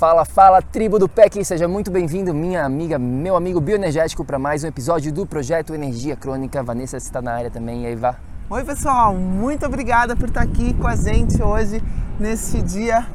Fala, 0.00 0.24
fala, 0.24 0.62
tribo 0.62 0.98
do 0.98 1.06
PEC, 1.06 1.44
seja 1.44 1.68
muito 1.68 1.90
bem-vindo, 1.90 2.32
minha 2.32 2.64
amiga, 2.64 2.98
meu 2.98 3.36
amigo 3.36 3.60
bioenergético, 3.60 4.24
para 4.24 4.38
mais 4.38 4.64
um 4.64 4.66
episódio 4.66 5.12
do 5.12 5.26
Projeto 5.26 5.74
Energia 5.74 6.16
Crônica. 6.16 6.62
Vanessa 6.62 6.96
está 6.96 7.20
na 7.20 7.34
área 7.34 7.50
também, 7.50 7.82
e 7.82 7.86
aí, 7.86 7.94
Vá? 7.94 8.16
Oi, 8.48 8.64
pessoal, 8.64 9.14
muito 9.14 9.66
obrigada 9.66 10.16
por 10.16 10.28
estar 10.28 10.40
aqui 10.40 10.72
com 10.72 10.86
a 10.86 10.96
gente 10.96 11.42
hoje, 11.42 11.82
nesse 12.18 12.62
dia 12.62 13.06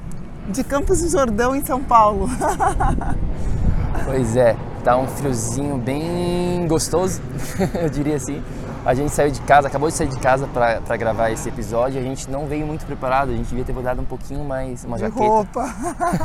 de 0.48 0.64
Campos 0.64 1.02
do 1.02 1.10
Jordão, 1.10 1.56
em 1.56 1.66
São 1.66 1.84
Paulo. 1.84 2.30
pois 4.06 4.38
é, 4.38 4.56
tá 4.84 4.96
um 4.96 5.08
friozinho 5.08 5.80
bem 5.80 6.68
gostoso, 6.68 7.20
eu 7.82 7.90
diria 7.90 8.18
assim. 8.18 8.44
A 8.86 8.94
gente 8.94 9.10
saiu 9.10 9.32
de 9.32 9.42
casa, 9.42 9.68
acabou 9.68 9.90
de 9.90 9.96
sair 9.96 10.08
de 10.08 10.20
casa 10.20 10.46
para 10.46 10.96
gravar 10.96 11.32
esse 11.32 11.50
episódio. 11.50 12.00
A 12.00 12.04
gente 12.04 12.30
não 12.30 12.46
veio 12.46 12.68
muito 12.68 12.86
preparado, 12.86 13.32
a 13.32 13.36
gente 13.36 13.48
devia 13.48 13.66
ter 13.66 13.74
mudado 13.74 14.00
um 14.00 14.06
pouquinho 14.06 14.44
mais, 14.44 14.86
uma 14.86 14.96
de 14.98 15.02
jaqueta. 15.02 15.26
roupa. 15.26 15.76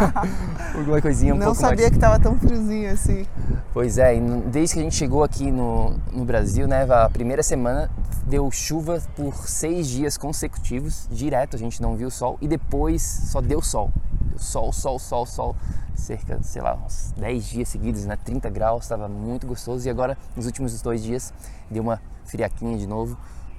Alguma 0.77 1.01
coisinha 1.01 1.35
um 1.35 1.39
não 1.39 1.47
pouco 1.47 1.61
sabia 1.63 1.77
mais. 1.77 1.89
que 1.89 1.97
estava 1.97 2.21
tão 2.21 2.39
friozinho 2.39 2.93
assim. 2.93 3.25
Pois 3.73 3.97
é, 3.97 4.15
e 4.15 4.21
desde 4.21 4.75
que 4.75 4.81
a 4.81 4.83
gente 4.83 4.95
chegou 4.95 5.25
aqui 5.25 5.51
no, 5.51 5.95
no 6.13 6.23
Brasil, 6.27 6.69
né, 6.69 6.87
a 6.91 7.09
primeira 7.09 7.43
semana 7.43 7.91
deu 8.27 8.51
chuva 8.51 9.03
por 9.17 9.49
seis 9.49 9.89
dias 9.89 10.19
consecutivos, 10.19 11.09
direto, 11.11 11.57
a 11.57 11.59
gente 11.59 11.81
não 11.81 11.97
viu 11.97 12.11
sol, 12.11 12.37
e 12.43 12.47
depois 12.47 13.01
só 13.31 13.41
deu 13.41 13.63
sol. 13.63 13.91
Deu 14.21 14.39
sol, 14.39 14.71
sol, 14.71 14.99
sol, 14.99 15.25
sol, 15.25 15.57
cerca, 15.95 16.39
sei 16.43 16.61
lá, 16.61 16.77
uns 16.85 17.15
10 17.17 17.45
dias 17.45 17.69
seguidos, 17.71 18.05
né, 18.05 18.19
30 18.23 18.51
graus, 18.51 18.83
estava 18.83 19.09
muito 19.09 19.47
gostoso, 19.47 19.87
e 19.87 19.91
agora, 19.91 20.19
nos 20.37 20.45
últimos 20.45 20.83
dois 20.83 21.03
dias, 21.03 21.33
deu 21.71 21.83
uma 21.83 21.99
friaquinha 22.31 22.79
de 22.79 22.87
novo, 22.87 23.17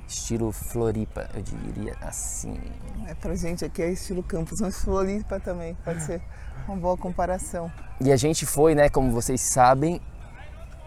estilo 0.08 0.52
Floripa, 0.52 1.30
eu 1.34 1.42
diria 1.42 1.96
assim. 2.02 2.60
É, 3.08 3.14
pra 3.14 3.36
gente 3.36 3.64
aqui 3.64 3.82
é 3.82 3.92
estilo 3.92 4.24
Campos, 4.24 4.60
mas 4.62 4.80
Floripa 4.82 5.40
também 5.40 5.76
pode 5.86 6.04
ser 6.04 6.22
uma 6.68 6.78
boa 6.78 6.98
comparação. 6.98 7.72
E 8.00 8.12
a 8.12 8.18
gente 8.18 8.46
foi, 8.46 8.76
né, 8.76 8.90
como 8.90 9.12
vocês 9.12 9.42
sabem, 9.42 10.02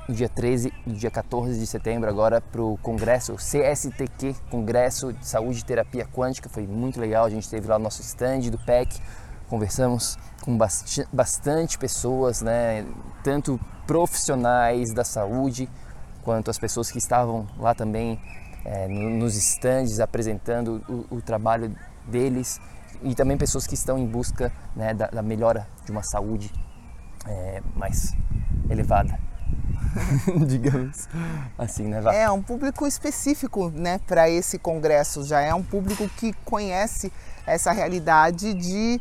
dia 0.08 0.28
13 0.28 0.72
e 0.86 0.92
dia 0.92 1.10
14 1.10 1.58
de 1.58 1.66
setembro 1.66 2.08
agora 2.08 2.40
para 2.40 2.60
o 2.60 2.76
congresso 2.78 3.34
CSTQ, 3.36 4.34
Congresso 4.50 5.12
de 5.12 5.26
Saúde 5.26 5.60
e 5.60 5.64
Terapia 5.64 6.06
Quântica, 6.06 6.48
foi 6.48 6.66
muito 6.66 7.00
legal, 7.00 7.24
a 7.24 7.30
gente 7.30 7.48
teve 7.48 7.66
lá 7.66 7.76
o 7.76 7.78
nosso 7.78 8.02
stand 8.02 8.50
do 8.50 8.58
PEC, 8.58 9.00
conversamos 9.48 10.18
com 10.42 10.56
bastante, 10.56 11.08
bastante 11.12 11.78
pessoas, 11.78 12.42
né, 12.42 12.84
tanto 13.22 13.58
profissionais 13.86 14.92
da 14.92 15.04
saúde, 15.04 15.68
quanto 16.24 16.50
as 16.50 16.58
pessoas 16.58 16.90
que 16.90 16.98
estavam 16.98 17.46
lá 17.58 17.74
também 17.74 18.18
é, 18.64 18.88
nos 18.88 19.36
estandes 19.36 20.00
apresentando 20.00 20.82
o, 20.88 21.16
o, 21.16 21.22
trabalho 21.22 21.76
deles 22.06 22.60
e 23.02 23.14
também 23.14 23.36
pessoas 23.36 23.66
que 23.66 23.74
estão 23.74 23.98
em 23.98 24.06
busca 24.06 24.50
né, 24.74 24.94
da, 24.94 25.08
da, 25.08 25.22
melhora 25.22 25.68
de 25.84 25.92
uma 25.92 26.02
saúde 26.02 26.50
é, 27.26 27.62
mais 27.76 28.14
elevada. 28.70 29.18
digamos 30.48 31.08
assim, 31.56 31.84
né? 31.84 32.02
É 32.12 32.28
um 32.28 32.42
público 32.42 32.84
específico, 32.84 33.70
né, 33.70 34.00
para 34.06 34.28
esse 34.28 34.58
congresso. 34.58 35.22
Já 35.22 35.40
é 35.40 35.54
um 35.54 35.62
público 35.62 36.08
que 36.16 36.32
conhece 36.44 37.12
essa 37.46 37.70
realidade 37.70 38.54
de 38.54 39.00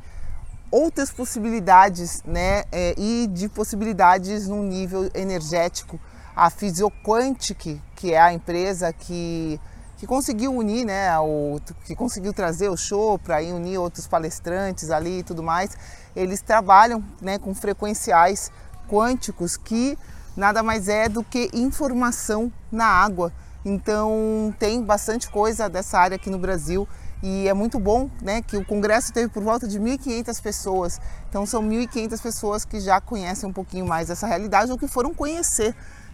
outras 0.70 1.10
possibilidades, 1.10 2.22
né, 2.24 2.64
é, 2.72 2.94
e 2.98 3.28
de 3.28 3.48
possibilidades 3.48 4.48
num 4.48 4.62
nível 4.62 5.10
energético 5.16 6.00
a 6.36 6.50
Physioquantic, 6.50 7.80
que 7.96 8.14
é 8.14 8.20
a 8.20 8.34
empresa 8.34 8.92
que, 8.92 9.60
que 9.98 10.08
conseguiu 10.08 10.54
unir, 10.54 10.86
né, 10.86 11.18
o, 11.20 11.60
que 11.86 11.96
conseguiu 11.96 12.34
trazer 12.34 12.70
o 12.70 12.78
show 12.78 13.18
para 13.20 13.38
unir 13.40 13.78
outros 13.78 14.08
palestrantes 14.08 14.90
ali 14.90 15.20
e 15.20 15.24
tudo 15.24 15.44
mais, 15.44 15.78
eles 16.16 16.42
trabalham 16.42 17.04
né, 17.22 17.38
com 17.38 17.54
frequenciais 17.54 18.52
quânticos 18.90 19.58
que 19.58 19.98
nada 20.36 20.64
mais 20.64 20.88
é 20.88 21.08
do 21.08 21.24
que 21.24 21.50
informação 21.54 22.52
na 22.72 22.86
água. 22.86 23.32
Então 23.66 24.54
tem 24.60 24.84
bastante 24.84 25.30
coisa 25.30 25.70
dessa 25.70 25.98
área 25.98 26.16
aqui 26.16 26.30
no 26.30 26.38
Brasil 26.38 26.88
e 27.22 27.48
é 27.48 27.54
muito 27.54 27.80
bom 27.80 28.10
né, 28.22 28.42
que 28.42 28.58
o 28.58 28.66
congresso 28.66 29.14
teve 29.14 29.30
por 29.30 29.42
volta 29.42 29.66
de 29.66 29.80
1.500 29.80 30.42
pessoas. 30.42 31.00
Então 31.30 31.46
são 31.46 31.64
1.500 31.64 32.22
pessoas 32.22 32.66
que 32.66 32.82
já 32.82 33.00
conhecem 33.00 33.48
um 33.48 33.54
pouquinho 33.54 33.88
mais 33.88 34.10
dessa 34.10 34.28
realidade 34.28 34.72
ou 34.72 34.78
que 34.78 34.88
foram 34.88 35.14
conhecer 35.14 35.74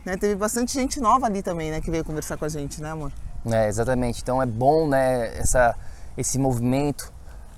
né? 0.09 0.17
Teve 0.17 0.35
bastante 0.35 0.73
gente 0.73 0.99
nova 0.99 1.27
ali 1.27 1.41
também, 1.41 1.71
né, 1.71 1.79
que 1.79 1.91
veio 1.91 2.03
conversar 2.03 2.37
com 2.37 2.45
a 2.45 2.49
gente, 2.49 2.81
né, 2.81 2.91
amor? 2.91 3.11
É, 3.45 3.67
exatamente. 3.67 4.21
Então 4.21 4.41
é 4.41 4.45
bom, 4.45 4.87
né, 4.87 5.37
essa, 5.37 5.75
esse 6.17 6.37
movimento 6.37 7.13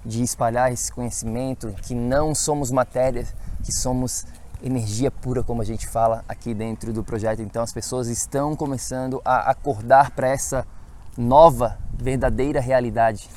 de 0.05 0.21
espalhar 0.21 0.71
esse 0.71 0.91
conhecimento 0.91 1.73
que 1.83 1.95
não 1.95 2.35
somos 2.35 2.71
matéria, 2.71 3.27
que 3.63 3.71
somos 3.71 4.25
energia 4.63 5.09
pura, 5.09 5.43
como 5.43 5.61
a 5.61 5.65
gente 5.65 5.87
fala 5.87 6.23
aqui 6.27 6.53
dentro 6.53 6.91
do 6.91 7.03
projeto. 7.03 7.41
Então 7.41 7.63
as 7.63 7.71
pessoas 7.71 8.07
estão 8.07 8.55
começando 8.55 9.21
a 9.23 9.49
acordar 9.51 10.11
para 10.11 10.27
essa 10.27 10.65
nova, 11.17 11.77
verdadeira 11.93 12.59
realidade. 12.59 13.29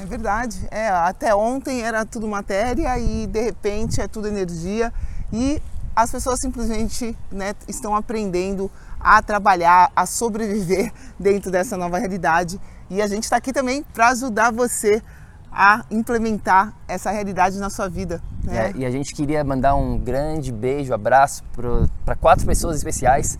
é 0.00 0.06
verdade. 0.06 0.68
É, 0.70 0.88
até 0.88 1.34
ontem 1.34 1.82
era 1.82 2.04
tudo 2.04 2.28
matéria 2.28 2.98
e 2.98 3.26
de 3.26 3.40
repente 3.40 4.00
é 4.00 4.08
tudo 4.08 4.28
energia 4.28 4.92
e 5.32 5.62
as 6.02 6.10
pessoas 6.10 6.38
simplesmente 6.40 7.16
né, 7.30 7.54
estão 7.68 7.94
aprendendo 7.94 8.70
a 8.98 9.22
trabalhar, 9.22 9.90
a 9.94 10.06
sobreviver 10.06 10.92
dentro 11.18 11.50
dessa 11.50 11.76
nova 11.76 11.98
realidade. 11.98 12.60
E 12.88 13.00
a 13.00 13.06
gente 13.06 13.24
está 13.24 13.36
aqui 13.36 13.52
também 13.52 13.84
para 13.94 14.08
ajudar 14.08 14.52
você 14.52 15.02
a 15.52 15.84
implementar 15.90 16.72
essa 16.86 17.10
realidade 17.10 17.58
na 17.58 17.70
sua 17.70 17.88
vida. 17.88 18.22
Né? 18.44 18.68
É, 18.68 18.72
e 18.76 18.86
a 18.86 18.90
gente 18.90 19.14
queria 19.14 19.42
mandar 19.42 19.74
um 19.74 19.98
grande 19.98 20.52
beijo, 20.52 20.94
abraço 20.94 21.42
para 22.04 22.14
quatro 22.16 22.46
pessoas 22.46 22.76
especiais 22.76 23.36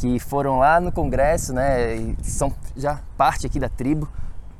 que 0.00 0.18
foram 0.18 0.58
lá 0.58 0.80
no 0.80 0.90
congresso, 0.90 1.52
né? 1.52 1.96
E 1.96 2.16
são 2.22 2.52
já 2.76 3.00
parte 3.16 3.46
aqui 3.46 3.60
da 3.60 3.68
tribo, 3.68 4.08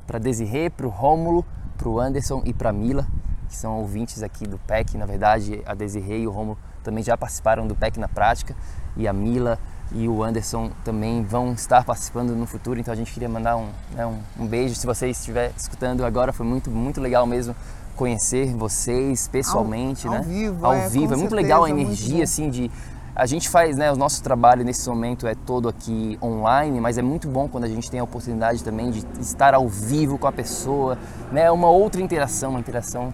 para 0.07 0.17
Desirê, 0.17 0.69
para 0.69 0.87
o 0.87 0.89
Rômulo, 0.89 1.45
para 1.77 1.89
o 1.89 1.99
Anderson 1.99 2.41
e 2.45 2.53
para 2.53 2.71
Mila, 2.71 3.05
que 3.49 3.55
são 3.55 3.77
ouvintes 3.77 4.23
aqui 4.23 4.47
do 4.47 4.57
PEC. 4.59 4.97
Na 4.97 5.05
verdade, 5.05 5.61
a 5.65 5.73
Desirê 5.73 6.19
e 6.19 6.27
o 6.27 6.31
Rômulo 6.31 6.57
também 6.85 7.03
já 7.03 7.17
participaram 7.17 7.67
do 7.67 7.75
PEC 7.75 7.99
na 7.99 8.07
prática 8.07 8.55
e 8.95 9.07
a 9.07 9.11
Mila 9.11 9.59
e 9.91 10.07
o 10.07 10.23
Anderson 10.23 10.71
também 10.83 11.23
vão 11.23 11.53
estar 11.53 11.83
participando 11.83 12.35
no 12.35 12.45
futuro, 12.45 12.79
então 12.79 12.93
a 12.93 12.97
gente 12.97 13.11
queria 13.11 13.29
mandar 13.29 13.57
um, 13.57 13.67
né, 13.93 14.05
um, 14.05 14.19
um 14.39 14.47
beijo 14.47 14.75
se 14.75 14.85
você 14.85 15.09
estiver 15.09 15.51
escutando 15.57 16.03
agora, 16.05 16.31
foi 16.31 16.45
muito, 16.45 16.71
muito 16.71 17.01
legal 17.01 17.25
mesmo 17.25 17.55
conhecer 17.95 18.53
vocês 18.55 19.27
pessoalmente, 19.27 20.07
ao, 20.07 20.13
né? 20.13 20.17
Ao 20.19 20.23
vivo, 20.23 20.65
ao 20.65 20.73
é, 20.73 20.89
vivo. 20.89 21.13
É 21.13 21.17
muito 21.17 21.29
certeza, 21.29 21.35
legal 21.35 21.63
a 21.63 21.69
energia 21.69 22.23
assim 22.23 22.49
de 22.49 22.69
A 23.15 23.25
gente 23.25 23.47
faz, 23.47 23.77
né, 23.77 23.91
o 23.91 23.95
nosso 23.95 24.21
trabalho 24.21 24.65
nesse 24.65 24.89
momento 24.89 25.25
é 25.25 25.33
todo 25.33 25.69
aqui 25.69 26.17
online, 26.21 26.81
mas 26.81 26.97
é 26.97 27.01
muito 27.01 27.29
bom 27.29 27.47
quando 27.47 27.63
a 27.63 27.69
gente 27.69 27.89
tem 27.89 27.99
a 27.99 28.03
oportunidade 28.03 28.63
também 28.63 28.91
de 28.91 29.05
estar 29.21 29.53
ao 29.53 29.69
vivo 29.69 30.17
com 30.17 30.27
a 30.27 30.31
pessoa, 30.31 30.97
né, 31.31 31.49
uma 31.49 31.69
outra 31.69 32.01
interação, 32.01 32.49
uma 32.49 32.59
interação 32.59 33.13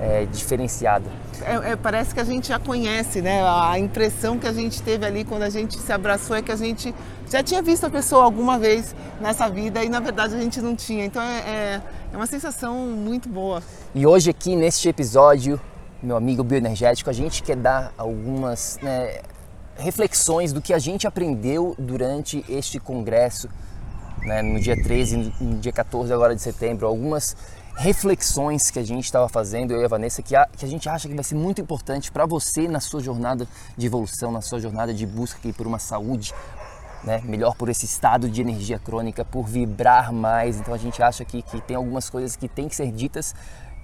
é, 0.00 0.26
diferenciada. 0.26 1.08
É, 1.42 1.72
é, 1.72 1.76
parece 1.76 2.14
que 2.14 2.20
a 2.20 2.24
gente 2.24 2.48
já 2.48 2.58
conhece, 2.58 3.20
né? 3.20 3.42
A 3.42 3.78
impressão 3.78 4.38
que 4.38 4.46
a 4.46 4.52
gente 4.52 4.82
teve 4.82 5.04
ali 5.04 5.24
quando 5.24 5.42
a 5.42 5.50
gente 5.50 5.78
se 5.78 5.92
abraçou 5.92 6.36
é 6.36 6.42
que 6.42 6.52
a 6.52 6.56
gente 6.56 6.94
já 7.30 7.42
tinha 7.42 7.62
visto 7.62 7.84
a 7.84 7.90
pessoa 7.90 8.24
alguma 8.24 8.58
vez 8.58 8.94
nessa 9.20 9.48
vida 9.48 9.82
e 9.82 9.88
na 9.88 10.00
verdade 10.00 10.34
a 10.34 10.38
gente 10.38 10.60
não 10.60 10.74
tinha. 10.76 11.04
Então 11.04 11.22
é, 11.22 11.38
é, 11.38 11.82
é 12.12 12.16
uma 12.16 12.26
sensação 12.26 12.74
muito 12.86 13.28
boa. 13.28 13.62
E 13.94 14.06
hoje 14.06 14.30
aqui 14.30 14.54
neste 14.56 14.88
episódio, 14.88 15.60
meu 16.02 16.16
amigo 16.16 16.44
bioenergético, 16.44 17.10
a 17.10 17.12
gente 17.12 17.42
quer 17.42 17.56
dar 17.56 17.92
algumas 17.96 18.78
né, 18.82 19.20
reflexões 19.76 20.52
do 20.52 20.60
que 20.60 20.72
a 20.72 20.78
gente 20.78 21.06
aprendeu 21.06 21.74
durante 21.78 22.44
este 22.48 22.78
congresso, 22.78 23.48
né, 24.22 24.42
no 24.42 24.60
dia 24.60 24.80
13 24.80 25.32
no 25.40 25.58
dia 25.58 25.72
14 25.72 26.12
agora 26.12 26.34
de 26.34 26.42
setembro, 26.42 26.86
algumas 26.86 27.36
reflexões 27.76 28.70
que 28.70 28.78
a 28.78 28.82
gente 28.82 29.04
estava 29.04 29.28
fazendo, 29.28 29.72
eu 29.72 29.82
e 29.82 29.84
a 29.84 29.88
Vanessa, 29.88 30.22
que 30.22 30.34
a, 30.34 30.46
que 30.46 30.64
a 30.64 30.68
gente 30.68 30.88
acha 30.88 31.08
que 31.08 31.14
vai 31.14 31.22
ser 31.22 31.34
muito 31.34 31.60
importante 31.60 32.10
para 32.10 32.24
você 32.24 32.66
na 32.66 32.80
sua 32.80 33.00
jornada 33.00 33.46
de 33.76 33.86
evolução, 33.86 34.32
na 34.32 34.40
sua 34.40 34.58
jornada 34.58 34.94
de 34.94 35.06
busca 35.06 35.38
aqui 35.38 35.52
por 35.52 35.66
uma 35.66 35.78
saúde 35.78 36.32
né, 37.04 37.20
melhor, 37.24 37.54
por 37.54 37.68
esse 37.68 37.84
estado 37.84 38.28
de 38.28 38.40
energia 38.40 38.78
crônica, 38.78 39.24
por 39.24 39.46
vibrar 39.46 40.12
mais. 40.12 40.58
Então 40.58 40.72
a 40.72 40.78
gente 40.78 41.02
acha 41.02 41.24
que, 41.24 41.42
que 41.42 41.60
tem 41.60 41.76
algumas 41.76 42.08
coisas 42.08 42.34
que 42.34 42.48
tem 42.48 42.66
que 42.68 42.74
ser 42.74 42.90
ditas 42.90 43.34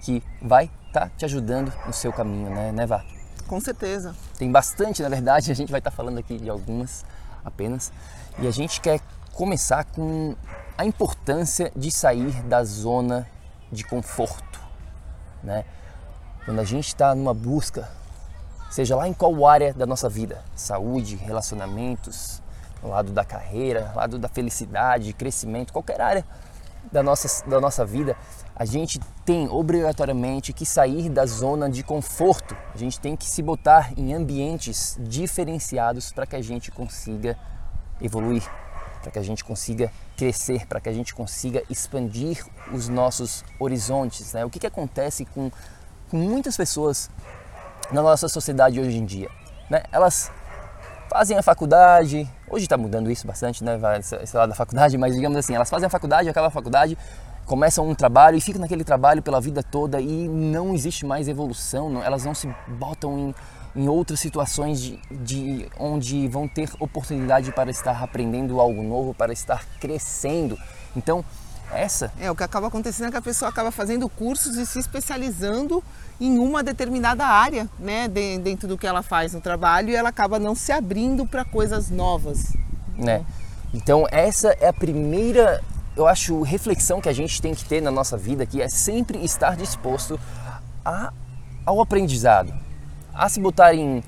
que 0.00 0.22
vai 0.40 0.70
estar 0.88 1.08
tá 1.08 1.10
te 1.16 1.24
ajudando 1.24 1.72
no 1.86 1.92
seu 1.92 2.12
caminho, 2.12 2.50
né, 2.50 2.72
né 2.72 2.86
Vá? 2.86 3.04
Com 3.46 3.60
certeza. 3.60 4.16
Tem 4.38 4.50
bastante, 4.50 5.02
na 5.02 5.08
verdade, 5.10 5.52
a 5.52 5.54
gente 5.54 5.70
vai 5.70 5.80
estar 5.80 5.90
tá 5.90 5.96
falando 5.96 6.18
aqui 6.18 6.38
de 6.38 6.48
algumas 6.48 7.04
apenas. 7.44 7.92
E 8.38 8.48
a 8.48 8.50
gente 8.50 8.80
quer 8.80 9.00
começar 9.34 9.84
com 9.84 10.34
a 10.78 10.84
importância 10.86 11.70
de 11.76 11.90
sair 11.90 12.32
da 12.44 12.64
zona 12.64 13.28
de 13.72 13.82
conforto, 13.84 14.60
né? 15.42 15.64
Quando 16.44 16.60
a 16.60 16.64
gente 16.64 16.88
está 16.88 17.14
numa 17.14 17.32
busca, 17.32 17.88
seja 18.70 18.94
lá 18.94 19.08
em 19.08 19.14
qual 19.14 19.46
área 19.46 19.72
da 19.72 19.86
nossa 19.86 20.08
vida, 20.08 20.44
saúde, 20.54 21.16
relacionamentos, 21.16 22.42
lado 22.82 23.12
da 23.12 23.24
carreira, 23.24 23.92
lado 23.94 24.18
da 24.18 24.28
felicidade, 24.28 25.12
crescimento, 25.12 25.72
qualquer 25.72 26.00
área 26.00 26.24
da 26.90 27.02
nossa, 27.02 27.48
da 27.48 27.60
nossa 27.60 27.84
vida, 27.84 28.16
a 28.56 28.64
gente 28.64 28.98
tem 29.24 29.48
obrigatoriamente 29.48 30.52
que 30.52 30.66
sair 30.66 31.08
da 31.08 31.24
zona 31.26 31.70
de 31.70 31.82
conforto. 31.82 32.56
A 32.74 32.78
gente 32.78 32.98
tem 32.98 33.16
que 33.16 33.24
se 33.24 33.42
botar 33.42 33.92
em 33.96 34.12
ambientes 34.12 34.98
diferenciados 35.00 36.12
para 36.12 36.26
que 36.26 36.36
a 36.36 36.42
gente 36.42 36.70
consiga 36.70 37.38
evoluir, 38.00 38.42
para 39.00 39.12
que 39.12 39.18
a 39.18 39.22
gente 39.22 39.44
consiga 39.44 39.92
crescer, 40.16 40.66
para 40.66 40.80
que 40.80 40.88
a 40.88 40.92
gente 40.92 41.14
consiga 41.14 41.62
expandir 41.70 42.44
os 42.72 42.88
nossos 42.88 43.44
horizontes. 43.58 44.32
Né? 44.32 44.44
O 44.44 44.50
que, 44.50 44.58
que 44.58 44.66
acontece 44.66 45.24
com, 45.24 45.50
com 46.10 46.16
muitas 46.16 46.56
pessoas 46.56 47.10
na 47.90 48.02
nossa 48.02 48.28
sociedade 48.28 48.80
hoje 48.80 48.96
em 48.96 49.04
dia? 49.04 49.28
Né? 49.70 49.82
Elas 49.92 50.30
fazem 51.12 51.36
a 51.36 51.42
faculdade, 51.42 52.26
hoje 52.48 52.64
está 52.64 52.78
mudando 52.78 53.10
isso 53.10 53.26
bastante, 53.26 53.62
né? 53.62 53.78
Da 53.78 54.54
faculdade, 54.54 54.96
mas 54.96 55.14
digamos 55.14 55.36
assim, 55.36 55.54
elas 55.54 55.68
fazem 55.68 55.86
a 55.86 55.90
faculdade, 55.90 56.26
acabam 56.26 56.48
a 56.48 56.50
faculdade, 56.50 56.96
começam 57.44 57.86
um 57.86 57.94
trabalho 57.94 58.36
e 58.36 58.40
ficam 58.40 58.60
naquele 58.60 58.82
trabalho 58.82 59.20
pela 59.20 59.38
vida 59.38 59.62
toda 59.62 60.00
e 60.00 60.26
não 60.26 60.72
existe 60.74 61.04
mais 61.04 61.28
evolução, 61.28 61.90
não, 61.90 62.02
elas 62.02 62.24
não 62.24 62.34
se 62.34 62.48
botam 62.66 63.34
em, 63.76 63.82
em 63.82 63.88
outras 63.88 64.20
situações 64.20 64.80
de, 64.80 64.98
de, 65.10 65.68
onde 65.78 66.26
vão 66.28 66.48
ter 66.48 66.70
oportunidade 66.80 67.52
para 67.52 67.70
estar 67.70 68.02
aprendendo 68.02 68.58
algo 68.58 68.82
novo, 68.82 69.12
para 69.12 69.34
estar 69.34 69.66
crescendo. 69.78 70.58
Então, 70.96 71.22
essa. 71.74 72.12
É, 72.20 72.30
o 72.30 72.36
que 72.36 72.42
acaba 72.42 72.68
acontecendo 72.68 73.08
é 73.08 73.10
que 73.10 73.16
a 73.16 73.22
pessoa 73.22 73.48
acaba 73.48 73.70
fazendo 73.70 74.08
cursos 74.08 74.56
e 74.56 74.66
se 74.66 74.78
especializando 74.78 75.82
em 76.20 76.38
uma 76.38 76.62
determinada 76.62 77.26
área, 77.26 77.68
né, 77.78 78.08
dentro 78.08 78.68
do 78.68 78.78
que 78.78 78.86
ela 78.86 79.02
faz 79.02 79.32
no 79.32 79.40
trabalho 79.40 79.90
e 79.90 79.96
ela 79.96 80.10
acaba 80.10 80.38
não 80.38 80.54
se 80.54 80.70
abrindo 80.70 81.26
para 81.26 81.44
coisas 81.44 81.90
novas. 81.90 82.52
Né? 82.96 83.24
Então, 83.74 84.06
essa 84.10 84.56
é 84.60 84.68
a 84.68 84.72
primeira 84.72 85.62
eu 85.96 86.06
acho, 86.06 86.40
reflexão 86.42 87.00
que 87.00 87.08
a 87.08 87.12
gente 87.12 87.40
tem 87.40 87.54
que 87.54 87.64
ter 87.64 87.80
na 87.80 87.90
nossa 87.90 88.16
vida, 88.16 88.46
que 88.46 88.62
é 88.62 88.68
sempre 88.68 89.22
estar 89.24 89.56
disposto 89.56 90.18
a, 90.84 91.12
ao 91.66 91.80
aprendizado, 91.80 92.52
a 93.12 93.28
se 93.28 93.40
botar 93.40 93.74
em 93.74 94.02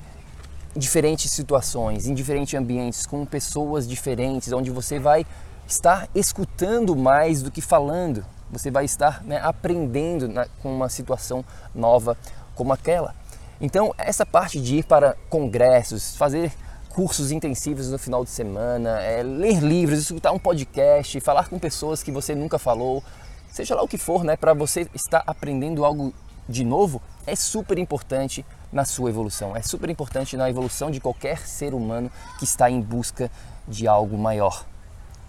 diferentes 0.74 1.30
situações, 1.30 2.06
em 2.06 2.14
diferentes 2.14 2.54
ambientes, 2.54 3.06
com 3.06 3.24
pessoas 3.24 3.86
diferentes, 3.86 4.52
onde 4.52 4.70
você 4.70 4.98
vai 4.98 5.26
estar 5.66 6.08
escutando 6.14 6.94
mais 6.94 7.42
do 7.42 7.50
que 7.50 7.60
falando, 7.60 8.24
você 8.50 8.70
vai 8.70 8.84
estar 8.84 9.22
né, 9.24 9.40
aprendendo 9.42 10.28
na, 10.28 10.46
com 10.62 10.74
uma 10.74 10.88
situação 10.88 11.44
nova 11.74 12.16
como 12.54 12.72
aquela. 12.72 13.14
Então, 13.60 13.94
essa 13.96 14.26
parte 14.26 14.60
de 14.60 14.76
ir 14.76 14.84
para 14.84 15.16
congressos, 15.28 16.16
fazer 16.16 16.52
cursos 16.90 17.32
intensivos 17.32 17.90
no 17.90 17.98
final 17.98 18.24
de 18.24 18.30
semana, 18.30 19.00
é, 19.00 19.22
ler 19.22 19.60
livros, 19.60 19.98
escutar 19.98 20.32
um 20.32 20.38
podcast, 20.38 21.20
falar 21.20 21.48
com 21.48 21.58
pessoas 21.58 22.02
que 22.02 22.12
você 22.12 22.34
nunca 22.34 22.58
falou, 22.58 23.02
seja 23.50 23.74
lá 23.74 23.82
o 23.82 23.88
que 23.88 23.98
for, 23.98 24.22
né, 24.22 24.36
para 24.36 24.54
você 24.54 24.86
estar 24.94 25.22
aprendendo 25.26 25.84
algo 25.84 26.14
de 26.48 26.64
novo, 26.64 27.00
é 27.26 27.34
super 27.34 27.78
importante 27.78 28.44
na 28.72 28.84
sua 28.84 29.08
evolução, 29.08 29.56
é 29.56 29.62
super 29.62 29.88
importante 29.88 30.36
na 30.36 30.48
evolução 30.48 30.90
de 30.90 31.00
qualquer 31.00 31.38
ser 31.46 31.74
humano 31.74 32.10
que 32.38 32.44
está 32.44 32.70
em 32.70 32.80
busca 32.80 33.30
de 33.66 33.88
algo 33.88 34.18
maior. 34.18 34.64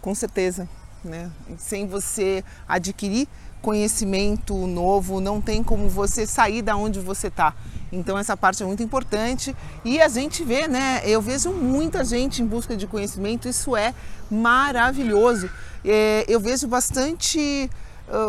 Com 0.05 0.13
certeza, 0.13 0.69
né? 1.03 1.31
Sem 1.57 1.87
você 1.87 2.43
adquirir 2.67 3.27
conhecimento 3.59 4.55
novo, 4.67 5.19
não 5.19 5.41
tem 5.41 5.63
como 5.63 5.89
você 5.89 6.27
sair 6.27 6.61
da 6.61 6.75
onde 6.77 6.99
você 6.99 7.25
está. 7.25 7.55
Então 7.91 8.15
essa 8.15 8.37
parte 8.37 8.61
é 8.61 8.67
muito 8.67 8.83
importante 8.83 9.55
e 9.83 9.99
a 9.99 10.07
gente 10.07 10.43
vê, 10.43 10.67
né? 10.67 11.01
Eu 11.03 11.23
vejo 11.23 11.51
muita 11.51 12.03
gente 12.03 12.43
em 12.43 12.45
busca 12.45 12.77
de 12.77 12.85
conhecimento, 12.85 13.49
isso 13.49 13.75
é 13.75 13.95
maravilhoso. 14.29 15.49
É, 15.83 16.23
eu 16.27 16.39
vejo 16.39 16.67
bastante 16.67 17.67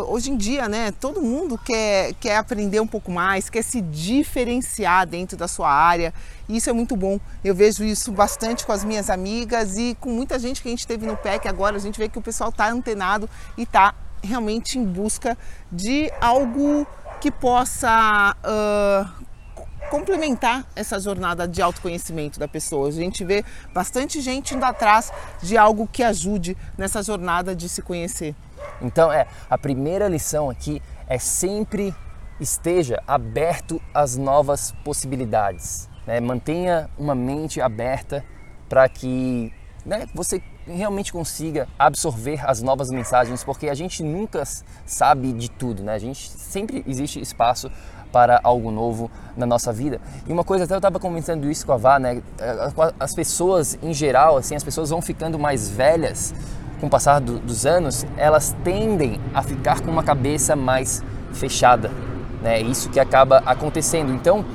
hoje 0.07 0.31
em 0.31 0.37
dia, 0.37 0.67
né, 0.67 0.91
todo 0.91 1.21
mundo 1.21 1.55
quer, 1.55 2.11
quer 2.15 2.37
aprender 2.37 2.79
um 2.79 2.87
pouco 2.87 3.11
mais, 3.11 3.47
quer 3.47 3.61
se 3.61 3.79
diferenciar 3.79 5.05
dentro 5.05 5.37
da 5.37 5.47
sua 5.47 5.71
área. 5.71 6.11
E 6.47 6.57
isso 6.57 6.69
é 6.69 6.73
muito 6.73 6.95
bom. 6.95 7.19
Eu 7.43 7.53
vejo 7.53 7.83
isso 7.83 8.11
bastante 8.11 8.65
com 8.65 8.71
as 8.71 8.83
minhas 8.83 9.09
amigas 9.09 9.77
e 9.77 9.95
com 9.99 10.09
muita 10.09 10.39
gente 10.39 10.61
que 10.61 10.67
a 10.67 10.71
gente 10.71 10.87
teve 10.87 11.05
no 11.05 11.17
PEC. 11.17 11.47
Agora 11.47 11.75
a 11.75 11.79
gente 11.79 11.99
vê 11.99 12.07
que 12.07 12.17
o 12.17 12.21
pessoal 12.21 12.49
está 12.49 12.69
antenado 12.69 13.29
e 13.57 13.63
está 13.63 13.93
realmente 14.23 14.77
em 14.77 14.85
busca 14.85 15.37
de 15.71 16.11
algo 16.19 16.87
que 17.19 17.31
possa 17.31 18.35
uh, 18.43 19.25
complementar 19.89 20.65
essa 20.75 20.99
jornada 20.99 21.47
de 21.47 21.61
autoconhecimento 21.61 22.39
da 22.39 22.47
pessoa. 22.47 22.87
A 22.87 22.91
gente 22.91 23.23
vê 23.23 23.43
bastante 23.73 24.21
gente 24.21 24.55
indo 24.55 24.63
atrás 24.63 25.11
de 25.41 25.57
algo 25.57 25.87
que 25.87 26.03
ajude 26.03 26.57
nessa 26.77 27.01
jornada 27.01 27.55
de 27.55 27.67
se 27.67 27.81
conhecer. 27.81 28.35
Então, 28.81 29.11
é, 29.11 29.27
a 29.49 29.57
primeira 29.57 30.07
lição 30.07 30.49
aqui 30.49 30.81
é 31.07 31.17
sempre 31.17 31.95
esteja 32.39 33.01
aberto 33.07 33.81
às 33.93 34.15
novas 34.15 34.73
possibilidades. 34.83 35.89
Né? 36.07 36.21
Mantenha 36.21 36.89
uma 36.97 37.13
mente 37.13 37.61
aberta 37.61 38.23
para 38.69 38.87
que 38.87 39.53
né, 39.85 40.07
você 40.15 40.41
realmente 40.65 41.13
consiga 41.13 41.67
absorver 41.77 42.41
as 42.45 42.61
novas 42.61 42.89
mensagens, 42.89 43.43
porque 43.43 43.69
a 43.69 43.73
gente 43.73 44.03
nunca 44.03 44.43
sabe 44.85 45.31
de 45.31 45.49
tudo, 45.49 45.81
né? 45.81 45.93
A 45.93 45.99
gente 45.99 46.29
sempre 46.29 46.83
existe 46.85 47.21
espaço 47.21 47.71
para 48.11 48.39
algo 48.43 48.71
novo 48.71 49.09
na 49.35 49.45
nossa 49.45 49.71
vida. 49.71 50.01
E 50.27 50.33
uma 50.33 50.43
coisa, 50.43 50.65
até 50.65 50.73
eu 50.73 50.77
estava 50.77 50.99
comentando 50.99 51.49
isso 51.49 51.65
com 51.65 51.71
a 51.71 51.77
Vá, 51.77 51.99
né? 51.99 52.21
As 52.99 53.13
pessoas 53.13 53.77
em 53.81 53.93
geral, 53.93 54.37
assim, 54.37 54.55
as 54.55 54.63
pessoas 54.63 54.89
vão 54.89 55.01
ficando 55.01 55.39
mais 55.39 55.69
velhas 55.69 56.33
com 56.79 56.87
o 56.87 56.89
passar 56.89 57.19
do, 57.19 57.39
dos 57.39 57.65
anos, 57.65 58.05
elas 58.17 58.55
tendem 58.63 59.19
a 59.33 59.41
ficar 59.41 59.81
com 59.81 59.89
uma 59.89 60.03
cabeça 60.03 60.55
mais 60.55 61.01
fechada, 61.33 61.91
né? 62.41 62.61
Isso 62.61 62.89
que 62.89 62.99
acaba 62.99 63.37
acontecendo. 63.45 64.13
Então, 64.13 64.45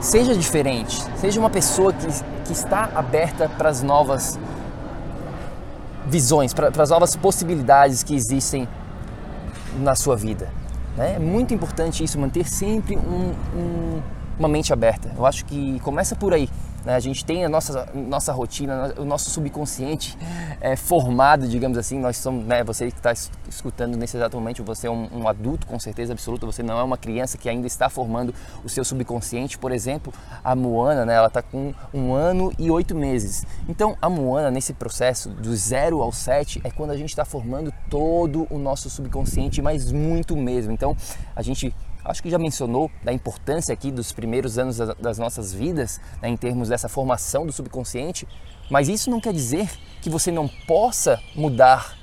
seja 0.00 0.34
diferente, 0.34 1.02
seja 1.16 1.38
uma 1.38 1.50
pessoa 1.50 1.92
que, 1.92 2.06
que 2.44 2.52
está 2.52 2.90
aberta 2.94 3.48
para 3.48 3.68
as 3.68 3.82
novas 3.82 4.38
visões, 6.06 6.52
para 6.52 6.82
as 6.82 6.90
novas 6.90 7.14
possibilidades 7.14 8.02
que 8.02 8.14
existem 8.14 8.66
na 9.78 9.94
sua 9.94 10.16
vida. 10.16 10.48
Né? 10.96 11.14
É 11.16 11.18
muito 11.18 11.54
importante 11.54 12.02
isso, 12.02 12.18
manter 12.18 12.48
sempre 12.48 12.96
um, 12.96 13.34
um, 13.56 14.02
uma 14.38 14.48
mente 14.48 14.72
aberta. 14.72 15.12
Eu 15.16 15.24
acho 15.24 15.44
que 15.44 15.78
começa 15.80 16.16
por 16.16 16.34
aí. 16.34 16.48
Né? 16.84 16.94
A 16.94 17.00
gente 17.00 17.24
tem 17.24 17.44
a 17.44 17.48
nossa, 17.48 17.88
nossa 17.94 18.32
rotina, 18.32 18.94
o 18.96 19.04
nosso 19.04 19.30
subconsciente 19.30 20.16
é, 20.60 20.76
formado, 20.76 21.46
digamos 21.48 21.76
assim. 21.76 21.98
Nós 21.98 22.16
somos, 22.16 22.44
né, 22.44 22.64
você 22.64 22.90
que 22.90 22.96
está 22.96 23.12
escutando 23.48 23.96
nesse 23.96 24.16
exato 24.16 24.36
momento, 24.36 24.64
você 24.64 24.86
é 24.86 24.90
um, 24.90 25.08
um, 25.12 25.28
adulto 25.28 25.66
com 25.66 25.78
certeza 25.78 26.12
absoluta, 26.12 26.46
você 26.46 26.62
não 26.62 26.78
é 26.78 26.82
uma 26.82 26.96
criança 26.96 27.36
que 27.36 27.48
ainda 27.48 27.66
está 27.66 27.88
formando 27.88 28.34
o 28.64 28.68
seu 28.68 28.84
subconsciente. 28.84 29.58
Por 29.58 29.72
exemplo, 29.72 30.12
a 30.42 30.54
Moana, 30.54 31.04
né, 31.04 31.14
ela 31.14 31.28
está 31.28 31.42
com 31.42 31.74
um 31.92 32.14
ano 32.14 32.52
e 32.58 32.70
oito 32.70 32.94
meses. 32.94 33.44
Então, 33.68 33.96
a 34.00 34.08
Moana, 34.08 34.50
nesse 34.50 34.72
processo 34.72 35.28
do 35.28 35.54
zero 35.56 36.02
ao 36.02 36.12
sete, 36.12 36.60
é 36.64 36.70
quando 36.70 36.90
a 36.90 36.96
gente 36.96 37.10
está 37.10 37.24
formando 37.24 37.72
todo 37.88 38.46
o 38.50 38.58
nosso 38.58 38.88
subconsciente, 38.88 39.60
mas 39.60 39.92
muito 39.92 40.36
mesmo. 40.36 40.72
Então, 40.72 40.96
a 41.34 41.42
gente 41.42 41.74
acho 42.04 42.22
que 42.22 42.30
já 42.30 42.38
mencionou 42.38 42.90
da 43.02 43.12
importância 43.12 43.72
aqui 43.72 43.90
dos 43.90 44.12
primeiros 44.12 44.58
anos 44.58 44.78
das 44.78 45.18
nossas 45.18 45.52
vidas, 45.52 46.00
né, 46.20 46.28
em 46.28 46.36
termos 46.36 46.68
dessa 46.68 46.88
formação 46.88 47.46
do 47.46 47.52
subconsciente, 47.52 48.26
mas 48.70 48.88
isso 48.88 49.10
não 49.10 49.20
quer 49.20 49.32
dizer 49.32 49.68
que 50.00 50.08
você 50.08 50.30
não 50.30 50.48
possa 50.66 51.20
mudar 51.34 51.96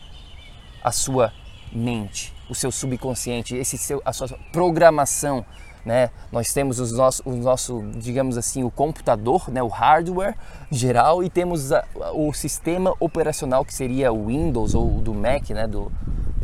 a 0.84 0.92
sua 0.92 1.34
mente, 1.72 2.34
o 2.50 2.56
seu 2.56 2.72
subconsciente, 2.72 3.56
esse 3.56 3.78
seu, 3.78 4.02
a 4.06 4.14
sua 4.14 4.28
programação. 4.52 5.46
Né? 5.86 6.10
Nós 6.32 6.54
temos 6.54 6.80
os 6.82 6.92
nosso, 6.92 7.24
o 7.26 7.34
nosso, 7.34 7.82
digamos 7.96 8.38
assim, 8.38 8.64
o 8.64 8.70
computador, 8.70 9.50
né? 9.50 9.64
o 9.64 9.70
hardware 9.70 10.36
geral, 10.70 11.24
e 11.24 11.30
temos 11.30 11.72
a, 11.72 11.86
o 12.14 12.34
sistema 12.34 12.94
operacional 13.00 13.64
que 13.64 13.74
seria 13.74 14.12
o 14.12 14.28
Windows 14.28 14.76
ou 14.76 15.00
do 15.00 15.14
Mac, 15.14 15.50
né? 15.52 15.66
do, 15.66 15.90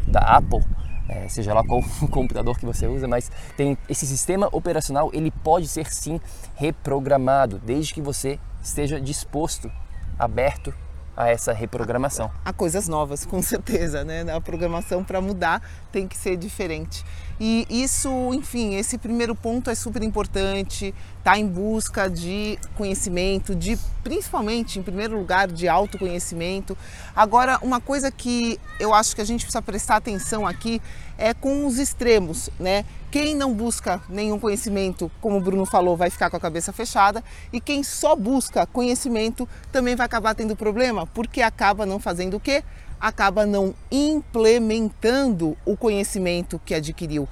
da 0.08 0.22
Apple 0.22 0.64
é, 1.08 1.28
seja 1.28 1.54
lá 1.54 1.64
qual 1.64 1.82
o 2.02 2.08
computador 2.08 2.58
que 2.58 2.66
você 2.66 2.88
usa, 2.88 3.08
mas 3.08 3.32
tem 3.58 3.78
esse 3.90 4.06
sistema 4.06 4.48
operacional, 4.52 5.10
ele 5.14 5.32
pode 5.32 5.68
ser 5.68 5.92
sim 5.92 6.20
reprogramado, 6.56 7.60
desde 7.60 7.94
que 7.94 8.02
você 8.02 8.40
esteja 8.62 9.00
disposto, 9.00 9.72
aberto 10.18 10.74
a 11.16 11.30
essa 11.30 11.54
reprogramação. 11.54 12.32
A 12.44 12.52
coisas 12.52 12.88
novas, 12.88 13.26
com 13.26 13.42
certeza, 13.42 14.04
né? 14.04 14.26
A 14.34 14.42
programação 14.42 15.04
para 15.04 15.22
mudar 15.22 15.62
tem 15.92 16.08
que 16.08 16.18
ser 16.18 16.36
diferente. 16.36 17.06
E 17.40 17.66
isso, 17.70 18.10
enfim, 18.34 18.75
esse 18.75 18.98
primeiro 18.98 19.36
ponto 19.36 19.70
é 19.70 19.75
super 19.75 20.04
importante, 20.04 20.94
tá 21.24 21.38
em 21.38 21.48
busca 21.48 22.10
de 22.10 22.60
conhecimento, 22.75 23.56
de 23.56 23.78
principalmente, 24.04 24.80
em 24.80 24.84
primeiro 24.84 25.18
lugar, 25.18 25.48
de 25.48 25.68
autoconhecimento. 25.68 26.78
Agora, 27.16 27.58
uma 27.62 27.82
coisa 27.82 28.12
que 28.12 28.60
eu 28.80 28.94
acho 28.94 29.16
que 29.16 29.22
a 29.22 29.25
gente 29.25 29.42
precisa 29.42 29.62
prestar 29.62 29.96
atenção 29.96 30.46
aqui 30.46 30.82
é 31.18 31.34
com 31.34 31.66
os 31.66 31.80
extremos, 31.80 32.50
né? 32.60 32.86
Quem 33.10 33.36
não 33.36 33.54
busca 33.54 34.02
nenhum 34.10 34.40
conhecimento, 34.40 35.12
como 35.22 35.38
o 35.38 35.42
Bruno 35.42 35.66
falou, 35.66 35.96
vai 35.96 36.10
ficar 36.10 36.32
com 36.32 36.38
a 36.38 36.40
cabeça 36.40 36.74
fechada, 36.74 37.24
e 37.52 37.62
quem 37.62 37.84
só 37.84 38.16
busca 38.16 38.66
conhecimento 38.66 39.48
também 39.72 39.96
vai 39.96 40.06
acabar 40.06 40.34
tendo 40.34 40.56
problema, 40.56 41.06
porque 41.08 41.42
acaba 41.42 41.86
não 41.86 42.00
fazendo 42.00 42.38
o 42.38 42.40
quê? 42.40 42.63
Acaba 43.00 43.46
não 43.46 43.74
implementando 43.92 45.58
o 45.66 45.76
conhecimento 45.76 46.60
que 46.66 46.74
adquiriu. 46.74 47.28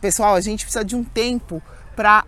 Pessoal, 0.00 0.34
a 0.34 0.40
gente 0.40 0.64
precisa 0.64 0.84
de 0.84 0.96
um 0.96 1.04
tempo 1.04 1.62
para 1.94 2.24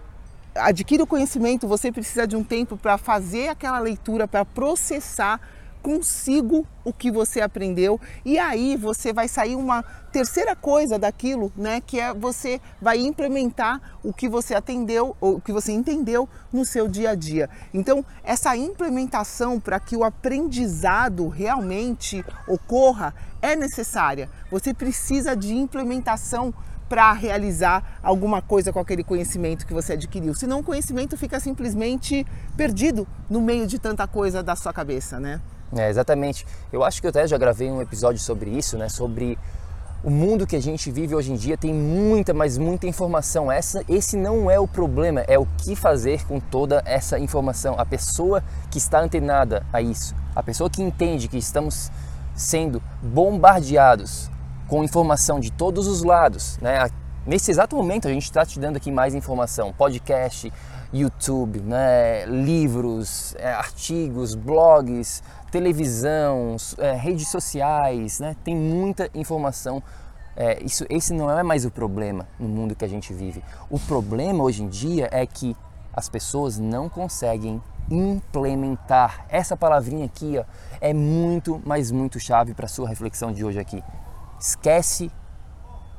adquirir 0.55 1.03
o 1.03 1.07
conhecimento, 1.07 1.67
você 1.67 1.91
precisa 1.91 2.27
de 2.27 2.37
um 2.37 2.45
tempo 2.45 2.77
para 2.77 2.97
fazer 2.97 3.49
aquela 3.49 3.79
leitura, 3.79 4.29
para 4.29 4.45
processar 4.45 5.41
consigo 5.85 6.67
o 6.83 6.95
que 6.95 7.11
você 7.11 7.43
aprendeu 7.43 8.01
e 8.25 8.39
aí 8.39 8.75
você 8.75 9.13
vai 9.13 9.29
sair 9.29 9.55
uma 9.55 9.85
terceira 10.11 10.57
coisa 10.57 10.99
daquilo, 10.99 11.53
né, 11.55 11.79
que 11.79 12.01
é 12.01 12.15
você 12.15 12.59
vai 12.81 12.99
implementar 12.99 13.99
o 14.03 14.11
que 14.11 14.27
você 14.27 14.55
atendeu 14.55 15.15
ou 15.21 15.37
o 15.37 15.41
que 15.43 15.53
você 15.53 15.73
entendeu 15.73 16.27
no 16.51 16.65
seu 16.65 16.89
dia 16.89 17.11
a 17.11 17.15
dia. 17.15 17.51
Então, 17.75 18.03
essa 18.23 18.57
implementação 18.57 19.61
para 19.61 19.79
que 19.79 19.95
o 19.95 20.05
aprendizado 20.05 21.29
realmente 21.29 22.25
ocorra 22.49 23.15
é 23.43 23.55
necessária. 23.55 24.31
Você 24.51 24.73
precisa 24.73 25.37
de 25.37 25.55
implementação 25.55 26.55
para 26.89 27.13
realizar 27.13 27.99
alguma 28.03 28.41
coisa 28.41 28.73
com 28.73 28.79
aquele 28.79 29.05
conhecimento 29.05 29.67
que 29.67 29.75
você 29.75 29.95
adquiriu. 29.95 30.33
Senão 30.35 30.61
o 30.61 30.65
conhecimento 30.65 31.15
fica 31.19 31.39
simplesmente 31.41 32.27
perdido 32.57 33.07
no 33.29 33.43
meio 33.43 33.67
de 33.67 33.79
tanta 33.79 34.07
coisa 34.07 34.43
da 34.43 34.57
sua 34.57 34.73
cabeça, 34.73 35.21
né? 35.21 35.41
É, 35.77 35.89
exatamente. 35.89 36.47
Eu 36.73 36.85
acho 36.85 37.01
que 37.01 37.07
eu 37.07 37.11
até 37.11 37.27
já 37.27 37.37
gravei 37.37 37.71
um 37.71 37.83
episódio 37.83 38.21
sobre 38.21 38.51
isso, 38.51 38.79
né? 38.79 38.89
Sobre 38.89 39.39
o 40.05 40.11
mundo 40.11 40.47
que 40.47 40.55
a 40.55 40.61
gente 40.61 40.91
vive 40.91 41.15
hoje 41.15 41.33
em 41.33 41.35
dia 41.35 41.57
tem 41.57 41.73
muita, 41.73 42.35
mas 42.35 42.59
muita 42.59 42.87
informação. 42.87 43.51
Essa, 43.51 43.83
esse 43.89 44.17
não 44.17 44.51
é 44.51 44.61
o 44.61 44.69
problema, 44.69 45.21
é 45.23 45.39
o 45.39 45.47
que 45.59 45.75
fazer 45.75 46.27
com 46.27 46.39
toda 46.39 46.83
essa 46.85 47.19
informação. 47.19 47.75
A 47.79 47.87
pessoa 47.87 48.45
que 48.71 48.77
está 48.77 49.01
antenada 49.01 49.65
a 49.73 49.81
isso, 49.81 50.15
a 50.37 50.43
pessoa 50.43 50.69
que 50.69 50.83
entende 50.83 51.27
que 51.27 51.39
estamos 51.39 51.91
sendo 52.35 52.83
bombardeados 53.03 54.31
com 54.69 54.85
informação 54.85 55.41
de 55.41 55.51
todos 55.51 55.87
os 55.87 56.03
lados, 56.03 56.59
né? 56.61 56.87
Nesse 57.27 57.51
exato 57.51 57.75
momento 57.75 58.07
a 58.07 58.11
gente 58.11 58.25
está 58.25 58.45
te 58.45 58.61
dando 58.61 58.77
aqui 58.77 58.93
mais 58.93 59.15
informação, 59.15 59.73
podcast, 59.73 60.53
YouTube, 60.93 61.61
né? 61.61 62.25
livros, 62.27 63.35
é, 63.39 63.53
artigos, 63.53 64.35
blogs, 64.35 65.23
televisão, 65.51 66.57
é, 66.79 66.93
redes 66.93 67.29
sociais, 67.29 68.21
né? 68.21 68.37
tem 68.45 68.57
muita 68.57 69.09
informação. 69.15 69.83
É, 70.37 70.63
isso, 70.65 70.85
esse 70.89 71.13
não 71.13 71.31
é 71.31 71.43
mais 71.43 71.65
o 71.65 71.71
problema 71.71 72.27
no 72.39 72.49
mundo 72.49 72.75
que 72.75 72.85
a 72.85 72.89
gente 72.89 73.13
vive. 73.13 73.43
O 73.71 73.79
problema 73.79 74.43
hoje 74.43 74.63
em 74.63 74.69
dia 74.69 75.09
é 75.13 75.25
que 75.27 75.57
as 75.93 76.09
pessoas 76.09 76.59
não 76.59 76.89
conseguem 76.89 77.63
implementar. 77.91 79.27
Essa 79.29 79.57
palavrinha 79.57 80.07
aqui 80.07 80.37
ó, 80.39 80.45
é 80.81 80.93
muito, 80.93 81.63
mas 81.65 81.91
muito 81.91 82.19
chave 82.19 82.55
para 82.55 82.67
a 82.67 82.69
sua 82.69 82.89
reflexão 82.89 83.33
de 83.33 83.45
hoje 83.45 83.61
aqui. 83.61 83.83
Esquece 84.41 85.11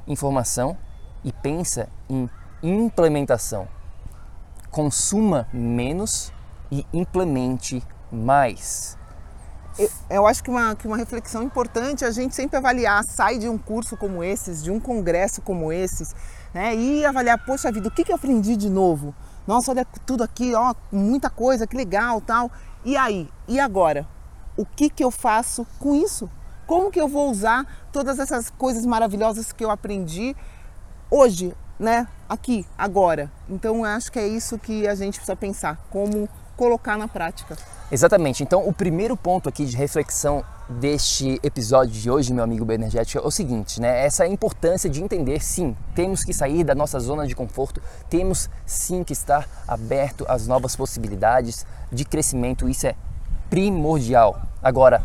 informação 0.08 0.78
e 1.24 1.32
pensa 1.32 1.90
em 2.10 2.30
implementação. 2.62 3.68
Consuma 4.76 5.48
menos 5.54 6.34
e 6.70 6.86
implemente 6.92 7.82
mais. 8.12 8.98
Eu, 9.80 9.90
eu 10.10 10.28
acho 10.28 10.44
que 10.44 10.50
uma, 10.50 10.76
que 10.76 10.86
uma 10.86 10.98
reflexão 10.98 11.44
importante 11.44 12.04
é 12.04 12.08
a 12.08 12.12
gente 12.12 12.36
sempre 12.36 12.58
avaliar, 12.58 13.02
sai 13.06 13.38
de 13.38 13.48
um 13.48 13.58
curso 13.58 13.96
como 13.96 14.22
esses, 14.22 14.62
de 14.62 14.70
um 14.70 14.78
congresso 14.78 15.42
como 15.42 15.72
esses, 15.72 16.14
né? 16.54 16.76
E 16.76 17.06
avaliar, 17.06 17.38
poxa 17.46 17.72
vida, 17.72 17.88
o 17.88 17.92
que, 17.92 18.04
que 18.04 18.12
eu 18.12 18.18
aprendi 18.18 18.58
de 18.58 18.70
novo? 18.70 19.16
Nossa, 19.48 19.72
olha 19.72 19.88
tudo 20.06 20.26
aqui, 20.26 20.54
ó, 20.54 20.76
muita 20.92 21.30
coisa, 21.30 21.66
que 21.66 21.78
legal, 21.78 22.20
tal. 22.20 22.52
E 22.84 22.98
aí? 22.98 23.30
E 23.48 23.62
agora? 23.62 24.06
O 24.58 24.66
que, 24.66 24.90
que 24.90 25.06
eu 25.06 25.10
faço 25.10 25.66
com 25.80 25.96
isso? 25.96 26.30
Como 26.68 26.92
que 26.92 27.00
eu 27.00 27.08
vou 27.08 27.32
usar 27.32 27.66
todas 27.94 28.20
essas 28.20 28.50
coisas 28.50 28.86
maravilhosas 28.86 29.54
que 29.54 29.64
eu 29.64 29.72
aprendi 29.72 30.36
hoje, 31.10 31.56
né? 31.80 32.08
Aqui, 32.28 32.66
agora. 32.78 33.32
Então, 33.50 33.84
acho 33.84 34.12
que 34.12 34.20
é 34.20 34.28
isso 34.28 34.58
que 34.58 34.88
a 34.88 34.96
gente 34.96 35.16
precisa 35.16 35.36
pensar, 35.36 35.78
como 35.90 36.28
colocar 36.56 36.98
na 36.98 37.08
prática. 37.08 37.56
Exatamente. 37.92 38.42
Então, 38.42 38.68
o 38.68 38.74
primeiro 38.74 39.16
ponto 39.16 39.48
aqui 39.48 39.66
de 39.66 39.76
reflexão 39.76 40.44
deste 40.68 41.40
episódio 41.44 41.94
de 41.94 42.10
hoje, 42.10 42.34
meu 42.34 42.44
amigo 42.44 42.66
Benergético, 42.66 43.24
é 43.24 43.28
o 43.28 43.30
seguinte, 43.30 43.80
né? 43.80 44.04
Essa 44.04 44.26
importância 44.26 44.90
de 44.90 45.04
entender, 45.04 45.44
sim, 45.44 45.78
temos 45.94 46.24
que 46.24 46.34
sair 46.34 46.64
da 46.64 46.74
nossa 46.74 47.00
zona 47.00 47.28
de 47.28 47.36
conforto, 47.36 47.82
temos 48.10 48.50
sim 48.66 49.04
que 49.04 49.14
estar 49.14 49.48
aberto 49.68 50.26
às 50.28 50.48
novas 50.48 50.76
possibilidades 50.76 51.66
de 51.92 52.04
crescimento, 52.04 52.68
isso 52.68 52.88
é 52.88 52.96
primordial. 53.50 54.42
Agora, 54.64 55.04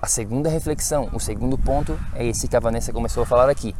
a 0.00 0.06
segunda 0.06 0.48
reflexão, 0.48 1.10
o 1.12 1.18
segundo 1.18 1.58
ponto 1.58 1.98
é 2.14 2.24
esse 2.24 2.46
que 2.46 2.56
a 2.56 2.60
Vanessa 2.60 2.92
começou 2.92 3.24
a 3.24 3.26
falar 3.26 3.50
aqui. 3.50 3.74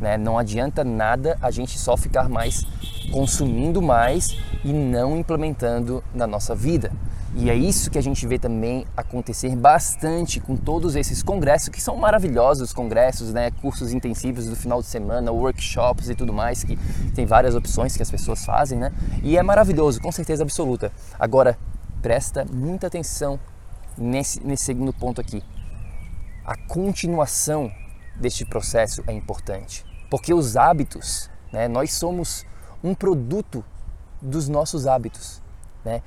Né? 0.00 0.16
Não 0.16 0.38
adianta 0.38 0.84
nada 0.84 1.36
a 1.42 1.50
gente 1.50 1.78
só 1.78 1.96
ficar 1.96 2.28
mais 2.28 2.64
consumindo 3.10 3.80
mais 3.80 4.36
e 4.64 4.72
não 4.72 5.16
implementando 5.16 6.04
na 6.14 6.26
nossa 6.26 6.54
vida. 6.54 6.92
E 7.34 7.50
é 7.50 7.54
isso 7.54 7.90
que 7.90 7.98
a 7.98 8.02
gente 8.02 8.26
vê 8.26 8.38
também 8.38 8.86
acontecer 8.96 9.54
bastante 9.54 10.40
com 10.40 10.56
todos 10.56 10.96
esses 10.96 11.22
congressos, 11.22 11.68
que 11.68 11.80
são 11.80 11.96
maravilhosos 11.96 12.72
congressos, 12.72 13.32
né? 13.32 13.50
cursos 13.50 13.92
intensivos 13.92 14.46
do 14.46 14.56
final 14.56 14.80
de 14.80 14.88
semana, 14.88 15.30
workshops 15.30 16.08
e 16.08 16.14
tudo 16.14 16.32
mais, 16.32 16.64
que 16.64 16.76
tem 17.14 17.26
várias 17.26 17.54
opções 17.54 17.96
que 17.96 18.02
as 18.02 18.10
pessoas 18.10 18.44
fazem, 18.44 18.78
né? 18.78 18.92
E 19.22 19.36
é 19.36 19.42
maravilhoso, 19.42 20.00
com 20.00 20.10
certeza 20.10 20.42
absoluta. 20.42 20.90
Agora, 21.18 21.58
presta 22.00 22.46
muita 22.50 22.86
atenção 22.86 23.38
nesse, 23.96 24.44
nesse 24.44 24.64
segundo 24.64 24.92
ponto 24.92 25.20
aqui. 25.20 25.42
A 26.44 26.56
continuação 26.56 27.70
deste 28.16 28.44
processo 28.44 29.04
é 29.06 29.12
importante, 29.12 29.84
porque 30.10 30.32
os 30.32 30.56
hábitos, 30.56 31.30
né? 31.52 31.68
nós 31.68 31.92
somos 31.92 32.44
um 32.82 32.94
produto 32.94 33.64
dos 34.20 34.48
nossos 34.48 34.86
hábitos, 34.86 35.42
né? 35.84 36.02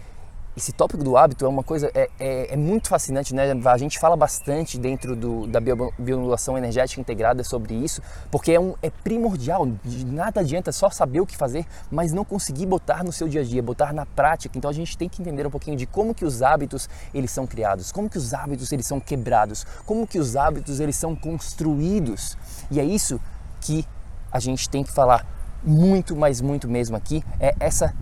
esse 0.55 0.73
tópico 0.73 1.03
do 1.03 1.15
hábito 1.15 1.45
é 1.45 1.47
uma 1.47 1.63
coisa 1.63 1.89
é, 1.93 2.09
é, 2.19 2.53
é, 2.53 2.57
muito 2.57 2.89
fascinante, 2.89 3.33
né? 3.33 3.53
A 3.65 3.77
gente 3.77 3.97
fala 3.97 4.17
bastante 4.17 4.77
dentro 4.77 5.15
do, 5.15 5.47
da 5.47 5.59
biomodulação 5.61 6.57
energética 6.57 6.99
integrada 6.99 7.41
sobre 7.43 7.73
isso, 7.73 8.01
porque 8.29 8.51
é, 8.51 8.59
um, 8.59 8.75
é 8.81 8.89
primordial. 8.89 9.65
Nada 10.05 10.41
adianta 10.41 10.71
só 10.73 10.89
saber 10.89 11.21
o 11.21 11.25
que 11.25 11.37
fazer, 11.37 11.65
mas 11.89 12.11
não 12.11 12.25
conseguir 12.25 12.65
botar 12.65 13.03
no 13.03 13.13
seu 13.13 13.29
dia 13.29 13.41
a 13.41 13.43
dia, 13.43 13.63
botar 13.63 13.93
na 13.93 14.05
prática. 14.05 14.57
Então 14.57 14.69
a 14.69 14.73
gente 14.73 14.97
tem 14.97 15.07
que 15.07 15.21
entender 15.21 15.47
um 15.47 15.51
pouquinho 15.51 15.77
de 15.77 15.85
como 15.85 16.13
que 16.13 16.25
os 16.25 16.41
hábitos 16.41 16.89
eles 17.13 17.31
são 17.31 17.47
criados, 17.47 17.91
como 17.91 18.09
que 18.09 18.17
os 18.17 18.33
hábitos 18.33 18.71
eles 18.73 18.85
são 18.85 18.99
quebrados, 18.99 19.65
como 19.85 20.05
que 20.05 20.19
os 20.19 20.35
hábitos 20.35 20.81
eles 20.81 20.97
são 20.97 21.15
construídos. 21.15 22.37
E 22.69 22.79
é 22.79 22.83
isso 22.83 23.21
que 23.61 23.85
a 24.31 24.39
gente 24.39 24.69
tem 24.69 24.83
que 24.83 24.91
falar 24.91 25.25
muito, 25.63 26.15
mas 26.15 26.41
muito 26.41 26.67
mesmo 26.67 26.97
aqui, 26.97 27.23
é 27.39 27.55
essa 27.59 27.93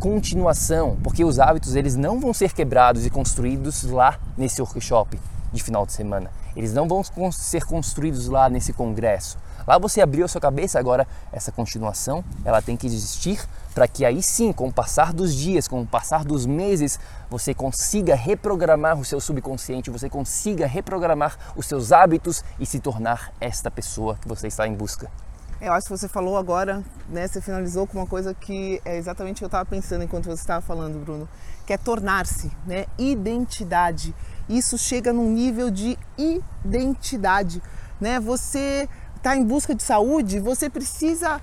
continuação, 0.00 0.98
porque 1.02 1.24
os 1.24 1.38
hábitos 1.38 1.76
eles 1.76 1.96
não 1.96 2.20
vão 2.20 2.34
ser 2.34 2.52
quebrados 2.52 3.06
e 3.06 3.10
construídos 3.10 3.84
lá 3.84 4.18
nesse 4.36 4.60
workshop 4.60 5.20
de 5.52 5.62
final 5.62 5.86
de 5.86 5.92
semana. 5.92 6.30
Eles 6.56 6.72
não 6.72 6.88
vão 6.88 7.02
ser 7.32 7.64
construídos 7.64 8.28
lá 8.28 8.48
nesse 8.48 8.72
congresso. 8.72 9.38
Lá 9.66 9.78
você 9.78 10.00
abriu 10.00 10.24
a 10.24 10.28
sua 10.28 10.40
cabeça, 10.40 10.78
agora 10.78 11.06
essa 11.32 11.50
continuação, 11.50 12.24
ela 12.44 12.60
tem 12.60 12.76
que 12.76 12.86
existir 12.86 13.40
para 13.74 13.88
que 13.88 14.04
aí 14.04 14.22
sim, 14.22 14.52
com 14.52 14.68
o 14.68 14.72
passar 14.72 15.12
dos 15.12 15.34
dias, 15.34 15.66
com 15.66 15.82
o 15.82 15.86
passar 15.86 16.24
dos 16.24 16.46
meses, 16.46 16.98
você 17.28 17.52
consiga 17.52 18.14
reprogramar 18.14 18.98
o 18.98 19.04
seu 19.04 19.20
subconsciente, 19.20 19.90
você 19.90 20.08
consiga 20.08 20.66
reprogramar 20.66 21.36
os 21.56 21.66
seus 21.66 21.90
hábitos 21.90 22.44
e 22.60 22.66
se 22.66 22.78
tornar 22.78 23.32
esta 23.40 23.70
pessoa 23.70 24.16
que 24.20 24.28
você 24.28 24.46
está 24.46 24.66
em 24.68 24.74
busca. 24.74 25.10
Eu 25.60 25.72
acho 25.72 25.86
que 25.86 25.96
você 25.96 26.08
falou 26.08 26.36
agora, 26.36 26.84
né? 27.08 27.26
Você 27.26 27.40
finalizou 27.40 27.86
com 27.86 27.98
uma 27.98 28.06
coisa 28.06 28.34
que 28.34 28.82
é 28.84 28.96
exatamente 28.96 29.36
o 29.36 29.38
que 29.38 29.44
eu 29.44 29.48
estava 29.48 29.64
pensando 29.64 30.04
enquanto 30.04 30.26
você 30.26 30.42
estava 30.42 30.60
falando, 30.60 31.02
Bruno, 31.02 31.28
que 31.66 31.72
é 31.72 31.78
tornar-se, 31.78 32.52
né? 32.66 32.84
Identidade. 32.98 34.14
Isso 34.48 34.76
chega 34.76 35.12
num 35.12 35.30
nível 35.30 35.70
de 35.70 35.98
identidade, 36.18 37.62
né? 38.00 38.20
Você 38.20 38.88
está 39.24 39.34
em 39.34 39.42
busca 39.42 39.74
de 39.74 39.82
saúde, 39.82 40.38
você 40.38 40.68
precisa 40.68 41.40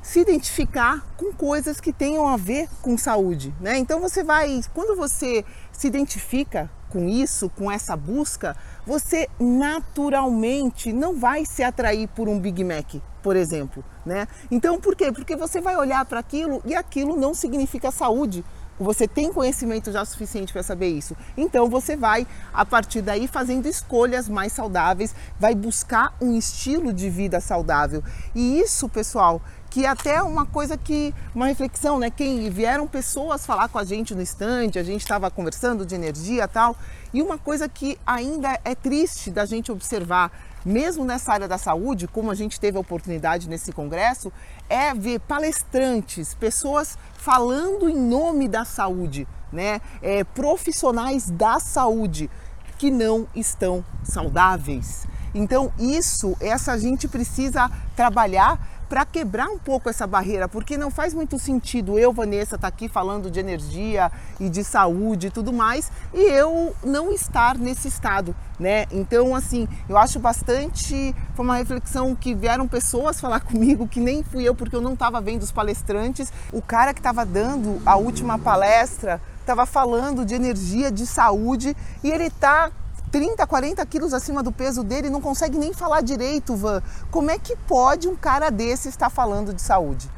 se 0.00 0.20
identificar 0.20 1.04
com 1.16 1.32
coisas 1.32 1.80
que 1.80 1.92
tenham 1.92 2.28
a 2.28 2.36
ver 2.36 2.68
com 2.80 2.96
saúde, 2.96 3.52
né? 3.60 3.76
Então 3.78 4.00
você 4.00 4.22
vai, 4.22 4.60
quando 4.72 4.96
você 4.96 5.44
se 5.72 5.88
identifica 5.88 6.70
com 6.90 7.08
isso, 7.08 7.50
com 7.50 7.68
essa 7.68 7.96
busca, 7.96 8.56
você 8.86 9.28
naturalmente 9.40 10.92
não 10.92 11.18
vai 11.18 11.44
se 11.44 11.64
atrair 11.64 12.06
por 12.06 12.28
um 12.28 12.38
Big 12.38 12.62
Mac, 12.62 12.94
por 13.24 13.34
exemplo, 13.34 13.84
né? 14.06 14.28
Então, 14.48 14.78
por 14.78 14.94
quê? 14.94 15.10
Porque 15.10 15.34
você 15.34 15.60
vai 15.60 15.76
olhar 15.76 16.04
para 16.04 16.20
aquilo 16.20 16.62
e 16.64 16.76
aquilo 16.76 17.16
não 17.16 17.34
significa 17.34 17.90
saúde. 17.90 18.44
Você 18.78 19.06
tem 19.06 19.32
conhecimento 19.32 19.92
já 19.92 20.04
suficiente 20.04 20.52
para 20.52 20.62
saber 20.62 20.88
isso. 20.88 21.16
Então 21.36 21.68
você 21.68 21.96
vai, 21.96 22.26
a 22.52 22.64
partir 22.64 23.02
daí, 23.02 23.28
fazendo 23.28 23.66
escolhas 23.66 24.28
mais 24.28 24.52
saudáveis, 24.52 25.14
vai 25.38 25.54
buscar 25.54 26.14
um 26.20 26.36
estilo 26.36 26.92
de 26.92 27.08
vida 27.08 27.40
saudável. 27.40 28.02
E 28.34 28.60
isso, 28.60 28.88
pessoal, 28.88 29.40
que 29.70 29.86
até 29.86 30.22
uma 30.22 30.46
coisa 30.46 30.76
que, 30.76 31.12
uma 31.34 31.46
reflexão, 31.46 31.98
né? 31.98 32.08
Quem 32.08 32.48
vieram 32.48 32.86
pessoas 32.86 33.44
falar 33.44 33.68
com 33.68 33.78
a 33.78 33.84
gente 33.84 34.14
no 34.14 34.22
estande, 34.22 34.78
a 34.78 34.84
gente 34.84 35.00
estava 35.00 35.28
conversando 35.30 35.84
de 35.84 35.94
energia 35.94 36.46
tal, 36.46 36.76
e 37.12 37.20
uma 37.20 37.38
coisa 37.38 37.68
que 37.68 37.98
ainda 38.06 38.58
é 38.64 38.74
triste 38.74 39.30
da 39.32 39.44
gente 39.44 39.72
observar 39.72 40.30
mesmo 40.64 41.04
nessa 41.04 41.32
área 41.32 41.48
da 41.48 41.58
saúde, 41.58 42.08
como 42.08 42.30
a 42.30 42.34
gente 42.34 42.58
teve 42.58 42.76
a 42.76 42.80
oportunidade 42.80 43.48
nesse 43.48 43.72
congresso, 43.72 44.32
é 44.68 44.94
ver 44.94 45.20
palestrantes, 45.20 46.34
pessoas 46.34 46.96
falando 47.14 47.88
em 47.88 47.96
nome 47.96 48.48
da 48.48 48.64
saúde, 48.64 49.26
né? 49.52 49.80
É, 50.00 50.24
profissionais 50.24 51.30
da 51.30 51.60
saúde 51.60 52.30
que 52.78 52.90
não 52.90 53.26
estão 53.34 53.84
saudáveis. 54.02 55.06
Então, 55.34 55.72
isso, 55.78 56.36
essa 56.40 56.78
gente 56.78 57.08
precisa 57.08 57.70
trabalhar 57.96 58.73
para 58.88 59.04
quebrar 59.04 59.48
um 59.48 59.58
pouco 59.58 59.88
essa 59.88 60.06
barreira, 60.06 60.48
porque 60.48 60.76
não 60.76 60.90
faz 60.90 61.14
muito 61.14 61.38
sentido 61.38 61.98
eu, 61.98 62.12
Vanessa, 62.12 62.56
estar 62.56 62.58
tá 62.58 62.68
aqui 62.68 62.88
falando 62.88 63.30
de 63.30 63.40
energia 63.40 64.10
e 64.38 64.48
de 64.48 64.62
saúde 64.62 65.28
e 65.28 65.30
tudo 65.30 65.52
mais, 65.52 65.90
e 66.12 66.20
eu 66.20 66.74
não 66.84 67.12
estar 67.12 67.56
nesse 67.56 67.88
estado, 67.88 68.34
né? 68.58 68.86
Então, 68.90 69.34
assim, 69.34 69.68
eu 69.88 69.96
acho 69.96 70.18
bastante. 70.18 71.14
Foi 71.34 71.44
uma 71.44 71.56
reflexão 71.56 72.14
que 72.14 72.34
vieram 72.34 72.68
pessoas 72.68 73.20
falar 73.20 73.40
comigo, 73.44 73.88
que 73.88 74.00
nem 74.00 74.22
fui 74.22 74.44
eu, 74.44 74.54
porque 74.54 74.76
eu 74.76 74.80
não 74.80 74.94
estava 74.94 75.20
vendo 75.20 75.42
os 75.42 75.52
palestrantes. 75.52 76.32
O 76.52 76.62
cara 76.62 76.92
que 76.92 77.00
estava 77.00 77.24
dando 77.24 77.80
a 77.84 77.96
última 77.96 78.38
palestra 78.38 79.20
estava 79.40 79.66
falando 79.66 80.24
de 80.24 80.34
energia, 80.34 80.90
de 80.90 81.06
saúde, 81.06 81.76
e 82.02 82.10
ele 82.10 82.24
está 82.24 82.70
30, 83.14 83.46
40 83.46 83.86
quilos 83.86 84.12
acima 84.12 84.42
do 84.42 84.50
peso 84.50 84.82
dele, 84.82 85.08
não 85.08 85.20
consegue 85.20 85.56
nem 85.56 85.72
falar 85.72 86.00
direito, 86.00 86.56
Van. 86.56 86.82
Como 87.12 87.30
é 87.30 87.38
que 87.38 87.54
pode 87.54 88.08
um 88.08 88.16
cara 88.16 88.50
desse 88.50 88.88
estar 88.88 89.08
falando 89.08 89.54
de 89.54 89.62
saúde? 89.62 90.10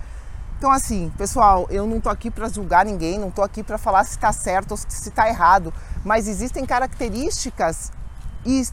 Então, 0.57 0.73
assim, 0.73 1.13
pessoal, 1.19 1.67
eu 1.69 1.87
não 1.87 2.01
tô 2.01 2.09
aqui 2.09 2.31
para 2.31 2.49
julgar 2.49 2.87
ninguém, 2.87 3.19
não 3.19 3.31
tô 3.31 3.43
aqui 3.43 3.63
para 3.63 3.77
falar 3.77 4.03
se 4.05 4.13
está 4.13 4.33
certo 4.33 4.71
ou 4.71 4.77
se 4.79 5.11
está 5.11 5.29
errado, 5.29 5.75
mas 6.03 6.27
existem 6.27 6.65
características 6.65 7.93
e 8.47 8.67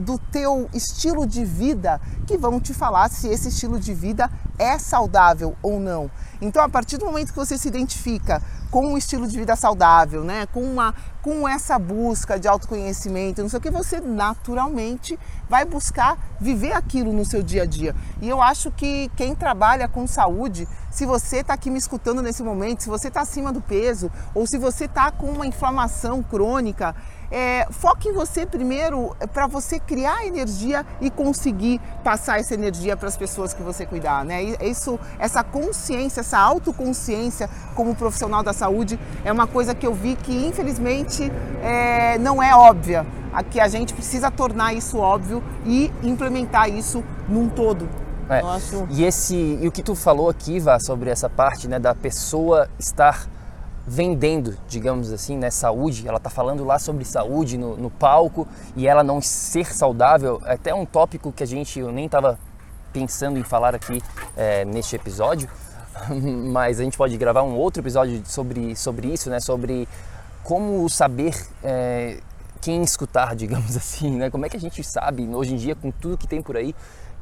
do 0.00 0.18
teu 0.18 0.68
estilo 0.72 1.26
de 1.26 1.44
vida 1.44 2.00
que 2.26 2.36
vão 2.36 2.58
te 2.60 2.74
falar 2.74 3.08
se 3.10 3.28
esse 3.28 3.48
estilo 3.48 3.78
de 3.78 3.94
vida 3.94 4.30
é 4.58 4.78
saudável 4.78 5.56
ou 5.62 5.78
não. 5.78 6.10
Então, 6.40 6.62
a 6.62 6.68
partir 6.68 6.96
do 6.96 7.04
momento 7.04 7.32
que 7.32 7.38
você 7.38 7.56
se 7.56 7.68
identifica 7.68 8.42
com 8.70 8.86
um 8.86 8.96
estilo 8.96 9.26
de 9.26 9.36
vida 9.36 9.56
saudável, 9.56 10.22
né, 10.22 10.46
com 10.46 10.62
uma 10.62 10.94
com 11.22 11.46
essa 11.46 11.78
busca 11.78 12.40
de 12.40 12.48
autoconhecimento, 12.48 13.42
não 13.42 13.48
sei 13.50 13.58
o 13.58 13.62
que, 13.62 13.70
você 13.70 14.00
naturalmente 14.00 15.18
vai 15.50 15.66
buscar 15.66 16.16
viver 16.40 16.72
aquilo 16.72 17.12
no 17.12 17.26
seu 17.26 17.42
dia 17.42 17.64
a 17.64 17.66
dia. 17.66 17.94
E 18.22 18.28
eu 18.28 18.40
acho 18.40 18.70
que 18.70 19.10
quem 19.16 19.34
trabalha 19.34 19.86
com 19.86 20.06
saúde, 20.06 20.66
se 20.90 21.04
você 21.04 21.38
está 21.38 21.52
aqui 21.52 21.70
me 21.70 21.78
escutando 21.78 22.22
nesse 22.22 22.42
momento, 22.42 22.82
se 22.82 22.88
você 22.88 23.08
está 23.08 23.20
acima 23.20 23.52
do 23.52 23.60
peso 23.60 24.10
ou 24.34 24.46
se 24.46 24.56
você 24.56 24.86
está 24.86 25.10
com 25.10 25.26
uma 25.26 25.46
inflamação 25.46 26.22
crônica, 26.22 26.94
é, 27.30 27.66
foque 27.70 28.08
em 28.08 28.12
você 28.12 28.44
primeiro 28.44 29.14
é, 29.20 29.26
para 29.26 29.46
você 29.46 29.78
criar 29.78 30.26
energia 30.26 30.84
e 31.00 31.10
conseguir 31.10 31.80
passar 32.02 32.40
essa 32.40 32.54
energia 32.54 32.96
para 32.96 33.08
as 33.08 33.16
pessoas 33.16 33.54
que 33.54 33.62
você 33.62 33.86
cuidar, 33.86 34.24
né? 34.24 34.42
Isso, 34.42 34.98
essa 35.18 35.44
consciência, 35.44 36.20
essa 36.20 36.38
autoconsciência 36.38 37.48
como 37.74 37.94
profissional 37.94 38.42
da 38.42 38.52
saúde 38.52 38.98
é 39.24 39.32
uma 39.32 39.46
coisa 39.46 39.74
que 39.74 39.86
eu 39.86 39.94
vi 39.94 40.16
que 40.16 40.46
infelizmente 40.46 41.30
é, 41.62 42.18
não 42.18 42.42
é 42.42 42.54
óbvia. 42.54 43.06
Que 43.48 43.60
a 43.60 43.68
gente 43.68 43.94
precisa 43.94 44.28
tornar 44.28 44.74
isso 44.74 44.98
óbvio 44.98 45.40
e 45.64 45.92
implementar 46.02 46.68
isso 46.68 47.04
num 47.28 47.48
todo. 47.48 47.88
É. 48.28 48.42
E 48.90 49.04
esse 49.04 49.58
e 49.60 49.68
o 49.68 49.72
que 49.72 49.82
tu 49.82 49.94
falou 49.94 50.28
aqui, 50.28 50.58
Vá, 50.58 50.78
sobre 50.80 51.10
essa 51.10 51.28
parte 51.28 51.68
né, 51.68 51.78
da 51.78 51.94
pessoa 51.94 52.68
estar 52.78 53.26
vendendo, 53.86 54.56
digamos 54.68 55.12
assim, 55.12 55.36
né, 55.36 55.50
saúde. 55.50 56.06
Ela 56.06 56.18
está 56.18 56.30
falando 56.30 56.64
lá 56.64 56.78
sobre 56.78 57.04
saúde 57.04 57.56
no, 57.56 57.76
no, 57.76 57.90
palco 57.90 58.46
e 58.76 58.86
ela 58.86 59.02
não 59.02 59.20
ser 59.20 59.72
saudável. 59.72 60.40
É 60.44 60.54
até 60.54 60.74
um 60.74 60.84
tópico 60.84 61.32
que 61.32 61.42
a 61.42 61.46
gente 61.46 61.78
eu 61.78 61.90
nem 61.90 62.06
estava 62.06 62.38
pensando 62.92 63.38
em 63.38 63.42
falar 63.42 63.74
aqui 63.74 64.02
é, 64.36 64.64
neste 64.64 64.96
episódio, 64.96 65.48
mas 66.52 66.80
a 66.80 66.84
gente 66.84 66.96
pode 66.96 67.16
gravar 67.16 67.42
um 67.42 67.54
outro 67.54 67.80
episódio 67.82 68.22
sobre, 68.24 68.74
sobre 68.76 69.08
isso, 69.08 69.30
né, 69.30 69.40
sobre 69.40 69.88
como 70.42 70.88
saber 70.88 71.34
é, 71.62 72.18
quem 72.60 72.82
escutar, 72.82 73.34
digamos 73.36 73.76
assim, 73.76 74.10
né? 74.10 74.30
Como 74.30 74.44
é 74.44 74.48
que 74.48 74.56
a 74.56 74.60
gente 74.60 74.82
sabe 74.82 75.26
hoje 75.28 75.54
em 75.54 75.56
dia 75.56 75.74
com 75.74 75.90
tudo 75.90 76.18
que 76.18 76.26
tem 76.26 76.42
por 76.42 76.56
aí 76.56 76.74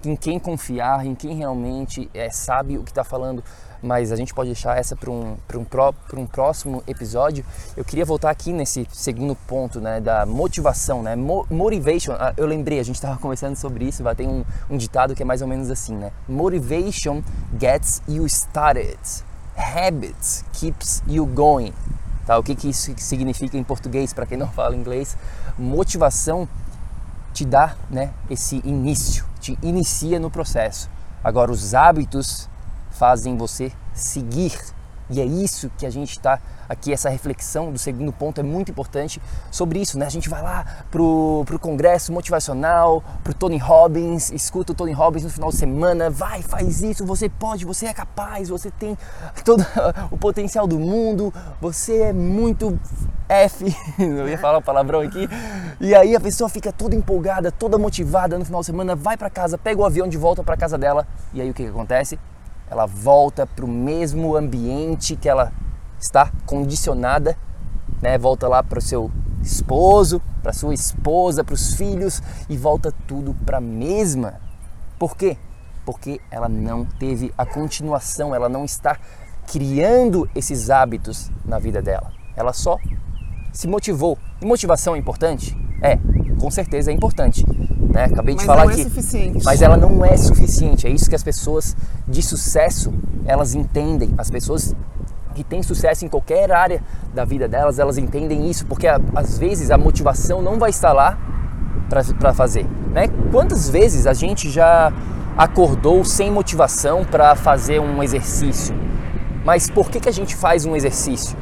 em 0.04 0.16
quem 0.16 0.38
confiar, 0.38 1.04
em 1.04 1.14
quem 1.14 1.34
realmente 1.34 2.10
é, 2.14 2.30
sabe 2.30 2.78
o 2.78 2.84
que 2.84 2.90
está 2.90 3.04
falando 3.04 3.42
mas 3.82 4.10
a 4.12 4.16
gente 4.16 4.34
pode 4.34 4.48
deixar 4.48 4.78
essa 4.78 4.96
para 4.96 5.10
um, 5.10 5.36
um, 5.54 6.20
um 6.20 6.26
próximo 6.26 6.82
episódio. 6.86 7.44
Eu 7.76 7.84
queria 7.84 8.04
voltar 8.04 8.30
aqui 8.30 8.52
nesse 8.52 8.86
segundo 8.92 9.34
ponto 9.34 9.80
né, 9.80 10.00
da 10.00 10.26
motivação, 10.26 11.02
né? 11.02 11.14
Mo 11.14 11.46
motivation, 11.50 12.12
ah, 12.12 12.32
eu 12.36 12.46
lembrei, 12.46 12.80
a 12.80 12.82
gente 12.82 12.96
estava 12.96 13.18
conversando 13.22 13.56
sobre 13.56 13.84
isso, 13.84 14.02
vai 14.02 14.14
ter 14.14 14.26
um, 14.26 14.44
um 14.68 14.76
ditado 14.76 15.14
que 15.14 15.22
é 15.22 15.24
mais 15.24 15.42
ou 15.42 15.48
menos 15.48 15.70
assim, 15.70 15.94
né? 15.94 16.12
Motivation 16.28 17.22
gets 17.58 18.02
you 18.08 18.26
started, 18.26 18.98
habits 19.56 20.44
keeps 20.52 21.02
you 21.06 21.24
going. 21.26 21.72
Tá? 22.26 22.36
O 22.38 22.42
que, 22.42 22.54
que 22.54 22.68
isso 22.68 22.92
significa 22.98 23.56
em 23.56 23.64
português, 23.64 24.12
para 24.12 24.26
quem 24.26 24.36
não 24.36 24.48
fala 24.52 24.76
inglês? 24.76 25.16
Motivação 25.56 26.48
te 27.32 27.44
dá 27.44 27.76
né, 27.88 28.10
esse 28.28 28.60
início, 28.64 29.24
te 29.38 29.58
inicia 29.62 30.18
no 30.18 30.30
processo. 30.30 30.90
Agora, 31.22 31.50
os 31.50 31.74
hábitos 31.74 32.48
fazem 32.90 33.36
você 33.36 33.72
seguir 33.92 34.56
E 35.10 35.20
é 35.20 35.24
isso 35.24 35.70
que 35.78 35.86
a 35.86 35.90
gente 35.90 36.10
está 36.10 36.38
aqui, 36.68 36.92
essa 36.92 37.08
reflexão 37.08 37.72
do 37.72 37.78
segundo 37.78 38.12
ponto 38.12 38.40
é 38.40 38.42
muito 38.42 38.70
importante 38.70 39.20
sobre 39.50 39.80
isso, 39.80 39.98
né? 39.98 40.06
A 40.06 40.10
gente 40.10 40.28
vai 40.28 40.42
lá 40.42 40.84
pro, 40.90 41.42
pro 41.46 41.58
congresso 41.58 42.12
motivacional, 42.12 43.02
pro 43.24 43.32
Tony 43.32 43.58
Robbins, 43.58 44.30
escuta 44.30 44.72
o 44.72 44.74
Tony 44.74 44.92
Robbins 44.92 45.24
no 45.24 45.30
final 45.30 45.50
de 45.50 45.56
semana, 45.56 46.10
vai, 46.10 46.42
faz 46.42 46.82
isso, 46.82 47.04
você 47.06 47.28
pode, 47.28 47.64
você 47.64 47.86
é 47.86 47.94
capaz, 47.94 48.48
você 48.48 48.70
tem 48.70 48.96
todo 49.44 49.64
o 50.10 50.18
potencial 50.18 50.66
do 50.66 50.78
mundo, 50.78 51.32
você 51.60 52.02
é 52.02 52.12
muito 52.12 52.78
F, 53.28 53.64
eu 53.98 54.28
ia 54.28 54.38
falar 54.38 54.58
um 54.58 54.62
palavrão 54.62 55.00
aqui, 55.00 55.28
e 55.80 55.94
aí 55.94 56.14
a 56.14 56.20
pessoa 56.20 56.48
fica 56.48 56.72
toda 56.72 56.94
empolgada, 56.94 57.50
toda 57.50 57.78
motivada 57.78 58.38
no 58.38 58.44
final 58.44 58.60
de 58.60 58.66
semana, 58.66 58.94
vai 58.94 59.16
para 59.16 59.30
casa, 59.30 59.56
pega 59.56 59.80
o 59.80 59.84
avião 59.84 60.08
de 60.08 60.16
volta 60.16 60.42
para 60.42 60.56
casa 60.56 60.76
dela, 60.76 61.06
e 61.32 61.40
aí 61.40 61.50
o 61.50 61.54
que, 61.54 61.62
que 61.64 61.68
acontece? 61.68 62.18
ela 62.70 62.86
volta 62.86 63.46
para 63.46 63.64
o 63.64 63.68
mesmo 63.68 64.36
ambiente 64.36 65.16
que 65.16 65.28
ela 65.28 65.52
está 66.00 66.30
condicionada, 66.46 67.36
né? 68.00 68.16
Volta 68.18 68.48
lá 68.48 68.62
para 68.62 68.78
o 68.78 68.82
seu 68.82 69.10
esposo, 69.42 70.20
para 70.42 70.52
sua 70.52 70.74
esposa, 70.74 71.44
para 71.44 71.54
os 71.54 71.74
filhos 71.74 72.22
e 72.48 72.56
volta 72.56 72.92
tudo 73.06 73.34
para 73.46 73.58
a 73.58 73.60
mesma. 73.60 74.34
Por 74.98 75.16
quê? 75.16 75.36
Porque 75.84 76.20
ela 76.30 76.48
não 76.48 76.84
teve 76.84 77.32
a 77.36 77.46
continuação, 77.46 78.34
ela 78.34 78.48
não 78.48 78.64
está 78.64 78.98
criando 79.46 80.28
esses 80.34 80.70
hábitos 80.70 81.30
na 81.44 81.58
vida 81.58 81.80
dela. 81.80 82.12
Ela 82.36 82.52
só 82.52 82.78
se 83.52 83.66
motivou. 83.66 84.18
E 84.40 84.46
motivação 84.46 84.94
é 84.94 84.98
importante? 84.98 85.56
É, 85.80 85.98
com 86.38 86.50
certeza 86.50 86.90
é 86.90 86.94
importante. 86.94 87.44
Né? 87.92 88.04
Acabei 88.04 88.34
de 88.34 88.44
mas 88.44 88.46
falar 88.46 88.64
não 88.64 88.72
aqui. 88.72 88.82
É 88.82 88.84
suficiente. 88.84 89.44
Mas 89.44 89.62
ela 89.62 89.76
não 89.76 90.04
é 90.04 90.16
suficiente. 90.16 90.86
É 90.86 90.90
isso 90.90 91.08
que 91.08 91.16
as 91.16 91.22
pessoas 91.22 91.76
de 92.06 92.22
sucesso 92.22 92.92
elas 93.24 93.54
entendem. 93.54 94.14
As 94.18 94.30
pessoas 94.30 94.74
que 95.38 95.44
têm 95.44 95.62
sucesso 95.62 96.04
em 96.04 96.08
qualquer 96.08 96.50
área 96.50 96.82
da 97.14 97.24
vida 97.24 97.46
delas, 97.46 97.78
elas 97.78 97.96
entendem 97.96 98.50
isso, 98.50 98.66
porque 98.66 98.88
às 98.88 99.38
vezes 99.38 99.70
a 99.70 99.78
motivação 99.78 100.42
não 100.42 100.58
vai 100.58 100.70
estar 100.70 100.92
lá 100.92 101.16
para 102.18 102.34
fazer. 102.34 102.66
Né? 102.92 103.06
Quantas 103.30 103.70
vezes 103.70 104.08
a 104.08 104.12
gente 104.12 104.50
já 104.50 104.92
acordou 105.36 106.04
sem 106.04 106.28
motivação 106.28 107.04
para 107.04 107.36
fazer 107.36 107.78
um 107.78 108.02
exercício? 108.02 108.74
Mas 109.44 109.70
por 109.70 109.88
que, 109.88 110.00
que 110.00 110.08
a 110.08 110.12
gente 110.12 110.34
faz 110.34 110.66
um 110.66 110.74
exercício? 110.74 111.36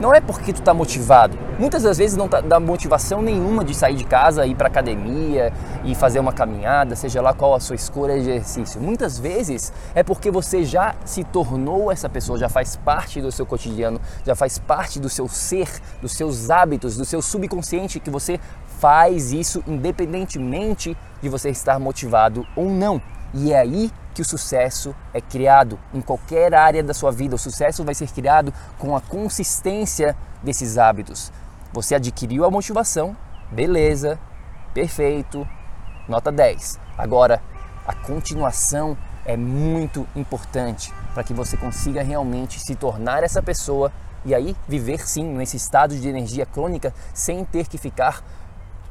Não 0.00 0.14
é 0.14 0.20
porque 0.20 0.52
tu 0.52 0.60
está 0.60 0.72
motivado. 0.72 1.38
Muitas 1.58 1.82
das 1.82 1.98
vezes 1.98 2.16
não 2.16 2.28
tá, 2.28 2.40
dá 2.40 2.60
motivação 2.60 3.20
nenhuma 3.20 3.64
de 3.64 3.74
sair 3.74 3.96
de 3.96 4.04
casa, 4.04 4.46
ir 4.46 4.54
para 4.54 4.68
academia 4.68 5.52
e 5.84 5.94
fazer 5.94 6.20
uma 6.20 6.32
caminhada, 6.32 6.94
seja 6.94 7.20
lá 7.20 7.32
qual 7.32 7.54
a 7.54 7.60
sua 7.60 7.74
escolha 7.74 8.14
de 8.14 8.30
exercício. 8.30 8.80
Muitas 8.80 9.18
vezes 9.18 9.72
é 9.94 10.02
porque 10.02 10.30
você 10.30 10.64
já 10.64 10.94
se 11.04 11.24
tornou 11.24 11.90
essa 11.90 12.08
pessoa, 12.08 12.38
já 12.38 12.48
faz 12.48 12.76
parte 12.76 13.20
do 13.20 13.32
seu 13.32 13.44
cotidiano, 13.44 14.00
já 14.24 14.34
faz 14.34 14.58
parte 14.58 15.00
do 15.00 15.08
seu 15.08 15.28
ser, 15.28 15.68
dos 16.00 16.12
seus 16.12 16.50
hábitos, 16.50 16.96
do 16.96 17.04
seu 17.04 17.20
subconsciente 17.20 17.98
que 17.98 18.10
você 18.10 18.38
faz 18.78 19.32
isso 19.32 19.62
independentemente 19.66 20.96
de 21.20 21.28
você 21.28 21.50
estar 21.50 21.78
motivado 21.80 22.46
ou 22.54 22.70
não. 22.70 23.02
E 23.34 23.52
é 23.52 23.58
aí 23.58 23.90
que 24.18 24.22
o 24.22 24.24
sucesso 24.24 24.96
é 25.14 25.20
criado 25.20 25.78
em 25.94 26.00
qualquer 26.00 26.52
área 26.52 26.82
da 26.82 26.92
sua 26.92 27.12
vida. 27.12 27.36
O 27.36 27.38
sucesso 27.38 27.84
vai 27.84 27.94
ser 27.94 28.10
criado 28.10 28.52
com 28.76 28.96
a 28.96 29.00
consistência 29.00 30.16
desses 30.42 30.76
hábitos. 30.76 31.30
Você 31.72 31.94
adquiriu 31.94 32.44
a 32.44 32.50
motivação, 32.50 33.16
beleza, 33.48 34.18
perfeito, 34.74 35.46
nota 36.08 36.32
10. 36.32 36.80
Agora, 36.98 37.40
a 37.86 37.94
continuação 37.94 38.98
é 39.24 39.36
muito 39.36 40.04
importante 40.16 40.92
para 41.14 41.22
que 41.22 41.32
você 41.32 41.56
consiga 41.56 42.02
realmente 42.02 42.58
se 42.58 42.74
tornar 42.74 43.22
essa 43.22 43.40
pessoa 43.40 43.92
e 44.24 44.34
aí 44.34 44.56
viver 44.66 45.06
sim 45.06 45.22
nesse 45.22 45.56
estado 45.56 45.96
de 45.96 46.08
energia 46.08 46.44
crônica 46.44 46.92
sem 47.14 47.44
ter 47.44 47.68
que 47.68 47.78
ficar 47.78 48.24